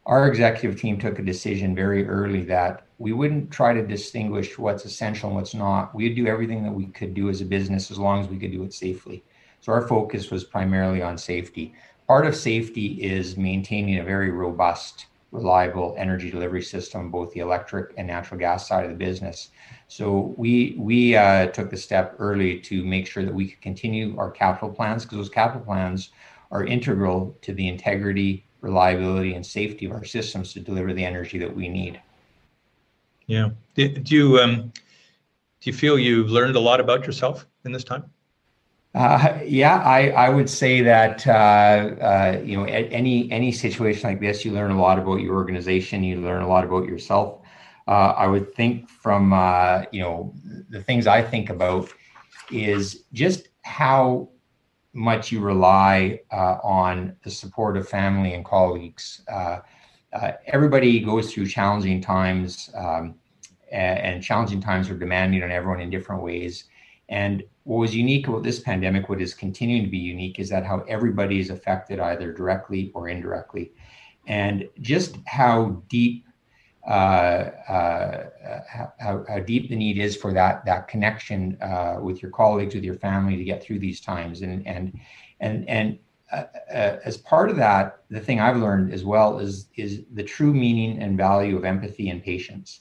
our 0.06 0.28
executive 0.28 0.80
team 0.80 1.00
took 1.00 1.18
a 1.18 1.24
decision 1.24 1.74
very 1.74 2.08
early 2.08 2.44
that 2.44 2.86
we 3.00 3.12
wouldn't 3.12 3.50
try 3.50 3.74
to 3.74 3.82
distinguish 3.82 4.60
what's 4.60 4.86
essential 4.86 5.30
and 5.30 5.36
what's 5.36 5.56
not. 5.56 5.96
We'd 5.96 6.16
do 6.16 6.28
everything 6.28 6.62
that 6.62 6.72
we 6.72 6.86
could 6.86 7.16
do 7.16 7.28
as 7.28 7.42
a 7.42 7.46
business 7.46 7.90
as 7.90 7.98
long 7.98 8.22
as 8.22 8.28
we 8.28 8.38
could 8.38 8.52
do 8.52 8.62
it 8.62 8.72
safely. 8.72 9.24
So 9.62 9.74
our 9.74 9.88
focus 9.88 10.32
was 10.32 10.44
primarily 10.44 11.02
on 11.02 11.18
safety. 11.18 11.74
Part 12.08 12.26
of 12.26 12.36
safety 12.36 13.04
is 13.04 13.38
maintaining 13.38 14.00
a 14.00 14.04
very 14.04 14.32
robust, 14.32 15.08
reliable 15.32 15.96
energy 15.98 16.32
delivery 16.32 16.64
system, 16.64 17.12
both 17.12 17.34
the 17.34 17.42
electric 17.42 17.94
and 17.98 18.08
natural 18.08 18.40
gas 18.40 18.68
side 18.68 18.86
of 18.86 18.90
the 18.90 18.98
business. 18.98 19.50
So 19.88 20.34
we 20.38 20.76
we 20.78 21.16
uh, 21.16 21.48
took 21.48 21.70
the 21.70 21.78
step 21.78 22.16
early 22.20 22.60
to 22.62 22.84
make 22.84 23.06
sure 23.06 23.24
that 23.24 23.34
we 23.34 23.50
could 23.50 23.62
continue 23.62 24.18
our 24.18 24.32
capital 24.32 24.70
plans 24.70 25.04
because 25.04 25.18
those 25.18 25.30
capital 25.30 25.62
plans 25.62 26.12
are 26.52 26.66
integral 26.66 27.38
to 27.42 27.54
the 27.54 27.68
integrity, 27.68 28.46
reliability, 28.62 29.36
and 29.36 29.46
safety 29.46 29.86
of 29.86 29.92
our 29.92 30.04
systems 30.04 30.54
to 30.54 30.60
deliver 30.60 30.94
the 30.94 31.06
energy 31.06 31.38
that 31.38 31.56
we 31.56 31.68
need. 31.68 32.02
Yeah. 33.28 33.50
Do, 33.76 33.94
you 34.06 34.40
um, 34.40 34.72
do 35.62 35.70
you 35.70 35.74
feel 35.74 36.00
you've 36.00 36.32
learned 36.32 36.56
a 36.56 36.60
lot 36.60 36.80
about 36.80 37.06
yourself 37.06 37.46
in 37.66 37.72
this 37.72 37.84
time? 37.84 38.10
Uh, 38.96 39.38
yeah, 39.46 39.78
I, 39.84 40.10
I 40.10 40.30
would 40.30 40.50
say 40.50 40.82
that 40.82 41.26
uh, 41.28 41.32
uh, 41.32 42.42
you 42.44 42.58
know 42.58 42.64
any 42.64 43.32
any 43.32 43.52
situation 43.52 44.10
like 44.10 44.20
this, 44.20 44.44
you 44.44 44.52
learn 44.52 44.72
a 44.72 44.82
lot 44.82 44.98
about 44.98 45.18
your 45.22 45.36
organization. 45.36 46.04
You 46.04 46.20
learn 46.22 46.42
a 46.42 46.48
lot 46.48 46.64
about 46.64 46.86
yourself. 46.88 47.42
Uh, 47.88 48.14
I 48.18 48.26
would 48.28 48.54
think 48.56 48.90
from 48.90 49.32
uh, 49.32 49.84
you 49.92 50.02
know 50.02 50.34
the 50.70 50.82
things 50.82 51.06
I 51.06 51.22
think 51.22 51.52
about 51.52 51.92
is 52.52 53.04
just 53.14 53.50
how 53.62 54.30
much 54.94 55.32
you 55.32 55.40
rely 55.40 56.22
uh, 56.32 56.58
on 56.64 57.16
the 57.24 57.30
support 57.30 57.78
of 57.78 57.88
family 57.88 58.34
and 58.34 58.44
colleagues. 58.44 59.22
everybody 60.48 61.00
goes 61.00 61.32
through 61.32 61.46
challenging 61.46 62.02
times, 62.02 62.72
um, 62.76 63.14
and, 63.72 64.00
and 64.00 64.24
challenging 64.24 64.60
times 64.60 64.90
are 64.90 64.98
demanding 64.98 65.44
on 65.44 65.52
everyone 65.52 65.80
in 65.80 65.92
different 65.92 66.24
ways. 66.24 66.69
And 67.10 67.44
what 67.64 67.78
was 67.78 67.96
unique 67.96 68.28
about 68.28 68.44
this 68.44 68.60
pandemic, 68.60 69.10
what 69.10 69.22
is 69.22 69.34
continuing 69.34 69.84
to 69.84 69.90
be 69.90 69.98
unique, 69.98 70.40
is 70.40 70.50
that 70.50 70.66
how 70.66 70.82
everybody 70.88 71.40
is 71.40 71.50
affected 71.50 72.00
either 72.00 72.32
directly 72.32 72.92
or 72.94 73.10
indirectly. 73.10 73.72
And 74.28 74.70
just 74.80 75.18
how 75.26 75.84
deep 75.90 76.26
uh, 76.88 77.52
uh, 77.70 78.30
how, 79.00 79.24
how, 79.28 79.40
deep 79.40 79.70
the 79.70 79.76
need 79.76 79.98
is 79.98 80.16
for 80.16 80.34
that 80.34 80.66
that 80.66 80.88
connection 80.88 81.58
uh, 81.62 81.98
with 82.02 82.22
your 82.22 82.32
colleagues, 82.32 82.74
with 82.74 82.84
your 82.84 82.96
family 82.96 83.36
to 83.36 83.44
get 83.44 83.62
through 83.62 83.80
these 83.80 84.00
times, 84.00 84.42
and 84.42 84.66
and 84.66 84.98
and 85.40 85.68
and 85.70 86.00
uh, 86.32 86.46
uh, 86.74 86.98
as 87.04 87.18
part 87.18 87.50
of 87.50 87.58
that, 87.58 88.02
the 88.10 88.20
thing 88.20 88.40
I've 88.40 88.58
learned 88.58 88.94
as 88.94 89.04
well 89.04 89.40
is 89.40 89.68
is 89.76 90.04
the 90.14 90.24
true 90.24 90.54
meaning 90.54 91.02
and 91.04 91.18
value 91.18 91.58
of 91.58 91.66
empathy 91.66 92.10
and 92.10 92.24
patience. 92.24 92.80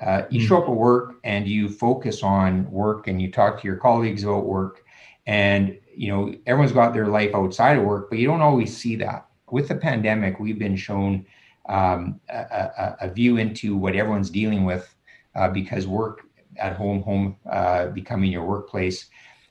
Uh, 0.00 0.22
you 0.30 0.40
mm. 0.40 0.48
show 0.48 0.58
up 0.58 0.68
at 0.68 0.74
work 0.74 1.14
and 1.24 1.48
you 1.48 1.68
focus 1.68 2.22
on 2.22 2.70
work 2.70 3.08
and 3.08 3.20
you 3.20 3.30
talk 3.30 3.60
to 3.60 3.66
your 3.66 3.76
colleagues 3.76 4.24
about 4.24 4.44
work. 4.44 4.84
And 5.26 5.78
you 5.96 6.08
know 6.08 6.34
everyone's 6.46 6.72
got 6.72 6.92
their 6.92 7.08
life 7.08 7.34
outside 7.34 7.78
of 7.78 7.84
work 7.84 8.10
but 8.10 8.18
you 8.18 8.28
don't 8.28 8.42
always 8.42 8.76
see 8.76 8.96
that. 8.96 9.26
With 9.50 9.68
the 9.68 9.76
pandemic 9.76 10.38
we've 10.38 10.58
been 10.58 10.76
shown 10.76 11.24
um, 11.68 12.20
a, 12.28 12.36
a, 12.36 12.96
a, 13.00 13.10
view 13.10 13.38
into 13.38 13.76
what 13.76 13.96
everyone's 13.96 14.30
dealing 14.30 14.64
with 14.64 14.94
uh, 15.34 15.48
because 15.48 15.86
work 15.86 16.22
at 16.58 16.76
home 16.76 17.02
home 17.02 17.36
uh, 17.50 17.86
becoming 17.88 18.30
your 18.30 18.44
workplace. 18.44 19.06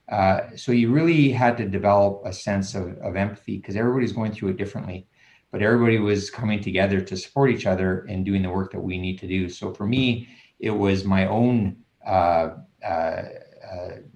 Uh, 0.09 0.41
so 0.55 0.71
you 0.71 0.93
really 0.93 1.29
had 1.29 1.57
to 1.57 1.67
develop 1.67 2.21
a 2.25 2.31
sense 2.31 2.73
of, 2.73 2.97
of 2.99 3.15
empathy 3.15 3.57
because 3.57 3.75
everybody's 3.75 4.13
going 4.13 4.31
through 4.31 4.49
it 4.49 4.57
differently 4.57 5.07
but 5.55 5.61
everybody 5.61 5.99
was 5.99 6.29
coming 6.29 6.59
together 6.59 6.99
to 6.99 7.15
support 7.15 7.49
each 7.49 7.65
other 7.65 8.05
and 8.09 8.25
doing 8.25 8.41
the 8.41 8.49
work 8.49 8.73
that 8.73 8.79
we 8.81 8.97
need 8.97 9.17
to 9.17 9.25
do. 9.25 9.47
So 9.47 9.73
for 9.73 9.87
me, 9.87 10.27
it 10.59 10.69
was 10.69 11.05
my 11.05 11.27
own 11.27 11.77
uh, 12.05 12.55
uh, 12.85 12.89
uh 12.89 13.23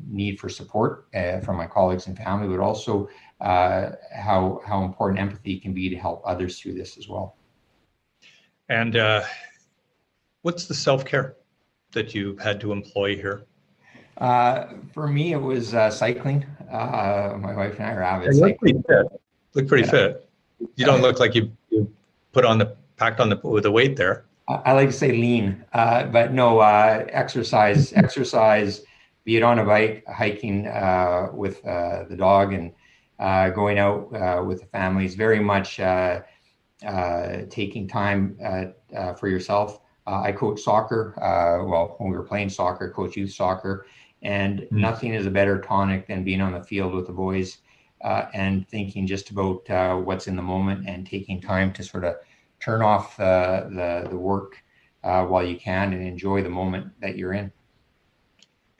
need 0.06 0.38
for 0.38 0.50
support 0.50 1.08
uh, 1.16 1.40
from 1.40 1.56
my 1.56 1.66
colleagues 1.66 2.08
and 2.08 2.18
family, 2.18 2.50
but 2.50 2.62
also 2.62 3.08
uh, 3.40 3.92
how 4.14 4.60
how 4.66 4.84
important 4.84 5.18
empathy 5.22 5.58
can 5.58 5.74
be 5.74 5.88
to 5.88 5.96
help 5.96 6.22
others 6.26 6.60
through 6.60 6.74
this 6.74 6.98
as 6.98 7.08
well. 7.08 7.38
And 8.68 8.98
what's 10.42 10.66
the 10.66 10.76
self 10.76 11.06
care 11.06 11.38
that 11.94 12.14
you've 12.14 12.40
had 12.42 12.60
to 12.60 12.74
employ 12.74 13.16
here? 13.16 13.46
Uh, 14.18 14.74
for 14.94 15.08
me, 15.08 15.32
it 15.32 15.42
was 15.42 15.74
uh, 15.74 15.90
cycling. 15.90 16.46
Uh, 16.70 17.38
my 17.40 17.56
wife 17.56 17.76
and 17.80 17.86
I 17.86 17.94
are 17.94 18.04
avid. 18.04 18.36
You 18.36 18.42
look 18.42 18.58
pretty 18.60 18.82
fit. 18.86 19.06
Look 19.56 19.68
pretty 19.70 19.86
yeah. 19.86 19.92
fit. 19.92 20.29
You 20.76 20.86
don't 20.86 21.01
look 21.01 21.20
like 21.20 21.36
you, 21.36 21.51
you 21.70 21.91
put 22.32 22.45
on 22.45 22.57
the 22.57 22.76
packed 22.97 23.20
on 23.20 23.30
the 23.30 23.38
with 23.43 23.64
the 23.64 23.72
weight 23.72 23.95
there. 23.95 24.26
I 24.47 24.74
like 24.74 24.88
to 24.88 24.93
say 24.93 25.12
lean, 25.12 25.64
uh, 25.74 26.05
but 26.05 26.34
no 26.34 26.60
uh, 26.60 27.05
exercise. 27.10 27.93
exercise 27.93 28.82
be 29.24 29.38
it 29.38 29.43
on 29.43 29.60
a 29.60 29.66
bike, 29.66 30.03
hiking 30.07 30.66
uh, 30.66 31.30
with 31.34 31.64
uh, 31.66 32.05
the 32.10 32.16
dog, 32.16 32.53
and 32.53 32.72
uh, 33.20 33.49
going 33.49 33.78
out 33.78 34.12
uh, 34.16 34.43
with 34.43 34.62
the 34.62 34.66
families. 34.68 35.14
Very 35.14 35.39
much 35.39 35.80
uh, 35.80 36.22
taking 37.49 37.88
time 37.88 38.38
for 39.18 39.28
yourself. 39.28 39.82
I 40.07 40.32
coach 40.32 40.62
soccer. 40.62 41.14
well, 41.18 41.95
when 41.99 42.10
we 42.10 42.18
were 42.18 42.24
playing 42.24 42.49
soccer, 42.49 42.89
coach 42.89 43.16
youth 43.16 43.32
soccer, 43.32 43.86
and 44.24 44.62
mm-hmm. 44.62 44.82
nothing 44.82 45.14
is 45.14 45.28
a 45.28 45.32
better 45.32 45.62
tonic 45.62 46.07
than 46.07 46.24
being 46.24 46.41
on 46.41 46.53
the 46.53 46.64
field 46.64 46.95
with 46.95 47.05
the 47.05 47.14
boys 47.14 47.60
and 48.02 48.68
thinking 48.70 49.06
just 49.08 49.30
about 49.30 49.68
what's 50.06 50.28
in 50.28 50.36
the 50.36 50.41
moment 50.41 50.88
and 50.88 51.06
taking 51.06 51.41
time 51.41 51.74
to 51.74 51.84
sort 51.84 52.04
of 52.04 52.16
turn 52.60 52.82
off 52.82 53.18
the 53.18 53.70
the, 53.70 54.10
the 54.10 54.18
work 54.18 54.64
uh, 55.04 55.26
while 55.26 55.43
you 55.43 55.58
can 55.58 55.93
and 55.93 56.06
enjoy 56.06 56.43
the 56.43 56.50
moment 56.50 56.91
that 57.02 57.18
you're 57.18 57.34
in. 57.34 57.52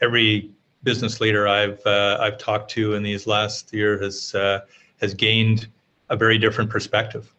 Every 0.01 0.51
business 0.84 1.20
leader 1.20 1.47
I've 1.47 1.86
uh, 1.86 2.17
I've 2.20 2.38
talked 2.38 2.72
to 2.72 2.93
in 2.95 3.03
these 3.03 3.28
last 3.28 3.74
year 3.74 4.01
has 4.01 4.34
uh, 4.36 4.61
has 5.01 5.13
gained 5.13 5.67
a 6.09 6.15
very 6.15 6.38
different 6.38 6.70
perspective 6.70 7.34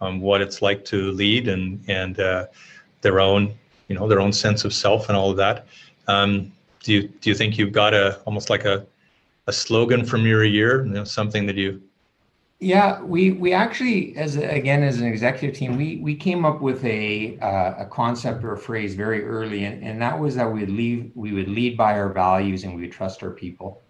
on 0.00 0.20
what 0.20 0.40
it's 0.40 0.62
like 0.62 0.84
to 0.86 1.12
lead 1.12 1.48
and 1.48 1.82
and 1.88 2.18
uh, 2.20 2.46
their 3.02 3.20
own 3.20 3.54
you 3.88 3.94
know 3.96 4.08
their 4.08 4.20
own 4.20 4.32
sense 4.32 4.64
of 4.64 4.72
self 4.72 5.08
and 5.08 5.16
all 5.16 5.30
of 5.30 5.36
that. 5.36 5.66
Um, 6.08 6.52
do 6.82 6.92
you 6.94 7.08
do 7.08 7.30
you 7.30 7.34
think 7.34 7.58
you've 7.58 7.72
got 7.72 7.94
a 7.94 8.18
almost 8.24 8.50
like 8.50 8.64
a 8.64 8.86
a 9.50 9.52
slogan 9.52 10.04
from 10.04 10.26
your 10.26 10.44
year, 10.44 10.84
you 10.86 10.92
know, 10.92 11.04
something 11.04 11.44
that 11.46 11.56
you 11.56 11.82
yeah, 12.60 13.00
we 13.00 13.32
we 13.32 13.54
actually, 13.54 14.14
as 14.16 14.36
again 14.36 14.82
as 14.82 15.00
an 15.00 15.06
executive 15.06 15.56
team, 15.56 15.78
we 15.78 15.96
we 15.96 16.14
came 16.14 16.44
up 16.44 16.60
with 16.60 16.84
a 16.84 17.38
uh, 17.38 17.84
a 17.84 17.86
concept 17.86 18.44
or 18.44 18.52
a 18.52 18.58
phrase 18.58 18.94
very 18.94 19.24
early, 19.24 19.64
and, 19.64 19.82
and 19.82 20.00
that 20.02 20.18
was 20.18 20.34
that 20.34 20.52
we 20.52 20.60
would 20.60 20.70
leave 20.70 21.10
we 21.14 21.32
would 21.32 21.48
lead 21.48 21.78
by 21.78 21.98
our 21.98 22.12
values 22.12 22.64
and 22.64 22.74
we 22.74 22.82
would 22.82 22.92
trust 22.92 23.22
our 23.22 23.30
people. 23.30 23.80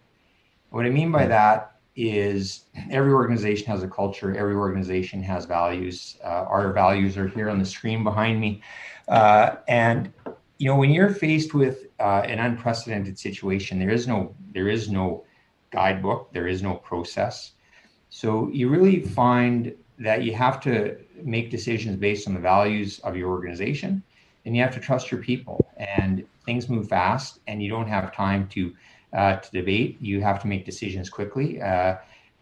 What 0.70 0.86
I 0.86 0.90
mean 0.90 1.10
by 1.10 1.26
that 1.26 1.78
is 1.96 2.66
every 2.92 3.12
organization 3.12 3.66
has 3.66 3.82
a 3.82 3.88
culture, 3.88 4.36
every 4.36 4.54
organization 4.54 5.20
has 5.24 5.46
values. 5.46 6.16
Uh, 6.22 6.46
our 6.56 6.72
values 6.72 7.18
are 7.18 7.26
here 7.26 7.50
on 7.50 7.58
the 7.58 7.66
screen 7.66 8.04
behind 8.04 8.40
me, 8.40 8.62
uh, 9.08 9.56
and 9.66 10.12
you 10.58 10.68
know 10.68 10.76
when 10.76 10.90
you're 10.90 11.10
faced 11.26 11.54
with 11.54 11.86
uh, 11.98 12.22
an 12.24 12.38
unprecedented 12.38 13.18
situation, 13.18 13.80
there 13.80 13.90
is 13.90 14.06
no 14.06 14.32
there 14.52 14.68
is 14.68 14.88
no 14.88 15.24
guidebook, 15.70 16.32
there 16.32 16.46
is 16.46 16.62
no 16.62 16.74
process. 16.74 17.52
So 18.08 18.48
you 18.50 18.68
really 18.68 19.00
find 19.00 19.74
that 19.98 20.24
you 20.24 20.34
have 20.34 20.60
to 20.62 20.96
make 21.22 21.50
decisions 21.50 21.96
based 21.96 22.26
on 22.26 22.34
the 22.34 22.40
values 22.40 22.98
of 23.00 23.16
your 23.16 23.30
organization 23.30 24.02
and 24.44 24.56
you 24.56 24.62
have 24.62 24.74
to 24.74 24.80
trust 24.80 25.10
your 25.10 25.22
people. 25.22 25.64
And 25.76 26.24
things 26.44 26.68
move 26.68 26.88
fast 26.88 27.40
and 27.46 27.62
you 27.62 27.68
don't 27.68 27.88
have 27.88 28.14
time 28.14 28.48
to 28.48 28.74
uh, 29.12 29.36
to 29.36 29.50
debate. 29.50 29.98
You 30.00 30.20
have 30.20 30.40
to 30.42 30.46
make 30.46 30.64
decisions 30.64 31.10
quickly. 31.10 31.60
Uh, 31.60 31.96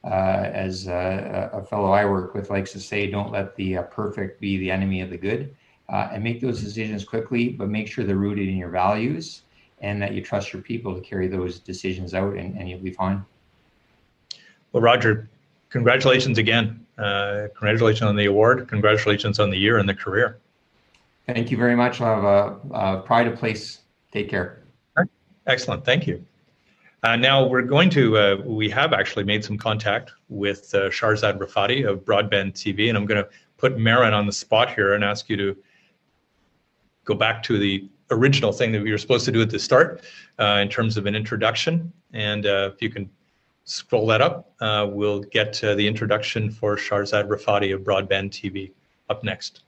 uh, 0.05 0.51
as 0.53 0.87
uh, 0.87 1.51
a 1.53 1.63
fellow 1.63 1.91
i 1.91 2.05
work 2.05 2.33
with 2.33 2.51
likes 2.51 2.71
to 2.71 2.79
say 2.79 3.11
don't 3.11 3.33
let 3.33 3.57
the 3.57 3.79
uh, 3.79 3.83
perfect 3.83 4.41
be 4.41 4.57
the 4.59 4.71
enemy 4.71 5.01
of 5.01 5.11
the 5.11 5.19
good. 5.19 5.55
Uh, 5.89 6.09
and 6.13 6.23
make 6.23 6.41
those 6.41 6.63
decisions 6.63 7.05
quickly 7.05 7.49
but 7.49 7.69
make 7.69 7.89
sure 7.89 8.05
they're 8.05 8.17
rooted 8.17 8.49
in 8.49 8.57
your 8.57 8.69
values 8.71 9.43
and 9.81 10.01
that 10.03 10.13
you 10.13 10.23
trust 10.23 10.53
your 10.53 10.63
people 10.63 10.95
to 10.95 11.01
carry 11.01 11.29
those 11.29 11.59
decisions 11.61 12.15
out 12.15 12.35
and, 12.35 12.57
and 12.57 12.69
you'll 12.69 12.81
be 12.81 12.93
fine 12.93 13.25
well 14.73 14.83
roger 14.83 15.29
congratulations 15.71 16.39
again. 16.39 16.85
Uh, 16.97 17.49
congratulations 17.57 18.03
on 18.03 18.17
the 18.17 18.27
award. 18.27 18.69
Congratulations 18.69 19.39
on 19.39 19.51
the 19.51 19.57
year 19.57 19.79
and 19.79 19.89
the 19.89 19.95
career. 19.95 20.39
Thank 21.27 21.51
you 21.51 21.57
very 21.57 21.77
much. 21.77 22.01
I 22.01 22.09
have 22.09 22.25
a, 22.25 22.57
a 22.73 23.03
pride 23.03 23.27
of 23.27 23.39
place. 23.39 23.81
Take 24.13 24.29
care. 24.31 24.63
Excellent. 25.47 25.85
Thank 25.85 26.07
you. 26.07 26.25
Uh, 27.05 27.15
now 27.15 27.47
we're 27.47 27.63
going 27.63 27.89
to, 27.91 28.19
uh, 28.19 28.37
we 28.45 28.69
have 28.71 28.93
actually 28.93 29.25
made 29.25 29.45
some 29.45 29.57
contact 29.57 30.13
with 30.29 30.75
uh, 30.75 30.89
Shahrzad 30.89 31.39
Rafati 31.39 31.89
of 31.89 32.05
Broadband 32.05 32.55
TV, 32.55 32.89
and 32.89 32.99
I'm 32.99 33.07
going 33.07 33.23
to 33.23 33.31
put 33.57 33.79
Marin 33.79 34.13
on 34.15 34.27
the 34.27 34.33
spot 34.33 34.75
here 34.75 34.95
and 34.95 35.05
ask 35.05 35.29
you 35.29 35.37
to 35.37 35.57
go 37.05 37.15
back 37.15 37.43
to 37.45 37.59
the 37.59 37.89
original 38.11 38.53
thing 38.53 38.73
that 38.73 38.83
we 38.83 38.91
were 38.91 38.99
supposed 38.99 39.25
to 39.27 39.33
do 39.33 39.43
at 39.43 39.51
the 39.51 39.59
start 39.59 40.03
uh, 40.39 40.59
in 40.63 40.69
terms 40.69 40.97
of 40.97 41.07
an 41.07 41.15
introduction. 41.15 41.93
And 42.13 42.47
uh, 42.47 42.71
if 42.73 42.83
you 42.83 42.91
can 42.91 43.11
scroll 43.65 44.07
that 44.07 44.23
up, 44.23 44.53
uh, 44.61 44.87
we'll 44.91 45.21
get 45.21 45.63
uh, 45.63 45.75
the 45.75 45.87
introduction 45.87 46.51
for 46.51 46.77
Shahrzad 46.77 47.29
Rafati 47.29 47.75
of 47.75 47.83
Broadband 47.83 48.31
TV 48.31 48.73
up 49.11 49.23
next. 49.23 49.63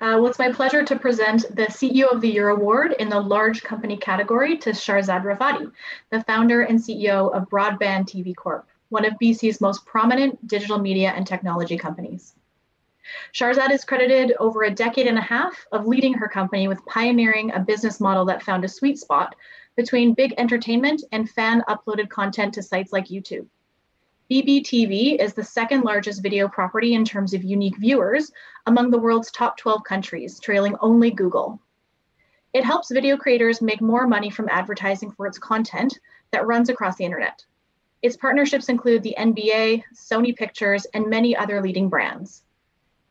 Uh, 0.00 0.18
well, 0.18 0.26
it's 0.26 0.38
my 0.38 0.52
pleasure 0.52 0.84
to 0.84 0.98
present 0.98 1.44
the 1.54 1.66
CEO 1.66 2.10
of 2.12 2.20
the 2.20 2.28
Year 2.28 2.48
Award 2.48 2.94
in 2.98 3.08
the 3.08 3.18
large 3.18 3.62
company 3.62 3.96
category 3.96 4.56
to 4.58 4.70
Shahrzad 4.70 5.22
Rafati, 5.22 5.70
the 6.10 6.22
founder 6.24 6.62
and 6.62 6.78
CEO 6.78 7.32
of 7.32 7.48
Broadband 7.48 8.06
TV 8.06 8.34
Corp, 8.34 8.68
one 8.88 9.04
of 9.04 9.14
BC's 9.22 9.60
most 9.60 9.86
prominent 9.86 10.46
digital 10.46 10.78
media 10.78 11.12
and 11.16 11.26
technology 11.26 11.78
companies. 11.78 12.34
Shahrzad 13.32 13.70
is 13.70 13.84
credited 13.84 14.34
over 14.38 14.62
a 14.62 14.70
decade 14.70 15.06
and 15.06 15.18
a 15.18 15.22
half 15.22 15.66
of 15.72 15.86
leading 15.86 16.14
her 16.14 16.28
company 16.28 16.68
with 16.68 16.84
pioneering 16.86 17.52
a 17.52 17.60
business 17.60 18.00
model 18.00 18.24
that 18.26 18.42
found 18.42 18.64
a 18.64 18.68
sweet 18.68 18.98
spot 18.98 19.34
between 19.76 20.14
big 20.14 20.34
entertainment 20.38 21.02
and 21.12 21.28
fan 21.28 21.62
uploaded 21.68 22.08
content 22.08 22.54
to 22.54 22.62
sites 22.62 22.92
like 22.92 23.08
YouTube. 23.08 23.46
BBTV 24.30 25.20
is 25.20 25.34
the 25.34 25.44
second 25.44 25.82
largest 25.82 26.22
video 26.22 26.48
property 26.48 26.94
in 26.94 27.04
terms 27.04 27.34
of 27.34 27.44
unique 27.44 27.76
viewers 27.76 28.32
among 28.66 28.90
the 28.90 28.98
world's 28.98 29.30
top 29.30 29.58
12 29.58 29.84
countries, 29.84 30.40
trailing 30.40 30.76
only 30.80 31.10
Google. 31.10 31.60
It 32.54 32.64
helps 32.64 32.90
video 32.90 33.16
creators 33.16 33.60
make 33.60 33.82
more 33.82 34.06
money 34.06 34.30
from 34.30 34.48
advertising 34.48 35.10
for 35.10 35.26
its 35.26 35.38
content 35.38 35.98
that 36.30 36.46
runs 36.46 36.68
across 36.68 36.96
the 36.96 37.04
internet. 37.04 37.44
Its 38.00 38.16
partnerships 38.16 38.68
include 38.68 39.02
the 39.02 39.14
NBA, 39.18 39.82
Sony 39.94 40.34
Pictures, 40.34 40.86
and 40.94 41.10
many 41.10 41.36
other 41.36 41.60
leading 41.60 41.88
brands. 41.88 42.44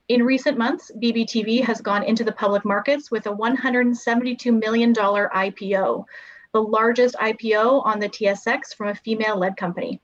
In 0.10 0.24
recent 0.24 0.58
months, 0.58 0.92
BBTV 0.98 1.64
has 1.64 1.80
gone 1.80 2.04
into 2.04 2.26
the 2.26 2.34
public 2.34 2.66
markets 2.66 3.10
with 3.10 3.26
a 3.26 3.32
$172 3.32 4.60
million 4.60 4.94
IPO, 4.94 6.06
the 6.52 6.62
largest 6.62 7.16
IPO 7.16 7.86
on 7.86 8.00
the 8.00 8.10
TSX 8.10 8.76
from 8.76 8.90
a 8.90 8.96
female 8.96 9.38
led 9.38 9.56
company. 9.56 10.02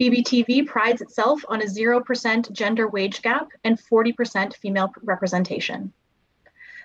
BBTV 0.00 0.66
prides 0.66 1.02
itself 1.02 1.44
on 1.48 1.60
a 1.60 1.64
0% 1.64 2.52
gender 2.52 2.86
wage 2.86 3.20
gap 3.22 3.48
and 3.64 3.78
40% 3.78 4.54
female 4.54 4.92
representation. 5.02 5.92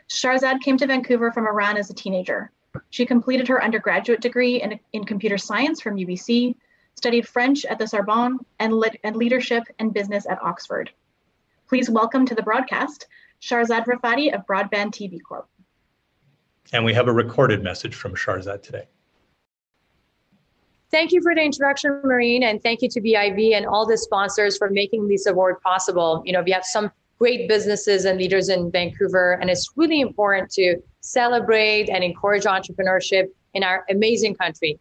Shahrzad 0.09 0.61
came 0.61 0.77
to 0.77 0.87
Vancouver 0.87 1.31
from 1.31 1.45
Iran 1.45 1.77
as 1.77 1.91
a 1.91 1.93
teenager. 1.93 2.51
She 2.89 3.05
completed 3.05 3.47
her 3.47 3.63
undergraduate 3.63 4.21
degree 4.21 4.61
in, 4.61 4.79
in 4.93 5.03
computer 5.03 5.37
science 5.37 5.79
from 5.79 5.95
UBC, 5.97 6.55
studied 6.95 7.27
French 7.27 7.65
at 7.65 7.77
the 7.77 7.85
Sorbonne, 7.85 8.39
and, 8.59 8.73
lit, 8.73 8.99
and 9.03 9.15
leadership 9.15 9.63
and 9.77 9.93
business 9.93 10.25
at 10.27 10.41
Oxford. 10.41 10.91
Please 11.69 11.87
welcome 11.87 12.25
to 12.25 12.33
the 12.33 12.41
broadcast 12.41 13.05
Shahrzad 13.43 13.85
Rafati 13.85 14.33
of 14.33 14.43
Broadband 14.47 14.87
TV 14.87 15.19
Corp. 15.21 15.47
And 16.73 16.83
we 16.83 16.95
have 16.95 17.07
a 17.07 17.13
recorded 17.13 17.61
message 17.61 17.93
from 17.93 18.15
Shahrzad 18.15 18.63
today. 18.63 18.87
Thank 20.89 21.11
you 21.11 21.21
for 21.21 21.35
the 21.35 21.43
introduction, 21.43 22.01
Marine, 22.03 22.41
and 22.41 22.59
thank 22.63 22.81
you 22.81 22.89
to 22.89 22.99
BIV 22.99 23.55
and 23.55 23.67
all 23.67 23.85
the 23.85 23.99
sponsors 23.99 24.57
for 24.57 24.71
making 24.71 25.09
this 25.09 25.27
award 25.27 25.61
possible. 25.61 26.23
You 26.25 26.33
know, 26.33 26.41
we 26.41 26.49
have 26.49 26.65
some 26.65 26.91
great 27.19 27.47
businesses 27.47 28.05
and 28.05 28.17
leaders 28.17 28.49
in 28.49 28.71
Vancouver, 28.71 29.33
and 29.33 29.51
it's 29.51 29.69
really 29.75 30.01
important 30.01 30.49
to 30.53 30.77
celebrate 31.01 31.87
and 31.89 32.03
encourage 32.03 32.45
entrepreneurship 32.45 33.25
in 33.53 33.63
our 33.63 33.85
amazing 33.91 34.33
country. 34.33 34.79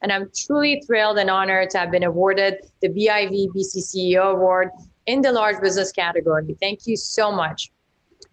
And 0.00 0.10
I'm 0.10 0.30
truly 0.34 0.82
thrilled 0.86 1.18
and 1.18 1.28
honored 1.28 1.68
to 1.70 1.78
have 1.78 1.90
been 1.90 2.04
awarded 2.04 2.60
the 2.80 2.88
BIV 2.88 3.48
BC 3.54 3.94
CEO 3.94 4.32
Award 4.32 4.70
in 5.06 5.22
the 5.22 5.32
large 5.32 5.60
business 5.60 5.92
category. 5.92 6.56
Thank 6.60 6.86
you 6.86 6.96
so 6.96 7.32
much 7.32 7.70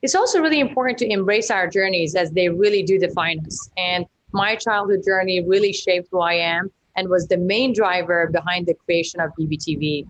it's 0.02 0.16
also 0.16 0.40
really 0.40 0.60
important 0.60 0.98
to 1.00 1.12
embrace 1.12 1.50
our 1.50 1.68
journeys 1.68 2.16
as 2.16 2.32
they 2.32 2.50
really 2.50 2.84
do 2.84 3.00
define 3.00 3.40
us. 3.46 3.70
And 3.78 4.06
my 4.32 4.56
childhood 4.56 5.02
journey 5.06 5.44
really 5.44 5.74
shaped 5.74 6.10
who 6.12 6.20
I 6.20 6.34
am 6.34 6.70
and 6.96 7.10
was 7.10 7.28
the 7.28 7.38
main 7.38 7.74
driver 7.74 8.30
behind 8.32 8.68
the 8.68 8.74
creation 8.74 9.20
of 9.20 9.32
BBTV. 9.40 10.08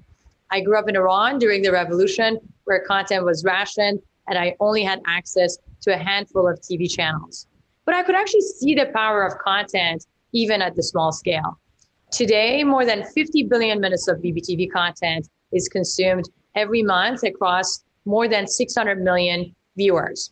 I 0.52 0.62
grew 0.62 0.78
up 0.78 0.90
in 0.90 0.96
Iran 0.96 1.40
during 1.40 1.62
the 1.62 1.72
revolution 1.72 2.40
where 2.66 2.84
content 2.86 3.24
was 3.26 3.44
rationed 3.44 4.00
and 4.28 4.38
I 4.38 4.56
only 4.60 4.84
had 4.84 5.02
access 5.08 5.58
to 5.82 5.94
a 5.94 5.98
handful 5.98 6.50
of 6.50 6.60
TV 6.60 6.90
channels. 6.94 7.48
But 7.86 7.96
I 7.96 8.04
could 8.04 8.16
actually 8.16 8.42
see 8.42 8.76
the 8.76 8.92
power 8.94 9.24
of 9.24 9.38
content 9.40 10.06
even 10.34 10.62
at 10.62 10.76
the 10.76 10.84
small 10.84 11.14
scale. 11.14 11.60
Today, 12.12 12.64
more 12.64 12.86
than 12.86 13.06
50 13.06 13.44
billion 13.44 13.80
minutes 13.80 14.08
of 14.08 14.18
BBTV 14.18 14.72
content 14.72 15.30
is 15.54 15.70
consumed 15.70 16.26
every 16.58 16.84
month 16.84 17.24
across 17.24 17.84
more 18.06 18.28
than 18.28 18.48
600 18.48 19.02
million 19.02 19.56
viewers. 19.78 20.32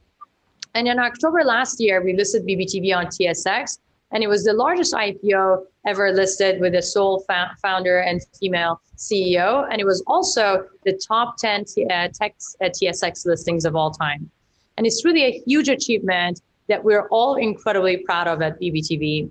And 0.73 0.87
in 0.87 0.99
October 0.99 1.43
last 1.43 1.79
year, 1.79 2.03
we 2.03 2.13
listed 2.13 2.45
BBTV 2.45 2.95
on 2.95 3.05
TSX, 3.05 3.79
and 4.11 4.23
it 4.23 4.27
was 4.27 4.43
the 4.43 4.53
largest 4.53 4.93
IPO 4.93 5.65
ever 5.85 6.11
listed 6.11 6.59
with 6.59 6.75
a 6.75 6.81
sole 6.81 7.19
fa- 7.27 7.55
founder 7.61 7.99
and 7.99 8.21
female 8.39 8.81
CEO. 8.97 9.67
And 9.71 9.79
it 9.79 9.85
was 9.85 10.03
also 10.07 10.65
the 10.83 10.93
top 10.93 11.37
10 11.37 11.65
t- 11.65 11.85
uh, 11.85 12.09
tech, 12.13 12.35
uh, 12.61 12.65
TSX 12.65 13.25
listings 13.25 13.65
of 13.65 13.75
all 13.75 13.91
time. 13.91 14.29
And 14.77 14.85
it's 14.85 15.05
really 15.05 15.23
a 15.23 15.41
huge 15.45 15.69
achievement 15.69 16.41
that 16.67 16.83
we're 16.83 17.07
all 17.09 17.35
incredibly 17.35 17.97
proud 17.97 18.27
of 18.27 18.41
at 18.41 18.59
BBTV. 18.59 19.29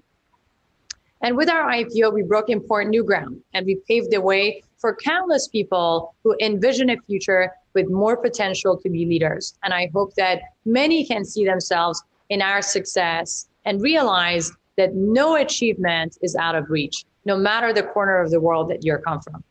And 1.22 1.36
with 1.36 1.49
our 1.51 1.70
IPO, 1.70 2.12
we 2.12 2.22
broke 2.22 2.49
important 2.51 2.90
new 2.90 3.05
ground 3.05 3.40
and 3.53 3.66
we 3.66 3.76
paved 3.88 4.11
the 4.11 4.20
way 4.20 4.62
for 4.85 4.95
countless 4.97 5.49
people 5.49 6.14
who 6.22 6.37
envision 6.43 6.91
a 6.91 6.97
future 7.07 7.51
with 7.72 7.89
more 7.89 8.18
potential 8.18 8.76
to 8.76 8.91
be 8.91 9.07
leaders. 9.07 9.55
And 9.62 9.72
I 9.72 9.89
hope 9.95 10.14
that 10.16 10.43
many 10.66 11.07
can 11.07 11.24
see 11.24 11.47
themselves 11.47 12.05
in 12.28 12.43
our 12.43 12.61
success 12.61 13.49
and 13.64 13.80
realize 13.80 14.53
that 14.76 14.95
no 14.95 15.37
achievement 15.37 16.18
is 16.20 16.37
out 16.37 16.55
of 16.55 16.68
reach, 16.68 17.07
no 17.24 17.35
matter 17.35 17.72
the 17.72 17.85
corner 17.85 18.20
of 18.20 18.30
the 18.30 18.39
world 18.39 18.68
that 18.68 18.85
you 18.85 18.95
come 18.99 19.22
from. 19.22 19.43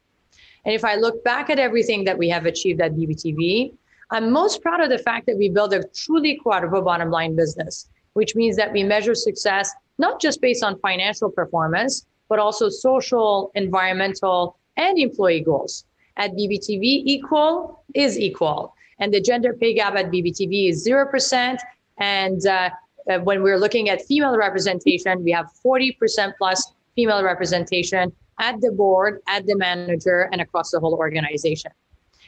And 0.66 0.76
if 0.76 0.86
I 0.86 0.98
look 0.98 1.24
back 1.24 1.50
at 1.50 1.58
everything 1.58 2.04
that 2.04 2.20
we 2.20 2.30
have 2.30 2.46
achieved 2.46 2.80
at 2.80 2.94
BBTV, 2.94 3.74
I'm 4.12 4.32
most 4.32 4.62
proud 4.62 4.82
of 4.82 4.92
the 4.92 5.00
fact 5.00 5.26
that 5.26 5.40
we 5.40 5.50
built 5.50 5.74
a 5.74 5.84
truly 5.96 6.36
quadruple 6.36 6.84
bottom 6.84 7.10
line 7.10 7.36
business, 7.36 7.90
which 8.14 8.36
means 8.36 8.56
that 8.58 8.72
we 8.72 8.84
measure 8.84 9.16
success 9.16 9.72
not 9.98 10.22
just 10.22 10.42
based 10.42 10.64
on 10.64 10.78
financial 10.78 11.32
performance, 11.32 12.06
but 12.30 12.38
also 12.38 12.70
social, 12.70 13.52
environmental, 13.56 14.60
and 14.78 14.98
employee 14.98 15.42
goals. 15.42 15.86
At 16.18 16.32
BBTV, 16.32 16.82
equal 16.84 17.84
is 17.94 18.20
equal. 18.20 18.76
And 19.00 19.14
the 19.14 19.22
gender 19.22 19.54
pay 19.54 19.74
gap 19.74 19.96
at 19.96 20.12
BBTV 20.12 20.70
is 20.70 20.88
0%. 20.88 21.58
And 21.98 22.46
uh, 22.46 22.70
uh, 23.10 23.20
when 23.20 23.42
we're 23.42 23.58
looking 23.58 23.90
at 23.90 24.02
female 24.04 24.38
representation, 24.38 25.24
we 25.24 25.32
have 25.32 25.48
40% 25.66 26.34
plus 26.38 26.74
female 26.96 27.24
representation 27.24 28.12
at 28.40 28.62
the 28.62 28.72
board, 28.72 29.22
at 29.28 29.46
the 29.46 29.56
manager, 29.56 30.30
and 30.32 30.42
across 30.42 30.72
the 30.72 30.80
whole 30.80 30.96
organization. 30.96 31.72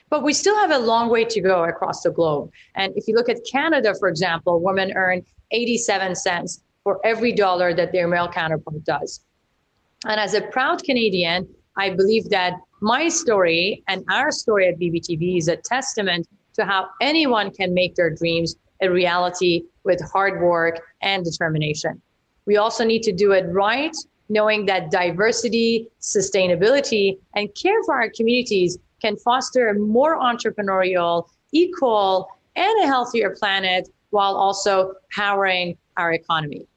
But 0.10 0.24
we 0.24 0.34
still 0.34 0.56
have 0.56 0.72
a 0.72 0.78
long 0.78 1.10
way 1.10 1.26
to 1.26 1.42
go 1.42 1.64
across 1.64 2.02
the 2.02 2.12
globe. 2.12 2.52
And 2.76 2.94
if 2.96 3.08
you 3.08 3.16
look 3.16 3.30
at 3.30 3.40
Canada, 3.52 3.94
for 4.00 4.08
example, 4.08 4.62
women 4.62 4.94
earn 4.96 5.24
87 5.52 6.16
cents 6.16 6.62
for 6.84 7.00
every 7.04 7.32
dollar 7.32 7.74
that 7.74 7.92
their 7.92 8.08
male 8.08 8.28
counterpart 8.28 8.84
does. 8.84 9.22
And 10.06 10.20
as 10.20 10.36
a 10.36 10.42
proud 10.42 10.84
Canadian, 10.84 11.48
I 11.78 11.90
believe 11.90 12.30
that 12.30 12.54
my 12.82 13.10
story 13.10 13.84
and 13.88 14.04
our 14.10 14.32
story 14.32 14.68
at 14.68 14.80
BBTV 14.80 15.38
is 15.38 15.48
a 15.48 15.58
testament 15.58 16.28
to 16.54 16.66
how 16.66 16.88
anyone 17.02 17.52
can 17.52 17.74
make 17.74 17.96
their 17.96 18.10
dreams 18.10 18.56
a 18.82 18.90
reality 18.90 19.64
with 19.84 20.02
hard 20.12 20.42
work 20.42 20.82
and 21.02 21.24
determination. 21.24 22.02
We 22.46 22.58
also 22.58 22.84
need 22.84 23.04
to 23.04 23.12
do 23.12 23.32
it 23.32 23.46
right, 23.50 23.96
knowing 24.30 24.66
that 24.68 24.92
diversity, 24.92 25.88
sustainability, 26.02 27.18
and 27.36 27.50
care 27.56 27.84
for 27.84 27.96
our 27.96 28.10
communities 28.10 28.78
can 29.02 29.18
foster 29.18 29.70
a 29.70 29.74
more 29.74 30.20
entrepreneurial, 30.20 31.28
equal, 31.52 32.30
and 32.56 32.84
a 32.84 32.88
healthier 32.88 33.36
planet 33.38 33.90
while 34.12 34.36
also 34.36 34.94
powering 35.12 35.78
our 35.98 36.14
economy. 36.14 36.68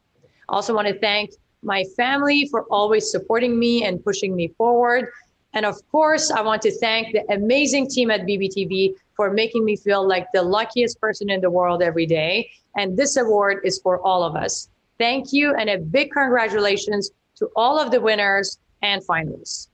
I 0.49 0.55
also 0.55 0.75
want 0.75 0.89
to 0.89 0.99
thank 0.99 1.31
my 1.63 1.85
family 1.97 2.49
for 2.51 2.65
always 2.71 3.11
supporting 3.11 3.59
me 3.59 3.85
and 3.85 4.03
pushing 4.05 4.35
me 4.35 4.49
forward. 4.59 5.09
And 5.55 5.65
of 5.65 5.77
course, 5.91 6.31
I 6.31 6.41
want 6.43 6.63
to 6.63 6.79
thank 6.79 7.13
the 7.13 7.25
amazing 7.33 7.89
team 7.89 8.11
at 8.11 8.23
BBTV 8.23 8.95
for 9.17 9.31
making 9.33 9.65
me 9.65 9.77
feel 9.77 10.07
like 10.07 10.27
the 10.33 10.43
luckiest 10.43 11.01
person 11.01 11.31
in 11.31 11.41
the 11.41 11.51
world 11.51 11.83
every 11.83 12.07
day. 12.07 12.51
And 12.77 12.97
this 12.97 13.17
award 13.17 13.61
is 13.65 13.81
for 13.81 14.01
all 14.01 14.23
of 14.23 14.37
us. 14.37 14.69
Thank 14.99 15.33
you 15.33 15.55
and 15.55 15.71
a 15.71 15.79
big 15.79 16.11
congratulations 16.13 17.11
to 17.37 17.49
all 17.57 17.79
of 17.79 17.91
the 17.91 18.01
winners 18.01 18.59
and 18.83 19.03
finalists. 19.05 19.69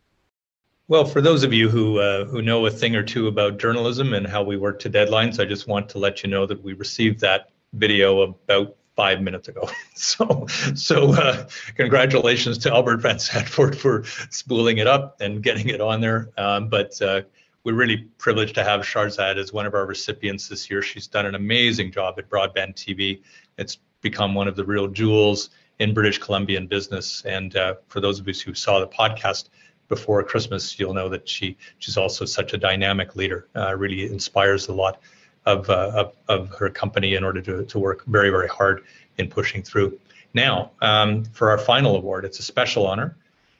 Well, 0.86 1.06
for 1.06 1.22
those 1.22 1.44
of 1.44 1.52
you 1.52 1.70
who 1.70 1.98
uh, 1.98 2.26
who 2.26 2.42
know 2.42 2.66
a 2.66 2.70
thing 2.70 2.94
or 2.94 3.02
two 3.02 3.26
about 3.26 3.58
journalism 3.58 4.12
and 4.12 4.26
how 4.26 4.42
we 4.42 4.58
work 4.58 4.78
to 4.80 4.90
deadlines, 4.90 5.40
I 5.40 5.46
just 5.46 5.66
want 5.66 5.88
to 5.90 5.98
let 5.98 6.22
you 6.22 6.28
know 6.28 6.44
that 6.44 6.62
we 6.62 6.74
received 6.74 7.20
that 7.20 7.48
video 7.72 8.20
about 8.20 8.76
five 8.94 9.20
minutes 9.20 9.48
ago. 9.48 9.68
So, 9.96 10.46
so 10.74 11.12
uh, 11.14 11.46
congratulations 11.76 12.58
to 12.58 12.72
Albert 12.72 12.98
Van 12.98 13.16
Zandvoort 13.16 13.74
for 13.76 14.04
spooling 14.30 14.78
it 14.78 14.86
up 14.86 15.20
and 15.20 15.42
getting 15.42 15.68
it 15.68 15.80
on 15.80 16.00
there. 16.00 16.30
Um, 16.36 16.68
but 16.68 17.00
uh, 17.00 17.22
we're 17.62 17.74
really 17.74 18.08
privileged 18.18 18.56
to 18.56 18.64
have 18.64 18.82
Shahrzad 18.82 19.36
as 19.36 19.52
one 19.52 19.66
of 19.66 19.74
our 19.74 19.86
recipients 19.86 20.48
this 20.48 20.68
year. 20.68 20.82
She's 20.82 21.06
done 21.06 21.26
an 21.26 21.36
amazing 21.36 21.92
job 21.92 22.16
at 22.18 22.28
Broadband 22.28 22.74
TV. 22.74 23.22
It's 23.56 23.78
become 24.02 24.34
one 24.34 24.48
of 24.48 24.56
the 24.56 24.64
real 24.64 24.88
jewels 24.88 25.50
in 25.78 25.94
British 25.94 26.18
Columbian 26.18 26.66
business. 26.66 27.22
And 27.24 27.56
uh, 27.56 27.76
for 27.88 28.00
those 28.00 28.20
of 28.20 28.28
us 28.28 28.40
who 28.40 28.52
saw 28.52 28.80
the 28.80 28.88
podcast 28.88 29.48
before 29.88 30.22
Christmas, 30.22 30.78
you'll 30.78 30.94
know 30.94 31.08
that 31.08 31.28
she 31.28 31.56
she's 31.78 31.96
also 31.96 32.24
such 32.24 32.52
a 32.52 32.58
dynamic 32.58 33.16
leader. 33.16 33.48
Uh, 33.56 33.76
really 33.76 34.06
inspires 34.06 34.68
a 34.68 34.72
lot 34.72 35.00
of, 35.46 35.68
uh, 35.68 35.90
of, 35.94 36.16
of 36.28 36.48
her 36.58 36.70
company 36.70 37.14
in 37.14 37.24
order 37.24 37.40
to, 37.42 37.64
to 37.64 37.78
work 37.78 38.04
very, 38.06 38.30
very 38.30 38.48
hard 38.48 38.84
in 39.18 39.28
pushing 39.28 39.62
through. 39.62 39.98
Now, 40.32 40.72
um, 40.82 41.24
for 41.26 41.50
our 41.50 41.58
final 41.58 41.96
award, 41.96 42.24
it's 42.24 42.38
a 42.38 42.42
special 42.42 42.86
honor, 42.86 43.16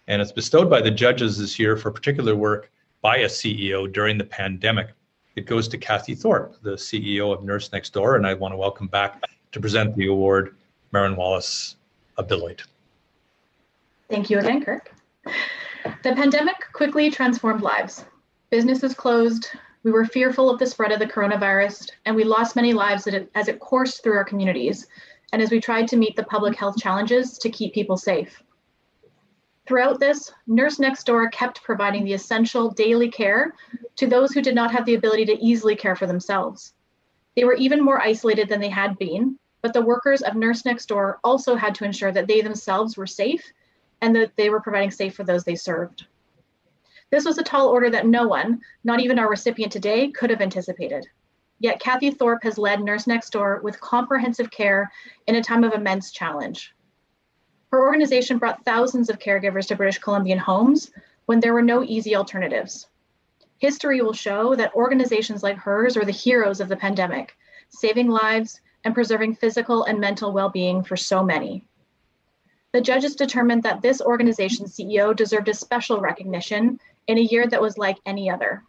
and 0.09 0.21
it's 0.21 0.33
bestowed 0.33 0.69
by 0.69 0.81
the 0.81 0.91
judges 0.91 1.39
this 1.39 1.59
year 1.59 1.77
for 1.77 1.91
particular 1.91 2.35
work 2.35 2.71
by 3.01 3.19
a 3.19 3.27
CEO 3.27 3.91
during 3.93 4.19
the 4.19 4.25
pandemic. 4.25 4.89
It 5.37 5.47
goes 5.47 5.69
to 5.69 5.79
Kathy 5.79 6.15
Thorpe, 6.15 6.57
the 6.63 6.73
CEO 6.73 7.33
of 7.33 7.45
Nurse 7.45 7.73
Next 7.73 7.93
Door, 7.93 8.17
and 8.17 8.27
I 8.27 8.35
want 8.35 8.53
to 8.53 8.57
welcome 8.57 8.87
back 8.87 9.23
to 9.53 9.61
present 9.61 9.95
the 9.97 10.07
award, 10.07 10.57
Marin 10.93 11.17
Wallace 11.17 11.77
of 12.17 12.29
Deloitte. 12.29 12.63
Thank 14.09 14.31
you 14.31 14.39
again, 14.39 14.65
Kirk. 14.65 14.93
The 16.03 16.15
pandemic 16.15 16.57
quickly 16.73 17.11
transformed 17.11 17.63
lives. 17.63 18.05
Businesses 18.51 18.95
closed, 18.95 19.51
we 19.85 19.93
were 19.93 20.07
fearful 20.07 20.51
of 20.51 20.59
the 20.59 20.67
spread 20.67 20.93
of 20.93 20.99
the 20.99 21.07
coronavirus, 21.07 21.91
and 22.07 22.17
we 22.17 22.25
lost 22.25 22.57
many 22.57 22.73
lives 22.73 23.07
as 23.35 23.49
it 23.49 23.61
coursed 23.61 24.03
through 24.03 24.17
our 24.17 24.25
communities, 24.25 24.87
and 25.33 25.43
as 25.43 25.51
we 25.51 25.61
tried 25.61 25.87
to 25.89 25.99
meet 25.99 26.17
the 26.17 26.25
public 26.25 26.57
health 26.57 26.77
challenges 26.79 27.37
to 27.39 27.51
keep 27.51 27.75
people 27.75 27.99
safe. 27.99 28.43
Throughout 29.67 30.01
this, 30.01 30.33
Nurse 30.47 30.79
Next 30.79 31.05
Door 31.05 31.31
kept 31.31 31.63
providing 31.63 32.05
the 32.05 32.15
essential 32.15 32.71
daily 32.71 33.11
care 33.11 33.55
to 33.97 34.07
those 34.07 34.33
who 34.33 34.43
did 34.43 34.55
not 34.55 34.73
have 34.73 34.87
the 34.87 34.95
ability 34.95 35.27
to 35.27 35.43
easily 35.45 35.77
care 35.77 35.97
for 35.97 36.07
themselves. 36.07 36.75
They 37.37 37.45
were 37.45 37.55
even 37.55 37.83
more 37.83 38.01
isolated 38.01 38.49
than 38.49 38.61
they 38.61 38.69
had 38.69 38.99
been, 38.99 39.39
but 39.61 39.73
the 39.73 39.85
workers 39.85 40.23
of 40.23 40.35
Nurse 40.35 40.65
Next 40.65 40.87
Door 40.87 41.21
also 41.25 41.57
had 41.57 41.75
to 41.77 41.85
ensure 41.85 42.13
that 42.13 42.27
they 42.27 42.41
themselves 42.41 42.97
were 42.97 43.07
safe 43.07 43.45
and 44.01 44.17
that 44.17 44.37
they 44.37 44.51
were 44.51 44.61
providing 44.61 44.91
safe 44.91 45.15
for 45.15 45.25
those 45.25 45.45
they 45.45 45.57
served. 45.57 46.07
This 47.15 47.25
was 47.25 47.39
a 47.39 47.45
tall 47.45 47.69
order 47.69 47.89
that 47.91 48.09
no 48.09 48.27
one, 48.27 48.61
not 48.83 48.99
even 48.99 49.21
our 49.21 49.31
recipient 49.31 49.71
today, 49.71 50.11
could 50.11 50.31
have 50.31 50.41
anticipated. 50.41 51.07
Yet 51.61 51.79
Kathy 51.79 52.11
Thorpe 52.11 52.43
has 52.43 52.59
led 52.59 52.81
Nurse 52.81 53.07
Next 53.07 53.31
Door 53.31 53.61
with 53.63 53.81
comprehensive 53.81 54.51
care 54.51 54.91
in 55.29 55.37
a 55.37 55.41
time 55.41 55.63
of 55.63 55.75
immense 55.75 56.11
challenge. 56.11 56.75
Her 57.71 57.87
organization 57.87 58.39
brought 58.39 58.65
thousands 58.65 59.11
of 59.11 59.21
caregivers 59.21 59.69
to 59.69 59.77
British 59.77 59.99
Columbian 59.99 60.41
homes 60.41 60.91
when 61.27 61.39
there 61.39 61.55
were 61.55 61.63
no 61.63 61.85
easy 61.85 62.17
alternatives. 62.17 62.89
History 63.59 64.03
will 64.03 64.13
show 64.13 64.57
that 64.57 64.75
organizations 64.75 65.45
like 65.45 65.57
hers 65.57 65.97
are 65.97 66.05
the 66.05 66.11
heroes 66.11 66.59
of 66.59 66.69
the 66.69 66.75
pandemic, 66.75 67.37
saving 67.69 68.09
lives 68.09 68.61
and 68.83 68.93
preserving 68.93 69.37
physical 69.37 69.85
and 69.85 70.01
mental 70.01 70.33
well 70.33 70.49
being 70.49 70.83
for 70.83 70.97
so 70.97 71.23
many. 71.23 71.65
The 72.73 72.81
judges 72.81 73.15
determined 73.15 73.63
that 73.63 73.83
this 73.83 74.01
organization's 74.01 74.77
CEO 74.77 75.15
deserved 75.15 75.49
a 75.49 75.55
special 75.55 76.01
recognition 76.01 76.81
in 77.07 77.19
a 77.19 77.23
year 77.23 77.47
that 77.47 77.61
was 77.61 77.79
like 77.79 77.99
any 78.07 78.31
other. 78.31 78.63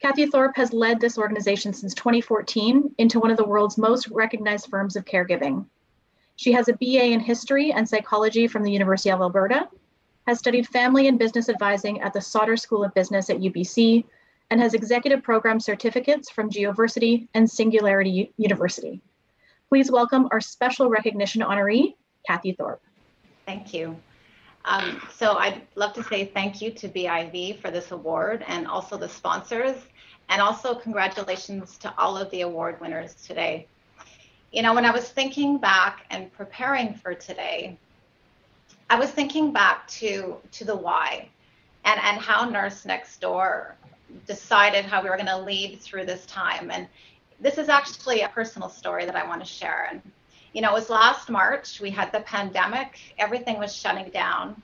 Kathy 0.00 0.26
Thorpe 0.26 0.56
has 0.56 0.72
led 0.72 0.98
this 0.98 1.18
organization 1.18 1.72
since 1.72 1.94
2014 1.94 2.94
into 2.98 3.20
one 3.20 3.30
of 3.30 3.36
the 3.36 3.44
world's 3.44 3.76
most 3.76 4.08
recognized 4.08 4.68
firms 4.70 4.96
of 4.96 5.04
caregiving. 5.04 5.66
She 6.36 6.52
has 6.52 6.68
a 6.68 6.72
BA 6.72 7.04
in 7.12 7.20
history 7.20 7.70
and 7.70 7.86
psychology 7.86 8.46
from 8.46 8.62
the 8.62 8.72
University 8.72 9.10
of 9.10 9.20
Alberta, 9.20 9.68
has 10.26 10.38
studied 10.38 10.66
family 10.68 11.06
and 11.06 11.18
business 11.18 11.50
advising 11.50 12.00
at 12.00 12.14
the 12.14 12.20
Sauder 12.20 12.56
School 12.56 12.82
of 12.82 12.94
Business 12.94 13.28
at 13.28 13.40
UBC, 13.40 14.04
and 14.50 14.60
has 14.60 14.74
executive 14.74 15.22
program 15.22 15.60
certificates 15.60 16.30
from 16.30 16.50
Geoversity 16.50 17.28
and 17.34 17.48
Singularity 17.48 18.32
University. 18.36 19.00
Please 19.68 19.90
welcome 19.90 20.28
our 20.32 20.40
special 20.40 20.88
recognition 20.88 21.42
honoree, 21.42 21.94
Kathy 22.26 22.52
Thorpe. 22.52 22.82
Thank 23.46 23.72
you. 23.72 23.96
Um, 24.64 25.00
so 25.16 25.36
I'd 25.36 25.62
love 25.74 25.94
to 25.94 26.02
say 26.02 26.26
thank 26.26 26.60
you 26.60 26.70
to 26.70 26.88
BIV 26.88 27.60
for 27.60 27.70
this 27.70 27.90
award 27.90 28.44
and 28.46 28.66
also 28.66 28.96
the 28.96 29.08
sponsors, 29.08 29.76
and 30.28 30.40
also 30.40 30.74
congratulations 30.74 31.78
to 31.78 31.92
all 31.98 32.16
of 32.16 32.30
the 32.30 32.42
award 32.42 32.80
winners 32.80 33.14
today. 33.14 33.66
You 34.52 34.62
know, 34.62 34.74
when 34.74 34.84
I 34.84 34.90
was 34.90 35.08
thinking 35.08 35.58
back 35.58 36.06
and 36.10 36.32
preparing 36.32 36.94
for 36.94 37.14
today, 37.14 37.78
I 38.90 38.98
was 38.98 39.10
thinking 39.10 39.52
back 39.52 39.86
to 39.88 40.36
to 40.52 40.64
the 40.64 40.76
why 40.76 41.28
and, 41.84 42.00
and 42.00 42.20
how 42.20 42.48
Nurse 42.48 42.84
Next 42.84 43.20
Door 43.20 43.76
decided 44.26 44.84
how 44.84 45.02
we 45.02 45.08
were 45.08 45.16
going 45.16 45.26
to 45.26 45.38
lead 45.38 45.80
through 45.80 46.04
this 46.04 46.26
time. 46.26 46.70
And 46.70 46.88
this 47.40 47.58
is 47.58 47.68
actually 47.68 48.22
a 48.22 48.28
personal 48.28 48.68
story 48.68 49.06
that 49.06 49.16
I 49.16 49.26
want 49.26 49.40
to 49.40 49.46
share. 49.46 49.88
And 49.90 50.02
you 50.52 50.62
know, 50.62 50.70
it 50.70 50.74
was 50.74 50.90
last 50.90 51.30
March. 51.30 51.80
We 51.80 51.90
had 51.90 52.12
the 52.12 52.20
pandemic, 52.20 52.98
everything 53.18 53.58
was 53.58 53.74
shutting 53.74 54.10
down. 54.10 54.60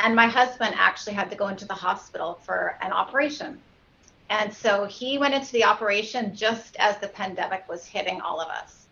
And 0.00 0.16
my 0.16 0.26
husband 0.26 0.74
actually 0.78 1.12
had 1.12 1.30
to 1.30 1.36
go 1.36 1.48
into 1.48 1.66
the 1.66 1.74
hospital 1.74 2.40
for 2.42 2.76
an 2.80 2.92
operation. 2.92 3.60
And 4.30 4.52
so 4.52 4.86
he 4.86 5.18
went 5.18 5.34
into 5.34 5.52
the 5.52 5.64
operation 5.64 6.34
just 6.34 6.76
as 6.76 6.96
the 6.98 7.08
pandemic 7.08 7.68
was 7.68 7.84
hitting 7.84 8.20
all 8.20 8.40
of 8.40 8.48
us. 8.48 8.86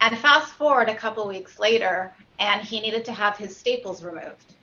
And 0.00 0.18
fast 0.18 0.52
forward 0.54 0.88
a 0.88 0.96
couple 0.96 1.28
weeks 1.28 1.58
later, 1.60 2.12
and 2.40 2.60
he 2.62 2.80
needed 2.80 3.04
to 3.04 3.12
have 3.12 3.36
his 3.36 3.56
staples 3.56 4.02
removed. 4.02 4.54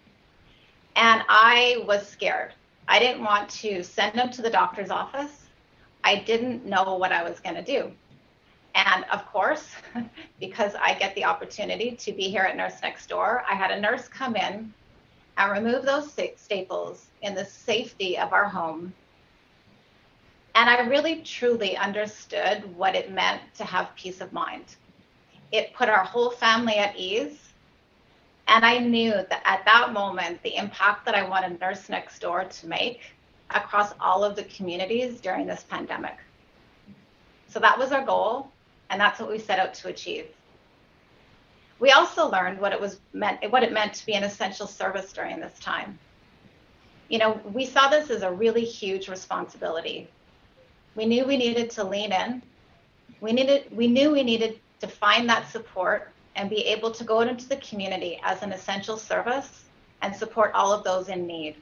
And 0.95 1.23
I 1.29 1.83
was 1.87 2.05
scared. 2.07 2.53
I 2.87 2.99
didn't 2.99 3.23
want 3.23 3.49
to 3.49 3.83
send 3.83 4.15
him 4.15 4.31
to 4.31 4.41
the 4.41 4.49
doctor's 4.49 4.89
office. 4.89 5.45
I 6.03 6.15
didn't 6.15 6.65
know 6.65 6.95
what 6.97 7.11
I 7.11 7.23
was 7.23 7.39
going 7.39 7.55
to 7.55 7.63
do. 7.63 7.91
And 8.85 9.03
of 9.11 9.25
course, 9.25 9.67
because 10.39 10.73
I 10.75 10.93
get 10.93 11.13
the 11.15 11.25
opportunity 11.25 11.91
to 11.91 12.13
be 12.13 12.29
here 12.29 12.43
at 12.43 12.55
Nurse 12.55 12.81
Next 12.81 13.07
Door, 13.09 13.43
I 13.49 13.53
had 13.53 13.71
a 13.71 13.79
nurse 13.79 14.07
come 14.07 14.37
in 14.37 14.73
and 15.37 15.51
remove 15.51 15.83
those 15.83 16.15
staples 16.37 17.07
in 17.21 17.35
the 17.35 17.43
safety 17.43 18.17
of 18.17 18.31
our 18.31 18.45
home. 18.45 18.93
And 20.55 20.69
I 20.69 20.79
really 20.87 21.21
truly 21.21 21.75
understood 21.75 22.63
what 22.75 22.95
it 22.95 23.11
meant 23.11 23.41
to 23.55 23.65
have 23.65 23.95
peace 23.95 24.21
of 24.21 24.31
mind. 24.31 24.75
It 25.51 25.73
put 25.73 25.89
our 25.89 26.03
whole 26.03 26.31
family 26.31 26.75
at 26.75 26.95
ease. 26.95 27.49
And 28.47 28.65
I 28.65 28.77
knew 28.77 29.11
that 29.11 29.41
at 29.45 29.65
that 29.65 29.93
moment, 29.93 30.41
the 30.41 30.55
impact 30.55 31.05
that 31.05 31.15
I 31.15 31.27
wanted 31.27 31.59
Nurse 31.59 31.89
Next 31.89 32.19
Door 32.19 32.45
to 32.45 32.67
make 32.67 33.01
across 33.49 33.93
all 33.99 34.23
of 34.23 34.35
the 34.35 34.43
communities 34.45 35.19
during 35.19 35.45
this 35.45 35.65
pandemic. 35.69 36.17
So 37.47 37.59
that 37.59 37.77
was 37.77 37.91
our 37.91 38.05
goal, 38.05 38.51
and 38.89 38.99
that's 38.99 39.19
what 39.19 39.29
we 39.29 39.39
set 39.39 39.59
out 39.59 39.73
to 39.75 39.87
achieve. 39.89 40.27
We 41.79 41.91
also 41.91 42.29
learned 42.29 42.59
what 42.59 42.73
it 42.73 42.81
was 42.81 42.99
meant 43.13 43.39
what 43.51 43.63
it 43.63 43.71
meant 43.71 43.93
to 43.93 44.05
be 44.05 44.13
an 44.13 44.23
essential 44.23 44.67
service 44.67 45.13
during 45.13 45.39
this 45.39 45.57
time. 45.59 45.97
You 47.07 47.19
know, 47.19 47.39
we 47.53 47.65
saw 47.65 47.87
this 47.87 48.09
as 48.09 48.21
a 48.21 48.31
really 48.31 48.65
huge 48.65 49.07
responsibility. 49.07 50.09
We 50.95 51.05
knew 51.05 51.25
we 51.25 51.37
needed 51.37 51.69
to 51.71 51.83
lean 51.83 52.11
in. 52.11 52.41
We 53.21 53.31
needed 53.31 53.65
we 53.71 53.87
knew 53.87 54.11
we 54.11 54.23
needed 54.23 54.59
to 54.81 54.87
find 54.87 55.29
that 55.29 55.49
support 55.49 56.11
and 56.35 56.49
be 56.49 56.65
able 56.65 56.91
to 56.91 57.03
go 57.03 57.21
into 57.21 57.47
the 57.47 57.57
community 57.57 58.19
as 58.23 58.43
an 58.43 58.51
essential 58.51 58.97
service 58.97 59.65
and 60.01 60.15
support 60.15 60.51
all 60.53 60.71
of 60.71 60.83
those 60.83 61.09
in 61.09 61.25
need. 61.25 61.55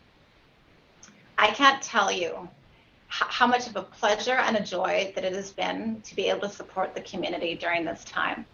I 1.38 1.52
can't 1.52 1.82
tell 1.82 2.12
you 2.12 2.50
how 3.08 3.48
much 3.48 3.68
of 3.68 3.76
a 3.76 3.82
pleasure 3.82 4.34
and 4.34 4.58
a 4.58 4.64
joy 4.64 5.12
that 5.16 5.24
it 5.24 5.34
has 5.34 5.52
been 5.52 6.02
to 6.02 6.16
be 6.16 6.30
able 6.30 6.42
to 6.42 6.50
support 6.50 6.94
the 6.94 7.02
community 7.02 7.56
during 7.56 7.86
this 7.86 8.04
time. 8.04 8.46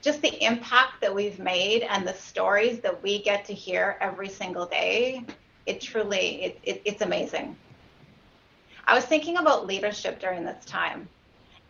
Just 0.00 0.22
the 0.22 0.44
impact 0.44 1.00
that 1.00 1.14
we've 1.14 1.38
made 1.38 1.82
and 1.82 2.06
the 2.06 2.14
stories 2.14 2.80
that 2.80 3.02
we 3.02 3.22
get 3.22 3.44
to 3.46 3.52
hear 3.52 3.98
every 4.00 4.28
single 4.28 4.66
day, 4.66 5.24
it 5.66 5.80
truly, 5.80 6.42
it, 6.44 6.60
it, 6.62 6.82
it's 6.84 7.02
amazing. 7.02 7.56
I 8.86 8.94
was 8.94 9.04
thinking 9.04 9.36
about 9.36 9.66
leadership 9.66 10.18
during 10.18 10.44
this 10.44 10.64
time 10.64 11.08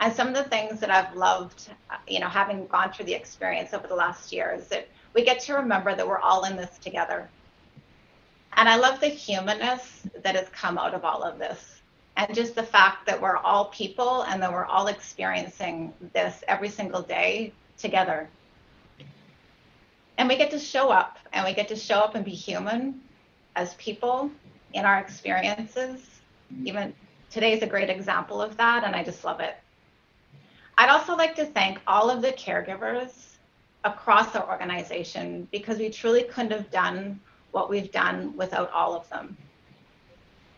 and 0.00 0.14
some 0.14 0.28
of 0.28 0.34
the 0.34 0.44
things 0.44 0.80
that 0.80 0.90
I've 0.90 1.14
loved, 1.16 1.70
uh, 1.90 1.96
you 2.06 2.20
know, 2.20 2.28
having 2.28 2.66
gone 2.66 2.92
through 2.92 3.06
the 3.06 3.14
experience 3.14 3.74
over 3.74 3.88
the 3.88 3.96
last 3.96 4.32
year 4.32 4.54
is 4.56 4.68
that 4.68 4.88
we 5.14 5.24
get 5.24 5.40
to 5.40 5.54
remember 5.54 5.94
that 5.94 6.06
we're 6.06 6.20
all 6.20 6.44
in 6.44 6.56
this 6.56 6.78
together. 6.78 7.28
And 8.52 8.68
I 8.68 8.76
love 8.76 9.00
the 9.00 9.08
humanness 9.08 10.02
that 10.22 10.36
has 10.36 10.48
come 10.50 10.78
out 10.78 10.94
of 10.94 11.04
all 11.04 11.22
of 11.22 11.38
this. 11.38 11.77
And 12.18 12.34
just 12.34 12.56
the 12.56 12.64
fact 12.64 13.06
that 13.06 13.22
we're 13.22 13.36
all 13.36 13.66
people 13.66 14.22
and 14.22 14.42
that 14.42 14.52
we're 14.52 14.64
all 14.64 14.88
experiencing 14.88 15.94
this 16.12 16.42
every 16.48 16.68
single 16.68 17.00
day 17.00 17.52
together. 17.78 18.28
And 20.18 20.28
we 20.28 20.36
get 20.36 20.50
to 20.50 20.58
show 20.58 20.90
up 20.90 21.18
and 21.32 21.46
we 21.46 21.54
get 21.54 21.68
to 21.68 21.76
show 21.76 22.00
up 22.00 22.16
and 22.16 22.24
be 22.24 22.32
human 22.32 23.00
as 23.54 23.74
people 23.74 24.32
in 24.72 24.84
our 24.84 24.98
experiences. 24.98 26.00
Even 26.64 26.92
today 27.30 27.52
is 27.52 27.62
a 27.62 27.66
great 27.66 27.88
example 27.88 28.42
of 28.42 28.56
that, 28.56 28.82
and 28.82 28.96
I 28.96 29.04
just 29.04 29.24
love 29.24 29.38
it. 29.38 29.56
I'd 30.76 30.90
also 30.90 31.14
like 31.14 31.36
to 31.36 31.46
thank 31.46 31.78
all 31.86 32.10
of 32.10 32.20
the 32.20 32.32
caregivers 32.32 33.36
across 33.84 34.34
our 34.34 34.48
organization 34.50 35.46
because 35.52 35.78
we 35.78 35.88
truly 35.88 36.24
couldn't 36.24 36.50
have 36.50 36.70
done 36.72 37.20
what 37.52 37.70
we've 37.70 37.92
done 37.92 38.36
without 38.36 38.72
all 38.72 38.96
of 38.96 39.08
them. 39.08 39.36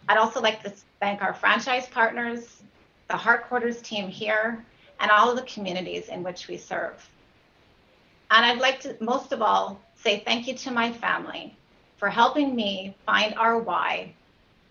I'd 0.08 0.16
also 0.16 0.40
like 0.40 0.62
to 0.62 0.72
thank 1.00 1.22
our 1.22 1.34
franchise 1.34 1.88
partners, 1.88 2.62
the 3.08 3.14
Heartquarters 3.14 3.82
team 3.82 4.08
here, 4.08 4.64
and 5.00 5.10
all 5.10 5.30
of 5.30 5.36
the 5.36 5.42
communities 5.42 6.08
in 6.08 6.22
which 6.22 6.46
we 6.46 6.56
serve. 6.56 7.08
And 8.30 8.44
I'd 8.44 8.58
like 8.58 8.80
to, 8.80 8.96
most 9.00 9.32
of 9.32 9.42
all, 9.42 9.80
say 9.96 10.22
thank 10.24 10.46
you 10.46 10.54
to 10.54 10.70
my 10.70 10.92
family 10.92 11.56
for 11.96 12.08
helping 12.08 12.54
me 12.54 12.94
find 13.04 13.34
our 13.34 13.58
why 13.58 14.14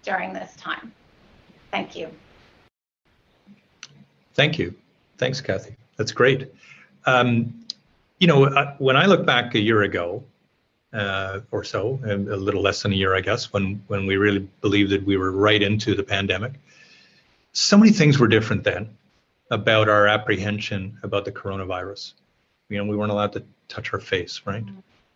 during 0.04 0.34
this 0.34 0.56
time. 0.56 0.94
Thank 1.72 1.96
you. 1.96 2.10
Thank 4.34 4.58
you. 4.58 4.74
Thanks, 5.18 5.42
Kathy. 5.42 5.76
That's 5.98 6.12
great. 6.12 6.54
Um, 7.06 7.66
you 8.20 8.28
know, 8.28 8.46
uh, 8.46 8.76
when 8.78 8.96
I 8.96 9.06
look 9.06 9.26
back 9.26 9.56
a 9.56 9.60
year 9.60 9.84
ago 9.84 10.24
uh, 10.94 11.42
or 11.52 11.64
so, 11.64 12.00
a 12.04 12.16
little 12.16 12.62
less 12.62 12.82
than 12.82 12.94
a 12.94 12.96
year, 12.96 13.16
I 13.16 13.22
guess, 13.22 13.54
when 13.54 13.82
when 13.88 14.06
we 14.06 14.18
really 14.18 14.48
believed 14.62 14.92
that 14.92 15.06
we 15.06 15.18
were 15.18 15.32
right 15.32 15.62
into 15.62 15.96
the 15.96 16.04
pandemic, 16.04 16.54
so 17.54 17.78
many 17.78 17.92
things 17.92 18.18
were 18.18 18.28
different 18.28 18.64
then 18.64 18.90
about 19.52 19.90
our 19.90 20.08
apprehension 20.08 20.98
about 21.04 21.26
the 21.26 21.32
coronavirus. 21.32 22.14
You 22.70 22.78
know, 22.78 22.86
we 22.86 22.96
weren't 22.96 23.12
allowed 23.12 23.34
to 23.34 23.44
touch 23.68 23.94
our 23.94 24.00
face, 24.00 24.42
right? 24.46 24.64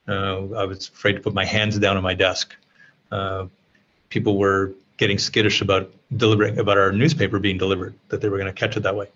Uh, 0.07 0.53
I 0.53 0.65
was 0.65 0.89
afraid 0.89 1.13
to 1.13 1.21
put 1.21 1.33
my 1.33 1.45
hands 1.45 1.77
down 1.79 1.97
on 1.97 2.03
my 2.03 2.13
desk. 2.13 2.55
Uh, 3.11 3.45
people 4.09 4.37
were 4.37 4.73
getting 4.97 5.17
skittish 5.17 5.61
about 5.61 5.91
delivering 6.17 6.59
about 6.59 6.77
our 6.77 6.91
newspaper 6.91 7.39
being 7.39 7.57
delivered, 7.57 7.93
that 8.09 8.21
they 8.21 8.29
were 8.29 8.37
going 8.37 8.53
to 8.53 8.59
catch 8.59 8.77
it 8.77 8.81
that 8.83 8.95
way. 8.95 9.07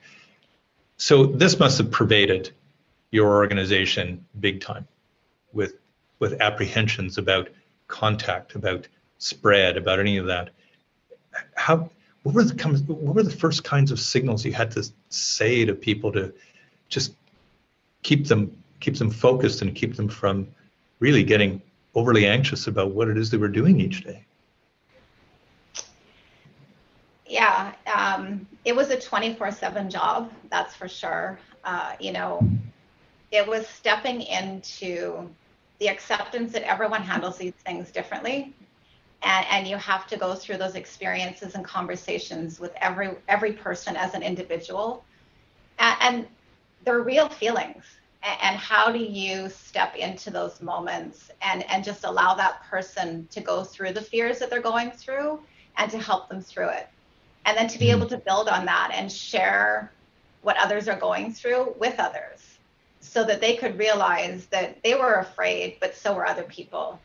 So 0.98 1.26
this 1.26 1.60
must 1.60 1.78
have 1.78 1.92
pervaded 1.92 2.52
your 3.12 3.36
organization 3.36 4.26
big 4.40 4.62
time 4.62 4.88
with 5.54 5.76
with 6.20 6.40
apprehensions 6.42 7.18
about 7.18 7.50
contact, 7.88 8.56
about 8.56 8.88
spread, 9.18 9.78
about 9.78 10.00
any 10.00 10.18
of 10.18 10.26
that. 10.26 10.50
How 11.56 11.90
what 12.24 12.36
were 12.36 12.44
the 12.44 12.84
what 12.88 13.16
were 13.16 13.24
the 13.24 13.32
first 13.32 13.64
kinds 13.64 13.92
of 13.92 14.00
signals 14.00 14.46
you 14.46 14.54
had 14.54 14.72
to 14.72 14.90
say 15.10 15.66
to 15.66 15.74
people 15.74 16.12
to 16.14 16.34
just 16.90 17.14
keep 18.04 18.28
them 18.28 18.52
keep 18.80 18.98
them 18.98 19.10
focused 19.10 19.62
and 19.62 19.76
keep 19.76 19.96
them 19.96 20.08
from 20.08 20.48
really 21.00 21.24
getting 21.24 21.62
overly 21.96 22.26
anxious 22.28 22.68
about 22.68 22.92
what 22.92 23.08
it 23.08 23.18
is 23.18 23.30
they 23.30 23.38
were 23.38 23.48
doing 23.48 23.80
each 23.80 24.04
day? 24.04 24.24
yeah, 27.30 27.74
um, 27.94 28.48
it 28.66 28.76
was 28.76 28.90
a 28.90 29.00
24 29.00 29.52
7 29.52 29.90
job, 29.90 30.32
that's 30.50 30.76
for 30.76 30.88
sure. 30.88 31.40
Uh, 31.64 31.94
you 32.00 32.12
know, 32.12 32.40
it 33.32 33.46
was 33.46 33.68
stepping 33.68 34.22
into 34.22 35.30
the 35.80 35.90
acceptance 35.90 36.52
that 36.54 36.64
everyone 36.64 37.02
handles 37.02 37.38
these 37.38 37.54
things 37.66 37.92
differently. 37.92 38.54
And, 39.24 39.46
and 39.50 39.68
you 39.68 39.78
have 39.78 40.08
to 40.08 40.18
go 40.18 40.36
through 40.36 40.58
those 40.58 40.76
experiences 40.76 41.56
and 41.56 41.66
conversations 41.66 42.60
with 42.60 42.72
every 42.82 43.16
every 43.28 43.54
person 43.54 43.96
as 43.96 44.14
an 44.14 44.22
individual 44.22 45.04
and, 45.80 45.98
and 46.02 46.28
they're 46.86 47.02
real 47.02 47.28
feelings 47.28 47.84
and 48.42 48.58
how 48.58 48.92
do 48.92 49.00
you 49.00 49.50
step 49.50 49.96
into 49.96 50.30
those 50.30 50.62
moments 50.62 51.32
and 51.42 51.64
and 51.70 51.84
just 51.84 52.04
allow 52.04 52.34
that 52.34 52.64
person 52.64 53.28
to 53.32 53.42
go 53.42 53.64
through 53.64 53.92
the 53.92 54.02
fears 54.02 54.40
that 54.40 54.50
they're 54.50 54.62
going 54.62 54.92
through 54.92 55.40
and 55.78 55.92
to 55.92 56.00
help 56.00 56.30
them 56.30 56.42
through 56.42 56.70
it 56.70 56.88
and 57.46 57.58
then 57.58 57.68
to 57.68 57.80
be 57.80 57.90
able 57.90 58.02
mm-hmm. 58.02 58.10
to 58.10 58.18
build 58.18 58.48
on 58.48 58.66
that 58.66 58.92
and 58.94 59.12
share 59.12 59.92
what 60.42 60.58
others 60.58 60.88
are 60.88 61.00
going 61.00 61.32
through 61.32 61.74
with 61.80 61.96
others 62.00 62.37
so 63.08 63.24
that 63.24 63.42
they 63.42 63.56
could 63.56 63.78
realize 63.78 64.46
that 64.48 64.82
they 64.84 64.96
were 64.96 65.16
afraid 65.16 65.78
but 65.80 65.96
so 65.96 66.14
were 66.14 66.26
other 66.26 66.44
people 66.44 67.00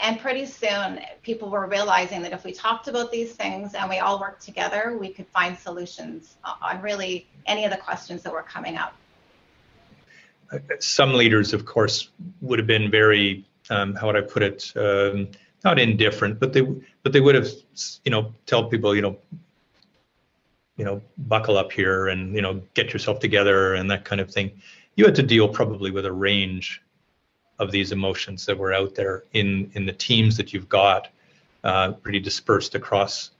and, 0.00 0.20
pretty 0.20 0.46
soon 0.46 1.00
people 1.22 1.50
were 1.50 1.66
realizing 1.66 2.22
that 2.22 2.32
if 2.32 2.44
we 2.44 2.52
talked 2.52 2.86
about 2.86 3.10
these 3.10 3.32
things 3.32 3.74
and 3.74 3.90
we 3.90 3.98
all 3.98 4.20
worked 4.20 4.42
together 4.42 4.96
we 4.98 5.08
could 5.08 5.26
find 5.28 5.58
solutions 5.58 6.36
on 6.62 6.80
really 6.80 7.26
any 7.46 7.64
of 7.64 7.70
the 7.70 7.76
questions 7.76 8.22
that 8.22 8.32
were 8.32 8.42
coming 8.42 8.76
up 8.76 8.94
uh, 10.52 10.58
some 10.78 11.12
leaders 11.14 11.52
of 11.52 11.64
course 11.64 12.10
would 12.40 12.58
have 12.58 12.68
been 12.68 12.90
very 12.90 13.44
um, 13.70 13.94
how 13.94 14.06
would 14.06 14.16
i 14.16 14.20
put 14.20 14.42
it 14.42 14.72
um, 14.76 15.28
not 15.64 15.78
indifferent 15.78 16.38
but 16.38 16.52
they 16.52 16.62
but 17.02 17.12
they 17.12 17.20
would 17.20 17.34
have 17.34 17.48
you 18.04 18.10
know 18.10 18.32
tell 18.46 18.68
people 18.68 18.94
you 18.94 19.02
know 19.02 19.16
you 20.76 20.84
know, 20.84 21.02
buckle 21.16 21.56
up 21.56 21.70
here 21.70 22.08
and, 22.08 22.34
you 22.34 22.42
know, 22.42 22.62
get 22.74 22.92
yourself 22.92 23.20
together 23.20 23.74
and 23.74 23.90
that 23.90 24.04
kind 24.04 24.20
of 24.20 24.30
thing. 24.30 24.50
You 24.96 25.04
had 25.04 25.14
to 25.16 25.22
deal 25.22 25.48
probably 25.48 25.90
with 25.90 26.06
a 26.06 26.12
range 26.12 26.82
of 27.58 27.70
these 27.70 27.92
emotions 27.92 28.46
that 28.46 28.58
were 28.58 28.72
out 28.72 28.94
there 28.94 29.24
in 29.32 29.70
in 29.74 29.86
the 29.86 29.92
teams 29.92 30.36
that 30.36 30.52
you've 30.52 30.68
got, 30.68 31.08
uh, 31.64 31.92
pretty 31.92 32.20
dispersed 32.20 32.74
across 32.74 33.30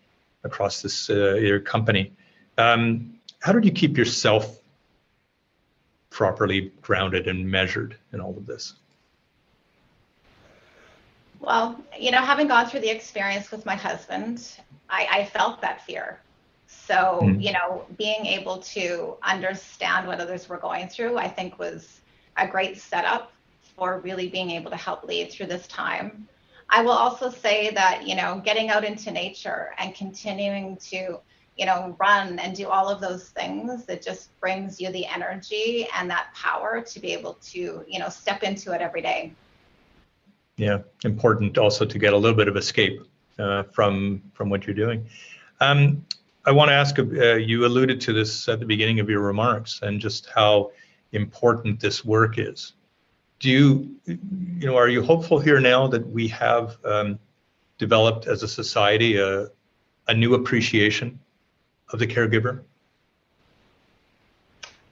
across 0.45 0.83
this 0.83 1.11
uh, 1.11 1.35
your 1.35 1.61
company. 1.61 2.13
Um, 2.59 3.19
how 3.41 3.53
did 3.53 3.65
you 3.65 3.73
keep 3.73 3.97
yourself 3.97 4.59
properly 6.11 6.73
grounded 6.81 7.27
and 7.27 7.51
measured 7.51 7.97
in 8.13 8.21
all 8.21 8.37
of 8.37 8.47
this? 8.47 8.75
Well, 11.41 11.83
you 11.99 12.13
know, 12.13 12.21
having 12.21 12.47
gone 12.47 12.67
through 12.67 12.81
the 12.81 12.91
experience 12.91 13.51
with 13.51 13.67
my 13.67 13.75
husband, 13.75 14.47
I, 14.89 15.09
I 15.11 15.25
felt 15.25 15.61
that 15.63 15.85
fear. 15.85 16.21
So, 16.87 17.21
mm. 17.23 17.43
you 17.43 17.53
know, 17.53 17.85
being 17.97 18.27
able 18.27 18.59
to 18.59 19.17
understand 19.23 20.07
what 20.07 20.21
others 20.21 20.49
were 20.49 20.59
going 20.59 20.89
through, 20.89 21.17
I 21.19 21.29
think 21.29 21.59
was 21.59 22.01
a 22.37 22.47
great 22.47 22.79
setup 22.79 23.33
for 23.77 24.01
really 24.01 24.29
being 24.29 24.51
able 24.51 24.71
to 24.71 24.77
help 24.77 25.05
lead 25.05 25.31
through 25.31 25.47
this 25.47 25.67
time. 25.67 26.29
I 26.69 26.83
will 26.83 26.93
also 26.93 27.31
say 27.31 27.71
that, 27.71 28.07
you 28.07 28.15
know, 28.15 28.41
getting 28.45 28.71
out 28.71 28.85
into 28.85 29.11
nature 29.11 29.75
and 29.79 29.95
continuing 29.95 30.77
to, 30.89 31.21
you 31.57 31.67
know, 31.67 31.95
run 32.01 32.39
and 32.39 32.57
do 32.57 32.69
all 32.69 32.89
of 32.89 33.01
those 33.01 33.29
things 33.29 33.85
it 33.89 34.03
just 34.03 34.39
brings 34.41 34.81
you 34.81 34.91
the 34.91 35.07
energy 35.07 35.87
and 35.95 36.09
that 36.11 36.29
power 36.35 36.81
to 36.81 37.01
be 37.01 37.13
able 37.13 37.35
to, 37.35 37.85
you 37.87 37.99
know, 37.99 38.09
step 38.09 38.43
into 38.43 38.73
it 38.73 38.81
every 38.81 39.03
day. 39.03 39.33
Yeah, 40.57 40.79
important 41.05 41.59
also 41.59 41.85
to 41.85 41.99
get 41.99 42.13
a 42.13 42.17
little 42.17 42.37
bit 42.37 42.49
of 42.49 42.57
escape 42.57 43.03
uh, 43.39 43.65
from 43.65 44.23
from 44.35 44.49
what 44.51 44.67
you're 44.67 44.77
doing. 44.77 45.07
Um, 45.61 46.05
I 46.45 46.53
want 46.53 46.71
to 46.71 46.75
ask. 46.75 46.99
Uh, 46.99 47.35
you 47.35 47.65
alluded 47.67 48.01
to 48.03 48.13
this 48.13 48.49
at 48.49 48.61
the 48.61 48.67
beginning 48.67 49.01
of 49.01 49.09
your 49.09 49.21
remarks, 49.21 49.81
and 49.83 50.01
just 50.01 50.29
how 50.35 50.73
important 51.13 51.79
this 51.79 52.05
work 52.05 52.39
is 52.39 52.73
do 53.43 53.51
you, 53.51 53.91
you 54.07 54.67
know, 54.69 54.77
are 54.77 54.89
you 54.89 55.03
hopeful 55.03 55.41
here 55.41 55.59
now 55.59 55.89
that 55.89 56.09
we 56.09 56.29
have 56.29 56.79
um, 56.85 57.19
developed 57.77 58.29
as 58.29 58.45
a 58.45 58.49
society 58.49 59.17
a, 59.17 59.49
a 60.07 60.15
new 60.15 60.35
appreciation 60.35 61.19
of 61.89 61.99
the 61.99 62.07
caregiver? 62.07 62.63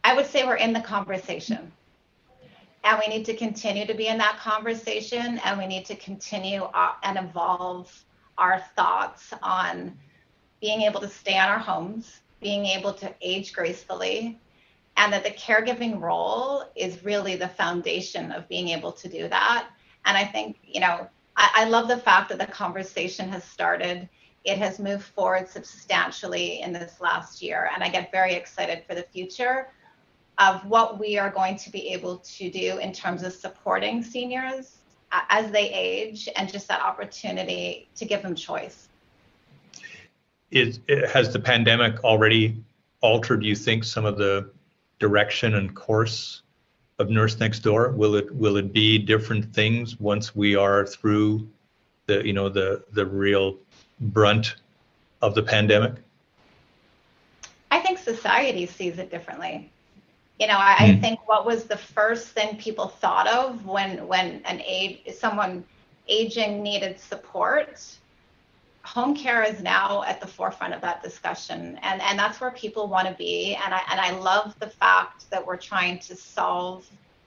I 0.03 0.17
would 0.17 0.27
say 0.27 0.45
we're 0.45 0.57
in 0.57 0.73
the 0.73 0.81
conversation. 0.81 1.71
And 2.83 2.99
we 2.99 3.15
need 3.15 3.25
to 3.27 3.37
continue 3.37 3.87
to 3.87 3.95
be 3.95 4.09
in 4.09 4.19
that 4.19 4.39
conversation 4.39 5.39
and 5.45 5.57
we 5.57 5.67
need 5.67 5.85
to 5.85 5.95
continue 5.95 6.63
uh, 6.63 6.93
and 7.05 7.19
evolve 7.19 8.05
our 8.37 8.59
thoughts 8.75 9.33
on 9.43 9.97
being 10.61 10.83
able 10.83 11.01
to 11.01 11.09
stay 11.09 11.39
on 11.39 11.49
our 11.49 11.59
homes, 11.59 12.21
being 12.41 12.67
able 12.67 12.93
to 12.95 13.15
age 13.21 13.53
gracefully, 13.53 14.39
and 14.97 15.13
that 15.13 15.25
the 15.25 15.31
caregiving 15.31 16.01
role 16.01 16.65
is 16.77 17.05
really 17.05 17.37
the 17.37 17.49
foundation 17.49 18.33
of 18.33 18.49
being 18.49 18.69
able 18.69 18.93
to 18.93 19.09
do 19.09 19.29
that. 19.29 19.69
And 20.05 20.17
I 20.17 20.25
think, 20.25 20.59
you 20.63 20.81
know, 20.81 21.09
I, 21.37 21.51
I 21.55 21.65
love 21.65 21.89
the 21.89 21.97
fact 21.97 22.29
that 22.29 22.39
the 22.39 22.47
conversation 22.47 23.29
has 23.31 23.45
started. 23.45 24.09
It 24.45 24.59
has 24.59 24.79
moved 24.79 25.05
forward 25.05 25.49
substantially 25.49 26.61
in 26.61 26.73
this 26.73 27.01
last 27.01 27.43
year, 27.43 27.71
and 27.75 27.83
I 27.83 27.89
get 27.89 28.13
very 28.13 28.35
excited 28.35 28.85
for 28.87 28.95
the 28.95 29.03
future 29.03 29.69
of 30.39 30.65
what 30.67 30.99
we 30.99 31.19
are 31.19 31.31
going 31.31 31.57
to 31.57 31.71
be 31.71 31.89
able 31.89 32.19
to 32.19 32.51
do 32.51 32.79
in 32.79 32.93
terms 32.93 33.23
of 33.23 33.33
supporting 33.33 34.03
seniors 34.03 34.79
as 35.13 35.51
they 35.51 35.71
age 35.71 36.29
and 36.37 36.51
just 36.51 36.69
that 36.69 36.81
opportunity 36.81 37.89
to 37.97 38.05
give 38.05 38.23
them 38.23 38.35
choice. 38.35 38.90
Is, 40.51 40.81
has 41.13 41.33
the 41.33 41.39
pandemic 41.39 42.03
already 42.03 42.63
altered, 43.01 43.45
you 43.45 43.55
think, 43.55 43.85
some 43.85 44.05
of 44.05 44.17
the 44.17 44.51
direction 44.99 45.55
and 45.55 45.75
course 45.75 46.43
of 46.99 47.09
Nurse 47.09 47.39
Next 47.39 47.61
Door? 47.61 47.93
Will 47.93 48.15
it 48.15 48.35
will 48.35 48.57
it 48.57 48.73
be 48.73 48.99
different 48.99 49.53
things 49.55 49.99
once 50.01 50.35
we 50.35 50.57
are 50.57 50.87
through 50.87 51.49
the 52.07 52.25
you 52.27 52.33
know 52.33 52.49
the 52.49 52.85
the 52.93 53.07
real 53.07 53.57
brunt 54.01 54.57
of 55.23 55.35
the 55.35 55.43
pandemic? 55.43 55.95
I 57.71 57.79
think 57.79 57.99
society 57.99 58.67
sees 58.67 58.99
it 58.99 59.11
differently. 59.11 59.71
You 60.39 60.47
know, 60.47 60.57
I, 60.59 60.75
mm. 60.75 60.81
I 60.81 60.93
hmm. 60.95 61.01
think 61.01 61.29
what 61.29 61.45
was 61.45 61.65
the 61.65 61.77
first 61.77 62.29
thing 62.29 62.57
people 62.57 62.89
thought 62.89 63.29
of 63.29 63.67
when 63.67 64.07
when 64.07 64.43
an 64.45 64.63
age 64.65 65.01
someone 65.17 65.65
aging 66.09 66.63
needed 66.63 66.99
support 66.99 67.81
home 68.91 69.15
care 69.15 69.45
is 69.45 69.63
now 69.63 70.03
at 70.03 70.21
the 70.21 70.27
forefront 70.27 70.75
of 70.75 70.81
that 70.81 71.01
discussion 71.01 71.79
and 71.83 72.03
and 72.03 72.19
that's 72.19 72.41
where 72.41 72.51
people 72.51 72.89
want 72.89 73.07
to 73.07 73.15
be 73.15 73.55
and 73.65 73.73
i 73.73 73.81
and 73.89 74.01
i 74.01 74.11
love 74.19 74.53
the 74.59 74.67
fact 74.67 75.31
that 75.31 75.47
we're 75.47 75.57
trying 75.57 75.97
to 75.97 76.17
solve 76.17 76.85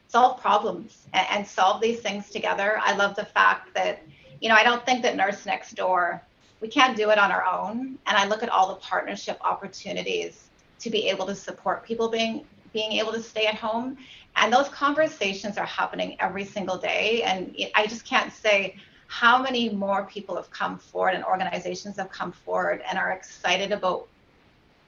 solve 0.09 0.41
problems 0.41 1.07
and, 1.13 1.25
and 1.31 1.47
solve 1.47 1.81
these 1.81 1.99
things 1.99 2.29
together. 2.29 2.77
I 2.83 2.95
love 2.95 3.15
the 3.15 3.25
fact 3.25 3.73
that 3.73 4.03
you 4.41 4.49
know 4.49 4.55
i 4.55 4.63
don't 4.63 4.85
think 4.85 5.01
that 5.03 5.15
nurse 5.15 5.45
next 5.45 5.75
door 5.75 6.21
we 6.59 6.67
can't 6.67 6.97
do 6.97 7.09
it 7.11 7.17
on 7.17 7.31
our 7.31 7.45
own 7.45 7.97
and 8.07 8.17
i 8.17 8.27
look 8.27 8.43
at 8.43 8.49
all 8.49 8.67
the 8.67 8.79
partnership 8.91 9.37
opportunities 9.41 10.49
to 10.79 10.89
be 10.89 11.07
able 11.07 11.25
to 11.27 11.33
support 11.33 11.85
people 11.85 12.09
being 12.09 12.45
being 12.73 12.91
able 12.91 13.13
to 13.13 13.23
stay 13.23 13.45
at 13.47 13.55
home 13.55 13.97
and 14.35 14.51
those 14.51 14.67
conversations 14.69 15.57
are 15.57 15.65
happening 15.65 16.17
every 16.19 16.43
single 16.43 16.77
day 16.77 17.23
and 17.23 17.55
i 17.75 17.87
just 17.87 18.05
can't 18.05 18.33
say 18.33 18.75
how 19.13 19.39
many 19.39 19.69
more 19.69 20.05
people 20.05 20.35
have 20.35 20.49
come 20.49 20.75
forward 20.75 21.13
and 21.13 21.23
organizations 21.23 21.97
have 21.97 22.09
come 22.09 22.31
forward 22.31 22.81
and 22.89 22.97
are 22.97 23.11
excited 23.11 23.71
about 23.71 24.07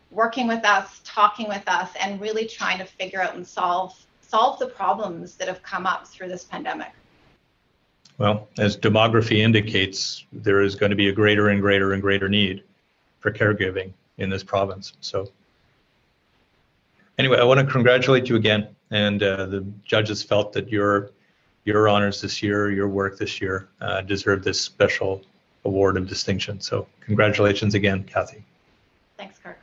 working 0.10 0.48
with 0.48 0.66
us, 0.66 1.00
talking 1.04 1.48
with 1.48 1.62
us, 1.68 1.92
and 2.02 2.20
really 2.20 2.48
trying 2.48 2.80
to 2.80 2.86
figure 2.86 3.22
out 3.22 3.36
and 3.36 3.46
solve 3.46 3.94
solve 4.22 4.58
the 4.58 4.66
problems 4.66 5.36
that 5.36 5.48
have 5.48 5.62
come 5.62 5.86
up 5.86 6.08
through 6.08 6.28
this 6.28 6.44
pandemic. 6.44 6.92
Well, 8.18 8.48
as 8.58 8.76
demography 8.76 9.38
indicates, 9.38 10.26
there 10.34 10.64
is 10.64 10.74
going 10.74 10.90
to 10.90 10.96
be 10.96 11.10
a 11.10 11.14
greater 11.14 11.50
and 11.50 11.62
greater 11.62 11.94
and 11.94 12.02
greater 12.02 12.28
need 12.28 12.64
for 13.20 13.32
caregiving 13.32 13.94
in 14.18 14.32
this 14.32 14.44
province. 14.44 14.94
So, 15.02 15.32
anyway, 17.20 17.38
I 17.38 17.44
want 17.44 17.60
to 17.60 17.72
congratulate 17.72 18.28
you 18.28 18.38
again. 18.38 18.70
And 18.90 19.22
uh, 19.22 19.46
the 19.46 19.64
judges 19.84 20.24
felt 20.24 20.52
that 20.54 20.70
your 20.70 21.12
your 21.66 21.90
honors 21.90 22.22
this 22.22 22.42
year, 22.42 22.72
your 22.72 22.88
work 22.88 23.18
this 23.18 23.42
year, 23.42 23.68
uh, 23.82 24.02
deserve 24.02 24.44
this 24.44 24.62
special 24.62 25.24
award 25.66 25.98
of 25.98 26.08
distinction. 26.08 26.62
So 26.62 26.88
congratulations 27.02 27.74
again, 27.74 28.04
Kathy. 28.04 28.44
Thanks, 29.18 29.40
Kirk. 29.40 29.58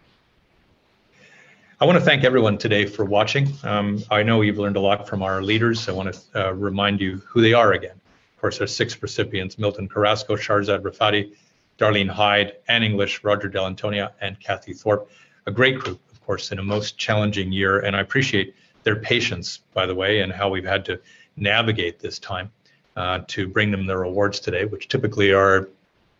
I 1.81 1.85
want 1.85 1.99
to 1.99 2.05
thank 2.05 2.25
everyone 2.25 2.59
today 2.59 2.87
for 2.87 3.05
watching. 3.05 3.53
Um, 3.63 4.03
I 4.11 4.25
know 4.25 4.41
you've 4.43 4.59
learned 4.59 4.77
a 4.77 4.81
lot 4.81 5.09
from 5.09 5.23
our 5.23 5.43
leaders. 5.43 5.89
I 5.89 5.93
want 5.93 6.13
to 6.13 6.49
uh, 6.49 6.53
remind 6.53 7.01
you 7.01 7.23
who 7.27 7.41
they 7.41 7.53
are 7.53 7.73
again. 7.73 7.97
Of 8.35 8.41
course, 8.41 8.61
our 8.61 8.67
six 8.67 9.01
recipients, 9.01 9.57
Milton 9.57 9.89
Carrasco, 9.89 10.35
Shahrzad 10.35 10.83
Rafati, 10.83 11.33
Darlene 11.79 12.09
Hyde, 12.09 12.55
Anne 12.69 12.83
English, 12.83 13.23
Roger 13.23 13.49
Dall'Antonia, 13.49 14.11
and 14.21 14.39
Kathy 14.41 14.73
Thorpe. 14.73 15.09
A 15.47 15.53
great 15.53 15.79
group, 15.79 16.01
of 16.11 16.21
course, 16.27 16.51
in 16.51 16.59
a 16.59 16.63
most 16.63 16.99
challenging 16.99 17.53
year. 17.53 17.81
And 17.81 17.95
I 17.95 18.01
appreciate 18.01 18.55
their 18.83 18.97
patience, 18.97 19.59
by 19.73 19.87
the 19.87 19.95
way, 19.95 20.21
and 20.21 20.33
how 20.33 20.49
we've 20.49 20.65
had 20.65 20.85
to 20.87 21.01
navigate 21.37 21.99
this 21.99 22.19
time 22.19 22.51
uh, 22.97 23.21
to 23.27 23.49
bring 23.49 23.71
them 23.71 23.87
their 23.87 24.03
awards 24.03 24.41
today, 24.41 24.65
which 24.65 24.89
typically 24.89 25.33
are 25.33 25.69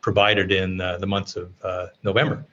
provided 0.01 0.51
in 0.51 0.81
uh, 0.81 0.99
the 0.99 1.07
months 1.07 1.37
of 1.37 1.53
uh, 1.63 1.87
November 2.03 2.45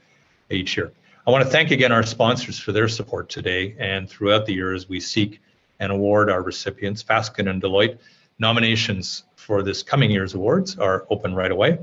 each 0.49 0.77
year. 0.77 0.91
I 1.27 1.31
want 1.31 1.43
to 1.43 1.49
thank 1.49 1.71
again 1.71 1.91
our 1.91 2.03
sponsors 2.03 2.57
for 2.59 2.71
their 2.71 2.87
support 2.87 3.29
today 3.29 3.75
and 3.77 4.09
throughout 4.09 4.45
the 4.45 4.53
year 4.53 4.73
as 4.73 4.89
we 4.89 4.99
seek 4.99 5.41
and 5.79 5.91
award 5.91 6.29
our 6.29 6.41
recipients. 6.41 7.03
Fasken 7.03 7.49
and 7.49 7.61
Deloitte 7.61 7.99
nominations 8.39 9.23
for 9.35 9.61
this 9.61 9.83
coming 9.83 10.11
year's 10.11 10.33
awards 10.33 10.77
are 10.77 11.05
open 11.09 11.35
right 11.35 11.51
away. 11.51 11.77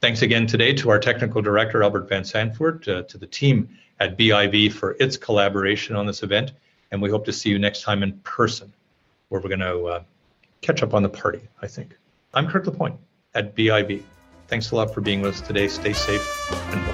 Thanks 0.00 0.22
again 0.22 0.46
today 0.46 0.72
to 0.74 0.90
our 0.90 0.98
technical 0.98 1.42
director, 1.42 1.82
Albert 1.82 2.08
Van 2.08 2.24
Sanford, 2.24 2.88
uh, 2.88 3.02
to 3.02 3.18
the 3.18 3.26
team 3.26 3.68
at 4.00 4.18
BIV 4.18 4.72
for 4.72 4.96
its 4.98 5.16
collaboration 5.16 5.94
on 5.94 6.06
this 6.06 6.22
event, 6.22 6.52
and 6.90 7.00
we 7.00 7.08
hope 7.08 7.24
to 7.26 7.32
see 7.32 7.50
you 7.50 7.58
next 7.58 7.82
time 7.82 8.02
in 8.02 8.12
person 8.20 8.72
where 9.32 9.40
we're 9.40 9.48
going 9.48 9.60
to 9.60 9.84
uh, 9.86 10.02
catch 10.60 10.82
up 10.82 10.92
on 10.92 11.02
the 11.02 11.08
party, 11.08 11.40
I 11.62 11.66
think. 11.66 11.96
I'm 12.34 12.46
Kirk 12.46 12.66
LaPointe 12.66 12.96
at 13.34 13.56
BIV. 13.56 14.02
Thanks 14.46 14.70
a 14.70 14.76
lot 14.76 14.92
for 14.92 15.00
being 15.00 15.22
with 15.22 15.34
us 15.34 15.40
today. 15.40 15.68
Stay 15.68 15.94
safe 15.94 16.50
and. 16.52 16.91